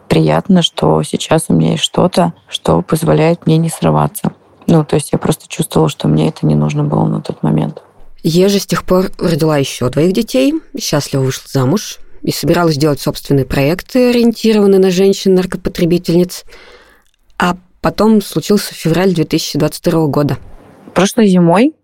приятно, 0.09 0.61
что 0.61 1.01
сейчас 1.03 1.45
у 1.47 1.53
меня 1.53 1.71
есть 1.71 1.83
что-то, 1.83 2.33
что 2.47 2.81
позволяет 2.81 3.45
мне 3.45 3.57
не 3.57 3.69
срываться. 3.69 4.33
Ну, 4.67 4.83
то 4.83 4.95
есть 4.95 5.11
я 5.11 5.17
просто 5.17 5.47
чувствовала, 5.47 5.89
что 5.89 6.07
мне 6.07 6.27
это 6.27 6.45
не 6.45 6.55
нужно 6.55 6.83
было 6.83 7.05
на 7.05 7.21
тот 7.21 7.43
момент. 7.43 7.81
Ежа 8.23 8.59
с 8.59 8.65
тех 8.65 8.83
пор 8.83 9.11
родила 9.19 9.57
еще 9.57 9.87
двоих 9.89 10.13
детей, 10.13 10.53
счастливо 10.79 11.21
вышла 11.21 11.43
замуж 11.47 11.99
и 12.23 12.31
собиралась 12.31 12.75
делать 12.75 12.99
собственные 12.99 13.45
проекты, 13.45 14.09
ориентированные 14.09 14.79
на 14.79 14.89
женщин-наркопотребительниц. 14.89 16.43
А 17.37 17.55
Потом 17.86 18.19
случился 18.19 18.73
февраль 18.73 19.13
2022 19.13 20.07
года. 20.07 20.38
Прошлой 20.95 21.27
зимой, 21.27 21.75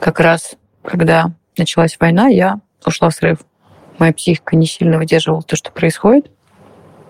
как 0.00 0.18
раз 0.18 0.54
когда 0.82 1.32
началась 1.58 1.98
война, 2.00 2.28
я 2.28 2.60
ушла 2.86 3.10
в 3.10 3.14
срыв. 3.14 3.40
Моя 3.98 4.14
психика 4.14 4.56
не 4.56 4.64
сильно 4.64 4.96
выдерживала 4.96 5.42
то, 5.42 5.54
что 5.54 5.70
происходит. 5.70 6.30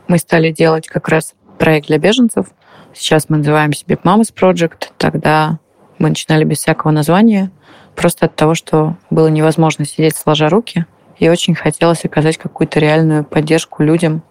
Мы 0.09 0.19
стали 0.19 0.51
делать 0.51 0.89
как 0.89 1.09
раз 1.09 1.35
проект 1.57 1.87
для 1.87 1.99
беженцев. 1.99 2.49
Сейчас 2.93 3.29
мы 3.29 3.37
называем 3.37 3.73
себе 3.73 3.97
Mamas 4.03 4.35
Project. 4.35 4.89
Тогда 4.99 5.61
мы 6.01 6.09
начинали 6.09 6.43
без 6.43 6.59
всякого 6.59 6.91
названия, 6.91 7.53
просто 7.95 8.27
от 8.27 8.35
того, 8.35 8.57
что 8.57 8.97
было 9.09 9.29
невозможно 9.29 9.85
сидеть 9.85 10.17
сложа 10.17 10.49
руки. 10.49 10.85
И 11.21 11.29
очень 11.29 11.55
хотелось 11.55 12.05
оказать 12.05 12.39
какую-то 12.39 12.81
реальную 12.81 13.23
поддержку 13.23 13.85
людям, 13.85 14.25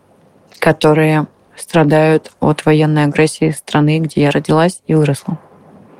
которые 0.59 1.27
страдают 1.57 2.31
от 2.39 2.65
военной 2.65 3.05
агрессии 3.05 3.51
страны, 3.51 3.99
где 3.99 4.21
я 4.23 4.31
родилась 4.31 4.81
и 4.87 4.95
выросла. 4.95 5.39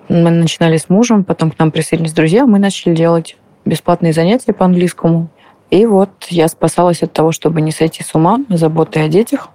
Мы 0.07 0.29
начинали 0.29 0.77
с 0.77 0.89
мужем, 0.89 1.23
потом 1.23 1.51
к 1.51 1.57
нам 1.57 1.71
присоединились 1.71 2.13
друзья, 2.13 2.45
мы 2.45 2.59
начали 2.59 2.93
делать 2.93 3.37
бесплатные 3.65 4.13
занятия 4.13 4.53
по 4.53 4.65
английскому. 4.65 5.29
И 5.71 5.85
вот 5.85 6.11
я 6.29 6.47
спасалась 6.47 7.01
от 7.01 7.11
того, 7.13 7.31
чтобы 7.31 7.61
не 7.61 7.71
сойти 7.71 8.03
с 8.03 8.13
ума, 8.13 8.39
заботой 8.49 9.05
о 9.05 9.07
детях, 9.07 9.49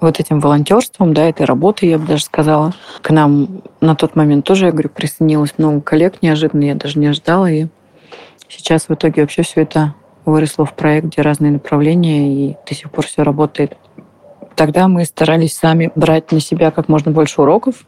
вот 0.00 0.20
этим 0.20 0.38
волонтерством, 0.40 1.12
да, 1.12 1.28
этой 1.28 1.44
работой, 1.44 1.88
я 1.88 1.98
бы 1.98 2.06
даже 2.06 2.24
сказала. 2.24 2.72
К 3.02 3.10
нам 3.10 3.62
на 3.80 3.96
тот 3.96 4.14
момент 4.14 4.44
тоже, 4.44 4.66
я 4.66 4.72
говорю, 4.72 4.90
присоединилось 4.90 5.54
много 5.58 5.80
коллег 5.80 6.22
неожиданно, 6.22 6.64
я 6.64 6.74
даже 6.74 6.98
не 6.98 7.08
ожидала. 7.08 7.50
И 7.50 7.66
сейчас 8.48 8.88
в 8.88 8.94
итоге 8.94 9.22
вообще 9.22 9.42
все 9.42 9.62
это 9.62 9.94
выросло 10.24 10.64
в 10.64 10.74
проект, 10.74 11.06
где 11.06 11.22
разные 11.22 11.52
направления, 11.52 12.50
и 12.50 12.56
до 12.68 12.74
сих 12.74 12.90
пор 12.90 13.06
все 13.06 13.22
работает. 13.22 13.76
Тогда 14.58 14.88
мы 14.88 15.04
старались 15.04 15.56
сами 15.56 15.92
брать 15.94 16.32
на 16.32 16.40
себя 16.40 16.72
как 16.72 16.88
можно 16.88 17.12
больше 17.12 17.40
уроков 17.42 17.86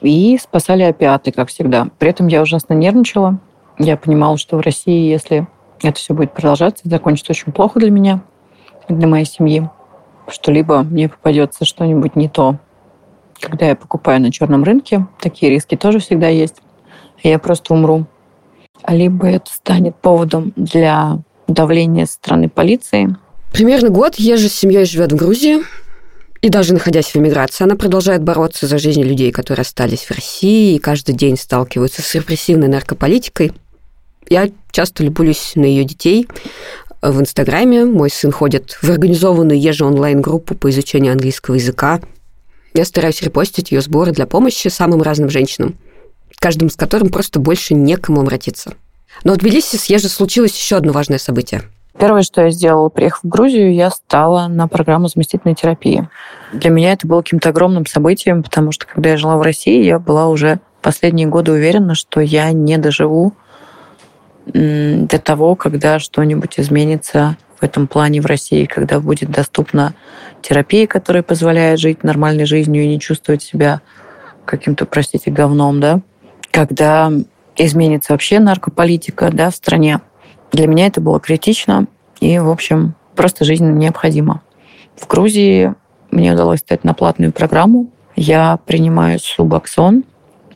и 0.00 0.38
спасали 0.42 0.82
опиаты, 0.82 1.32
как 1.32 1.50
всегда. 1.50 1.88
При 1.98 2.08
этом 2.08 2.28
я 2.28 2.40
ужасно 2.40 2.72
нервничала. 2.72 3.40
Я 3.78 3.98
понимала, 3.98 4.38
что 4.38 4.56
в 4.56 4.60
России, 4.60 5.10
если 5.10 5.46
это 5.82 5.98
все 5.98 6.14
будет 6.14 6.32
продолжаться, 6.32 6.88
закончится 6.88 7.32
очень 7.32 7.52
плохо 7.52 7.78
для 7.78 7.90
меня, 7.90 8.22
для 8.88 9.06
моей 9.06 9.26
семьи. 9.26 9.68
Что 10.28 10.50
либо 10.50 10.82
мне 10.82 11.10
попадется 11.10 11.66
что-нибудь 11.66 12.16
не 12.16 12.30
то, 12.30 12.56
когда 13.38 13.66
я 13.66 13.76
покупаю 13.76 14.22
на 14.22 14.32
черном 14.32 14.64
рынке, 14.64 15.06
такие 15.20 15.52
риски 15.52 15.76
тоже 15.76 15.98
всегда 15.98 16.28
есть, 16.28 16.62
и 17.22 17.28
я 17.28 17.38
просто 17.38 17.74
умру. 17.74 18.06
Либо 18.88 19.26
это 19.26 19.52
станет 19.52 19.94
поводом 19.96 20.54
для 20.56 21.18
давления 21.48 22.06
со 22.06 22.14
стороны 22.14 22.48
полиции. 22.48 23.14
Примерно 23.52 23.90
год 23.90 24.14
Ежа 24.14 24.48
с 24.48 24.54
семьей 24.54 24.86
живет 24.86 25.12
в 25.12 25.16
Грузии. 25.16 25.58
И 26.40 26.50
даже 26.50 26.72
находясь 26.72 27.06
в 27.06 27.16
эмиграции, 27.16 27.64
она 27.64 27.74
продолжает 27.74 28.22
бороться 28.22 28.66
за 28.66 28.78
жизнь 28.78 29.02
людей, 29.02 29.32
которые 29.32 29.62
остались 29.62 30.04
в 30.04 30.12
России 30.12 30.76
и 30.76 30.78
каждый 30.78 31.14
день 31.14 31.36
сталкиваются 31.36 32.00
с 32.02 32.14
репрессивной 32.14 32.68
наркополитикой. 32.68 33.52
Я 34.28 34.50
часто 34.70 35.02
любуюсь 35.02 35.52
на 35.56 35.64
ее 35.64 35.84
детей 35.84 36.28
в 37.02 37.20
Инстаграме. 37.20 37.84
Мой 37.84 38.10
сын 38.10 38.30
ходит 38.30 38.78
в 38.80 38.88
организованную 38.88 39.60
еже 39.60 39.84
онлайн-группу 39.84 40.54
по 40.54 40.70
изучению 40.70 41.12
английского 41.12 41.56
языка. 41.56 42.00
Я 42.72 42.84
стараюсь 42.84 43.22
репостить 43.22 43.72
ее 43.72 43.80
сборы 43.80 44.12
для 44.12 44.26
помощи 44.26 44.68
самым 44.68 45.02
разным 45.02 45.30
женщинам, 45.30 45.76
каждым 46.38 46.68
из 46.68 46.76
которым 46.76 47.08
просто 47.08 47.40
больше 47.40 47.74
некому 47.74 48.20
обратиться. 48.20 48.74
Но 49.24 49.34
в 49.34 49.38
Тбилиси 49.38 49.76
с 49.76 49.86
Ежи 49.86 50.08
случилось 50.08 50.56
еще 50.56 50.76
одно 50.76 50.92
важное 50.92 51.18
событие– 51.18 51.62
Первое, 51.98 52.22
что 52.22 52.42
я 52.42 52.50
сделала, 52.50 52.88
приехав 52.90 53.24
в 53.24 53.28
Грузию, 53.28 53.74
я 53.74 53.90
стала 53.90 54.46
на 54.46 54.68
программу 54.68 55.08
заместительной 55.08 55.56
терапии. 55.56 56.08
Для 56.52 56.70
меня 56.70 56.92
это 56.92 57.06
было 57.06 57.22
каким-то 57.22 57.48
огромным 57.48 57.86
событием, 57.86 58.42
потому 58.42 58.70
что 58.70 58.86
когда 58.86 59.10
я 59.10 59.16
жила 59.16 59.36
в 59.36 59.42
России, 59.42 59.84
я 59.84 59.98
была 59.98 60.28
уже 60.28 60.60
последние 60.80 61.26
годы 61.26 61.52
уверена, 61.52 61.94
что 61.96 62.20
я 62.20 62.52
не 62.52 62.78
доживу 62.78 63.32
до 64.46 65.18
того, 65.18 65.56
когда 65.56 65.98
что-нибудь 65.98 66.58
изменится 66.58 67.36
в 67.60 67.64
этом 67.64 67.88
плане 67.88 68.20
в 68.20 68.26
России, 68.26 68.64
когда 68.64 69.00
будет 69.00 69.30
доступна 69.30 69.94
терапия, 70.40 70.86
которая 70.86 71.24
позволяет 71.24 71.80
жить 71.80 72.04
нормальной 72.04 72.46
жизнью 72.46 72.84
и 72.84 72.88
не 72.88 73.00
чувствовать 73.00 73.42
себя 73.42 73.80
каким-то, 74.44 74.86
простите, 74.86 75.30
говном, 75.30 75.80
да, 75.80 76.00
когда 76.52 77.12
изменится 77.56 78.12
вообще 78.12 78.38
наркополитика 78.38 79.30
да, 79.32 79.50
в 79.50 79.56
стране. 79.56 80.00
Для 80.52 80.66
меня 80.66 80.86
это 80.86 81.00
было 81.00 81.20
критично 81.20 81.86
и, 82.20 82.38
в 82.38 82.48
общем, 82.48 82.94
просто 83.14 83.44
жизненно 83.44 83.76
необходимо. 83.76 84.42
В 84.96 85.06
Грузии 85.06 85.74
мне 86.10 86.32
удалось 86.32 86.60
стать 86.60 86.84
на 86.84 86.94
платную 86.94 87.32
программу. 87.32 87.88
Я 88.16 88.58
принимаю 88.66 89.18
субоксон. 89.20 90.04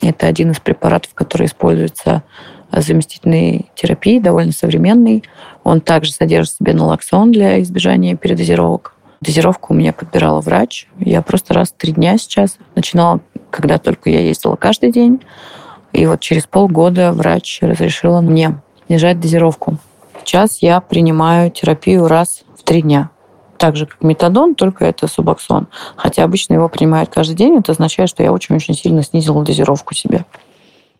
Это 0.01 0.27
один 0.27 0.51
из 0.51 0.59
препаратов, 0.59 1.13
который 1.13 1.47
используется 1.47 2.23
в 2.71 2.81
заместительной 2.81 3.67
терапии, 3.75 4.19
довольно 4.19 4.51
современный. 4.51 5.23
Он 5.63 5.79
также 5.79 6.11
содержит 6.11 6.55
в 6.55 6.57
себе 6.57 6.73
налоксон 6.73 7.31
для 7.31 7.61
избежания 7.61 8.15
передозировок. 8.15 8.95
Дозировку 9.21 9.73
у 9.73 9.77
меня 9.77 9.93
подбирала 9.93 10.41
врач. 10.41 10.87
Я 10.99 11.21
просто 11.21 11.53
раз 11.53 11.69
в 11.69 11.77
три 11.77 11.93
дня 11.93 12.17
сейчас 12.17 12.57
начинала, 12.75 13.21
когда 13.51 13.77
только 13.77 14.09
я 14.09 14.19
ездила 14.19 14.55
каждый 14.55 14.91
день. 14.91 15.21
И 15.93 16.05
вот 16.07 16.19
через 16.19 16.47
полгода 16.47 17.13
врач 17.13 17.59
разрешила 17.61 18.19
мне 18.19 18.59
снижать 18.93 19.19
дозировку. 19.19 19.77
Сейчас 20.23 20.59
я 20.61 20.79
принимаю 20.79 21.49
терапию 21.49 22.07
раз 22.07 22.43
в 22.55 22.61
три 22.61 22.83
дня. 22.83 23.09
Так 23.57 23.75
же, 23.75 23.87
как 23.87 24.03
метадон, 24.03 24.53
только 24.53 24.85
это 24.85 25.07
субоксон. 25.07 25.67
Хотя 25.95 26.23
обычно 26.23 26.53
его 26.53 26.69
принимают 26.69 27.09
каждый 27.09 27.35
день. 27.35 27.57
Это 27.57 27.71
означает, 27.71 28.09
что 28.09 28.21
я 28.21 28.31
очень-очень 28.31 28.75
сильно 28.75 29.01
снизила 29.01 29.43
дозировку 29.43 29.95
себе. 29.95 30.25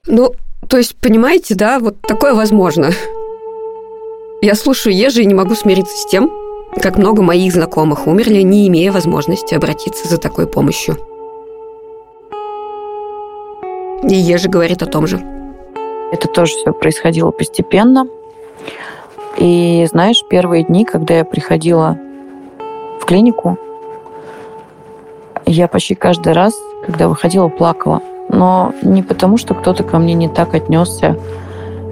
Ну, 0.08 0.32
то 0.68 0.78
есть, 0.78 0.96
понимаете, 0.96 1.54
да, 1.54 1.78
вот 1.78 2.02
такое 2.02 2.34
возможно. 2.34 2.90
Я 4.42 4.56
слушаю 4.56 4.96
Ежи 4.96 5.22
и 5.22 5.28
не 5.28 5.36
могу 5.36 5.54
смириться 5.54 5.96
с 5.96 6.08
тем, 6.08 6.32
как 6.82 6.98
много 6.98 7.22
моих 7.22 7.54
знакомых 7.54 8.08
умерли, 8.08 8.42
не 8.42 8.68
имея 8.70 8.92
возможности 8.92 9.54
обратиться 9.54 10.08
за 10.08 10.18
такой 10.18 10.48
помощью. 10.48 10.98
И 14.02 14.16
Ежи 14.16 14.50
говорит 14.50 14.82
о 14.82 14.88
том 14.88 15.06
же. 15.06 15.43
Это 16.14 16.28
тоже 16.28 16.54
все 16.54 16.72
происходило 16.74 17.32
постепенно. 17.32 18.06
И 19.36 19.88
знаешь, 19.90 20.24
первые 20.30 20.64
дни, 20.64 20.86
когда 20.86 21.16
я 21.16 21.26
приходила 21.26 21.98
в 23.02 23.06
клинику, 23.06 23.58
я 25.48 25.68
почти 25.68 25.96
каждый 25.96 26.34
раз, 26.34 26.54
когда 26.86 27.08
выходила, 27.08 27.48
плакала. 27.48 28.00
Но 28.30 28.76
не 28.84 29.02
потому, 29.02 29.38
что 29.38 29.56
кто-то 29.56 29.84
ко 29.84 29.98
мне 29.98 30.14
не 30.14 30.30
так 30.30 30.54
отнесся, 30.54 31.18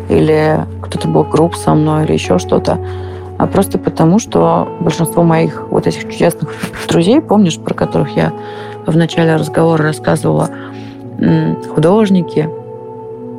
или 0.07 0.67
кто-то 0.83 1.07
был 1.07 1.23
груб 1.23 1.55
со 1.55 1.73
мной, 1.73 2.05
или 2.05 2.13
еще 2.13 2.37
что-то, 2.37 2.77
а 3.39 3.47
просто 3.47 3.79
потому, 3.79 4.19
что 4.19 4.67
большинство 4.81 5.23
моих 5.23 5.65
вот 5.71 5.87
этих 5.87 6.11
чудесных 6.11 6.53
друзей, 6.87 7.21
помнишь, 7.21 7.57
про 7.57 7.73
которых 7.73 8.15
я 8.15 8.31
в 8.85 8.95
начале 8.95 9.35
разговора 9.35 9.81
рассказывала, 9.81 10.47
художники, 11.73 12.60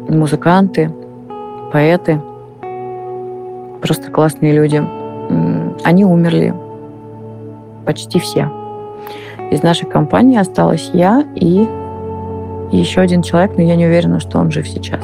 музыканты, 0.08 0.90
поэты, 1.72 2.20
просто 3.80 4.10
классные 4.10 4.52
люди, 4.52 4.82
они 5.84 6.04
умерли 6.04 6.54
почти 7.84 8.18
все. 8.18 8.50
Из 9.50 9.62
нашей 9.62 9.88
компании 9.88 10.38
осталась 10.38 10.90
я 10.92 11.24
и 11.34 11.68
еще 12.70 13.00
один 13.00 13.22
человек, 13.22 13.56
но 13.56 13.62
я 13.62 13.76
не 13.76 13.86
уверена, 13.86 14.20
что 14.20 14.38
он 14.38 14.50
жив 14.50 14.66
сейчас. 14.66 15.02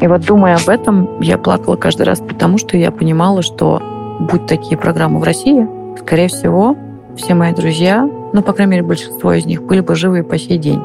И 0.00 0.06
вот 0.06 0.24
думая 0.26 0.56
об 0.56 0.68
этом, 0.68 1.20
я 1.20 1.38
плакала 1.38 1.76
каждый 1.76 2.02
раз, 2.02 2.20
потому 2.20 2.58
что 2.58 2.76
я 2.76 2.90
понимала, 2.90 3.42
что 3.42 3.80
будь 4.20 4.46
такие 4.46 4.76
программы 4.76 5.20
в 5.20 5.22
России, 5.22 5.66
скорее 5.98 6.28
всего, 6.28 6.76
все 7.16 7.34
мои 7.34 7.52
друзья, 7.52 8.08
ну, 8.32 8.42
по 8.42 8.52
крайней 8.52 8.72
мере, 8.72 8.82
большинство 8.82 9.32
из 9.32 9.46
них 9.46 9.62
были 9.62 9.80
бы 9.80 9.94
живы 9.94 10.22
по 10.22 10.36
сей 10.38 10.58
день. 10.58 10.82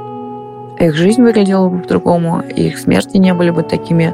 Их 0.79 0.95
жизнь 0.95 1.21
выглядела 1.21 1.67
бы 1.67 1.79
по-другому, 1.79 2.41
их 2.55 2.77
смерти 2.77 3.17
не 3.17 3.33
были 3.33 3.49
бы 3.49 3.63
такими 3.63 4.13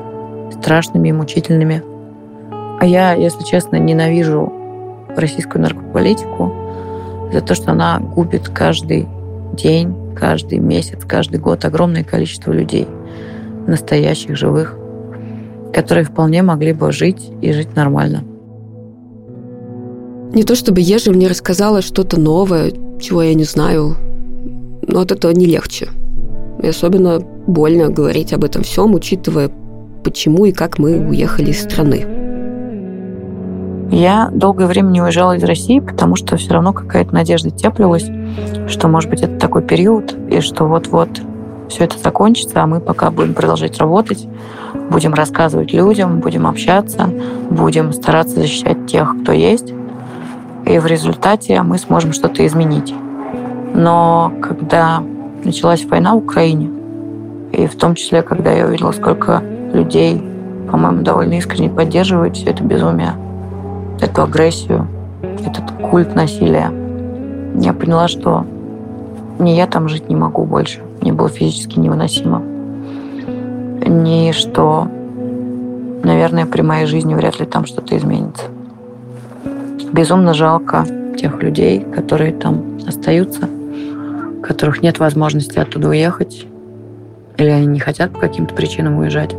страшными 0.51 1.09
и 1.09 1.11
мучительными. 1.11 1.83
А 2.79 2.85
я, 2.85 3.13
если 3.13 3.43
честно, 3.43 3.75
ненавижу 3.75 4.51
российскую 5.15 5.61
наркополитику 5.61 6.51
за 7.31 7.41
то, 7.41 7.53
что 7.53 7.71
она 7.71 7.99
губит 7.99 8.49
каждый 8.49 9.07
день, 9.53 9.95
каждый 10.15 10.57
месяц, 10.57 10.99
каждый 11.07 11.39
год 11.39 11.63
огромное 11.65 12.03
количество 12.03 12.51
людей, 12.51 12.87
настоящих, 13.67 14.35
живых, 14.35 14.75
которые 15.71 16.03
вполне 16.03 16.41
могли 16.41 16.73
бы 16.73 16.91
жить 16.91 17.31
и 17.41 17.51
жить 17.51 17.75
нормально. 17.75 18.23
Не 20.33 20.43
то 20.43 20.55
чтобы 20.55 20.81
Ежи 20.81 21.11
мне 21.11 21.27
рассказала 21.27 21.83
что-то 21.83 22.19
новое, 22.19 22.71
чего 22.99 23.21
я 23.21 23.35
не 23.35 23.43
знаю, 23.43 23.95
но 24.87 25.01
от 25.01 25.11
этого 25.11 25.31
не 25.31 25.45
легче. 25.45 25.89
И 26.61 26.67
особенно 26.67 27.19
больно 27.19 27.89
говорить 27.89 28.33
об 28.33 28.43
этом 28.43 28.63
всем, 28.63 28.93
учитывая, 28.93 29.51
почему 30.03 30.45
и 30.45 30.51
как 30.51 30.79
мы 30.79 30.97
уехали 30.97 31.51
из 31.51 31.63
страны. 31.63 32.05
Я 33.91 34.29
долгое 34.33 34.65
время 34.65 34.89
не 34.89 35.01
уезжала 35.01 35.37
из 35.37 35.43
России, 35.43 35.79
потому 35.79 36.15
что 36.15 36.37
все 36.37 36.53
равно 36.53 36.73
какая-то 36.73 37.13
надежда 37.13 37.51
теплилась, 37.51 38.09
что, 38.67 38.87
может 38.87 39.09
быть, 39.09 39.21
это 39.21 39.37
такой 39.37 39.61
период, 39.61 40.15
и 40.29 40.41
что 40.41 40.65
вот-вот 40.65 41.21
все 41.69 41.83
это 41.83 41.97
закончится, 41.99 42.63
а 42.63 42.67
мы 42.67 42.79
пока 42.79 43.11
будем 43.11 43.33
продолжать 43.33 43.77
работать, 43.77 44.27
будем 44.89 45.13
рассказывать 45.13 45.73
людям, 45.73 46.19
будем 46.19 46.47
общаться, 46.47 47.09
будем 47.49 47.93
стараться 47.93 48.35
защищать 48.39 48.87
тех, 48.87 49.15
кто 49.21 49.31
есть, 49.31 49.73
и 50.65 50.79
в 50.79 50.85
результате 50.87 51.61
мы 51.61 51.77
сможем 51.77 52.11
что-то 52.13 52.45
изменить. 52.45 52.93
Но 53.73 54.33
когда 54.41 55.03
началась 55.45 55.85
война 55.85 56.13
в 56.13 56.17
Украине, 56.17 56.69
и 57.51 57.67
в 57.67 57.75
том 57.75 57.95
числе, 57.95 58.21
когда 58.21 58.51
я 58.51 58.65
увидела, 58.65 58.91
сколько 58.91 59.41
людей, 59.73 60.21
по-моему, 60.69 61.03
довольно 61.03 61.33
искренне 61.33 61.69
поддерживают 61.69 62.35
все 62.35 62.49
это 62.49 62.63
безумие, 62.63 63.13
эту 64.01 64.23
агрессию, 64.23 64.87
этот 65.21 65.89
культ 65.89 66.15
насилия, 66.15 66.71
я 67.61 67.73
поняла, 67.73 68.07
что 68.07 68.45
не 69.39 69.55
я 69.55 69.67
там 69.67 69.87
жить 69.87 70.09
не 70.09 70.15
могу 70.15 70.43
больше. 70.45 70.81
Мне 71.01 71.13
было 71.13 71.29
физически 71.29 71.79
невыносимо. 71.79 72.41
Ни 73.87 74.31
что, 74.31 74.87
наверное, 76.03 76.45
при 76.45 76.61
моей 76.61 76.85
жизни 76.85 77.13
вряд 77.15 77.39
ли 77.39 77.45
там 77.45 77.65
что-то 77.65 77.97
изменится. 77.97 78.45
Безумно 79.91 80.33
жалко 80.33 80.85
тех 81.17 81.41
людей, 81.41 81.81
которые 81.81 82.33
там 82.33 82.79
остаются, 82.87 83.47
которых 84.45 84.81
нет 84.81 84.99
возможности 84.99 85.57
оттуда 85.57 85.89
уехать, 85.89 86.45
или 87.37 87.49
они 87.49 87.65
не 87.65 87.79
хотят 87.79 88.13
по 88.13 88.19
каким-то 88.19 88.53
причинам 88.53 88.97
уезжать, 88.97 89.35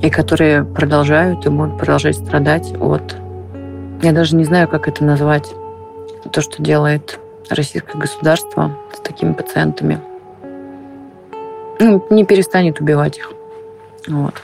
и 0.00 0.10
которые 0.10 0.64
продолжают 0.64 1.44
и 1.46 1.50
будут 1.50 1.78
продолжать 1.78 2.16
страдать 2.16 2.72
от... 2.80 3.16
Я 4.02 4.12
даже 4.12 4.34
не 4.34 4.44
знаю, 4.44 4.66
как 4.68 4.88
это 4.88 5.04
назвать. 5.04 5.54
То, 6.32 6.40
что 6.40 6.62
делает 6.62 7.20
российское 7.50 7.98
государство 7.98 8.76
с 8.94 9.00
такими 9.00 9.32
пациентами 9.32 10.00
ну, 11.78 12.04
не 12.10 12.24
перестанет 12.24 12.80
убивать 12.80 13.18
их. 13.18 13.32
Вот. 14.08 14.34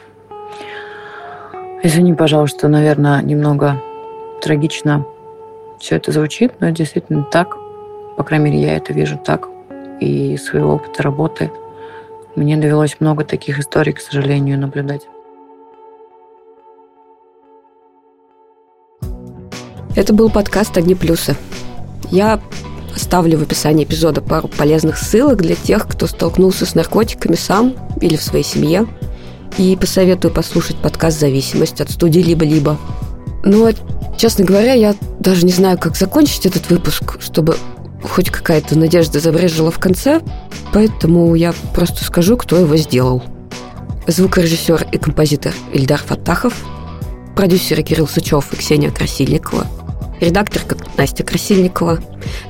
Извини, 1.83 2.15
пожалуйста, 2.15 2.69
наверное, 2.69 3.23
немного 3.23 3.81
трагично 4.43 5.07
все 5.79 5.97
это 5.97 6.13
звучит, 6.13 6.61
но 6.61 6.71
действительно 6.71 7.23
так. 7.23 7.57
По 8.19 8.25
крайней 8.25 8.51
мере, 8.51 8.61
я 8.61 8.77
это 8.77 8.93
вижу 8.93 9.17
так. 9.17 9.49
И 10.01 10.37
своего 10.37 10.75
опыта 10.75 11.03
работы 11.03 11.51
мне 12.37 12.57
довелось 12.57 12.97
много 13.01 13.25
таких 13.25 13.59
историй, 13.59 13.95
к 13.95 14.01
сожалению, 14.01 14.59
наблюдать. 14.59 15.09
Это 19.97 20.13
был 20.13 20.31
подкаст 20.31 20.77
«Одни 20.77 20.95
плюсы». 20.95 21.35
Я 22.11 22.41
Оставлю 22.95 23.39
в 23.39 23.43
описании 23.43 23.85
эпизода 23.85 24.21
пару 24.21 24.49
полезных 24.49 24.99
ссылок 24.99 25.41
для 25.41 25.55
тех, 25.55 25.87
кто 25.87 26.09
столкнулся 26.09 26.67
с 26.67 26.75
наркотиками 26.75 27.37
сам 27.37 27.75
или 28.01 28.17
в 28.17 28.23
своей 28.23 28.45
семье. 28.45 28.89
И 29.57 29.77
посоветую 29.81 30.35
послушать 30.35 30.77
подкаст 30.79 31.21
«Зависимость» 31.21 31.81
от 31.81 31.91
студии 31.91 32.19
«Либо-либо». 32.19 32.77
Но, 33.45 33.71
честно 34.17 34.45
говоря, 34.45 34.73
я 34.73 34.97
даже 35.21 35.47
не 35.47 35.53
знаю, 35.53 35.79
как 35.79 35.97
закончить 35.97 36.45
этот 36.45 36.69
выпуск, 36.71 37.21
чтобы 37.21 37.57
хоть 38.03 38.31
какая-то 38.31 38.79
надежда 38.79 39.21
забрежила 39.21 39.71
в 39.71 39.79
конце, 39.79 40.21
поэтому 40.73 41.35
я 41.35 41.53
просто 41.75 42.05
скажу, 42.05 42.37
кто 42.37 42.57
его 42.57 42.77
сделал. 42.77 43.23
Звукорежиссер 44.07 44.89
и 44.93 44.99
композитор 44.99 45.53
Ильдар 45.73 46.01
Фатахов, 46.01 46.55
продюсеры 47.37 47.83
Кирилл 47.83 48.09
Сычев 48.09 48.53
и 48.53 48.57
Ксения 48.57 48.91
Красильникова– 48.91 49.67
редактор, 50.21 50.63
как 50.63 50.97
Настя 50.97 51.25
Красильникова. 51.25 52.01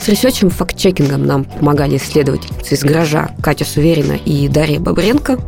С 0.01 0.09
ресерчем 0.09 0.51
факт-чекингом 0.51 1.27
нам 1.27 1.45
помогали 1.45 1.97
исследовательницы 1.97 2.75
из 2.75 2.83
«Гаража» 2.83 3.31
Катя 3.43 3.65
Суверина 3.65 4.13
и 4.13 4.49
Дарья 4.49 4.81
Бобренко, 4.81 5.39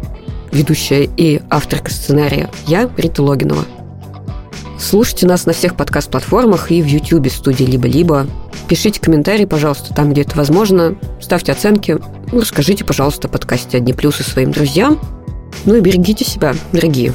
ведущая 0.53 1.09
и 1.17 1.41
авторка 1.51 1.91
сценария 1.91 2.51
я, 2.67 2.91
Рита 2.97 3.23
Логинова. 3.23 3.65
Слушайте 4.81 5.27
нас 5.27 5.45
на 5.45 5.53
всех 5.53 5.77
подкаст-платформах 5.77 6.73
и 6.73 6.81
в 6.81 6.87
YouTube 6.87 7.31
студии 7.31 7.65
«Либо-либо». 7.65 8.27
Пишите 8.67 8.99
комментарии, 8.99 9.45
пожалуйста, 9.45 9.93
там, 9.93 10.11
где 10.11 10.23
это 10.23 10.37
возможно. 10.39 10.97
Ставьте 11.21 11.53
оценки. 11.53 11.99
Ну, 12.33 12.41
расскажите, 12.41 12.83
пожалуйста, 12.83 13.29
о 13.29 13.31
подкасте 13.31 13.77
«Одни 13.77 13.93
плюсы» 13.93 14.23
своим 14.23 14.53
друзьям. 14.53 14.99
Ну 15.67 15.75
и 15.75 15.81
берегите 15.81 16.25
себя, 16.25 16.55
дорогие. 16.73 17.13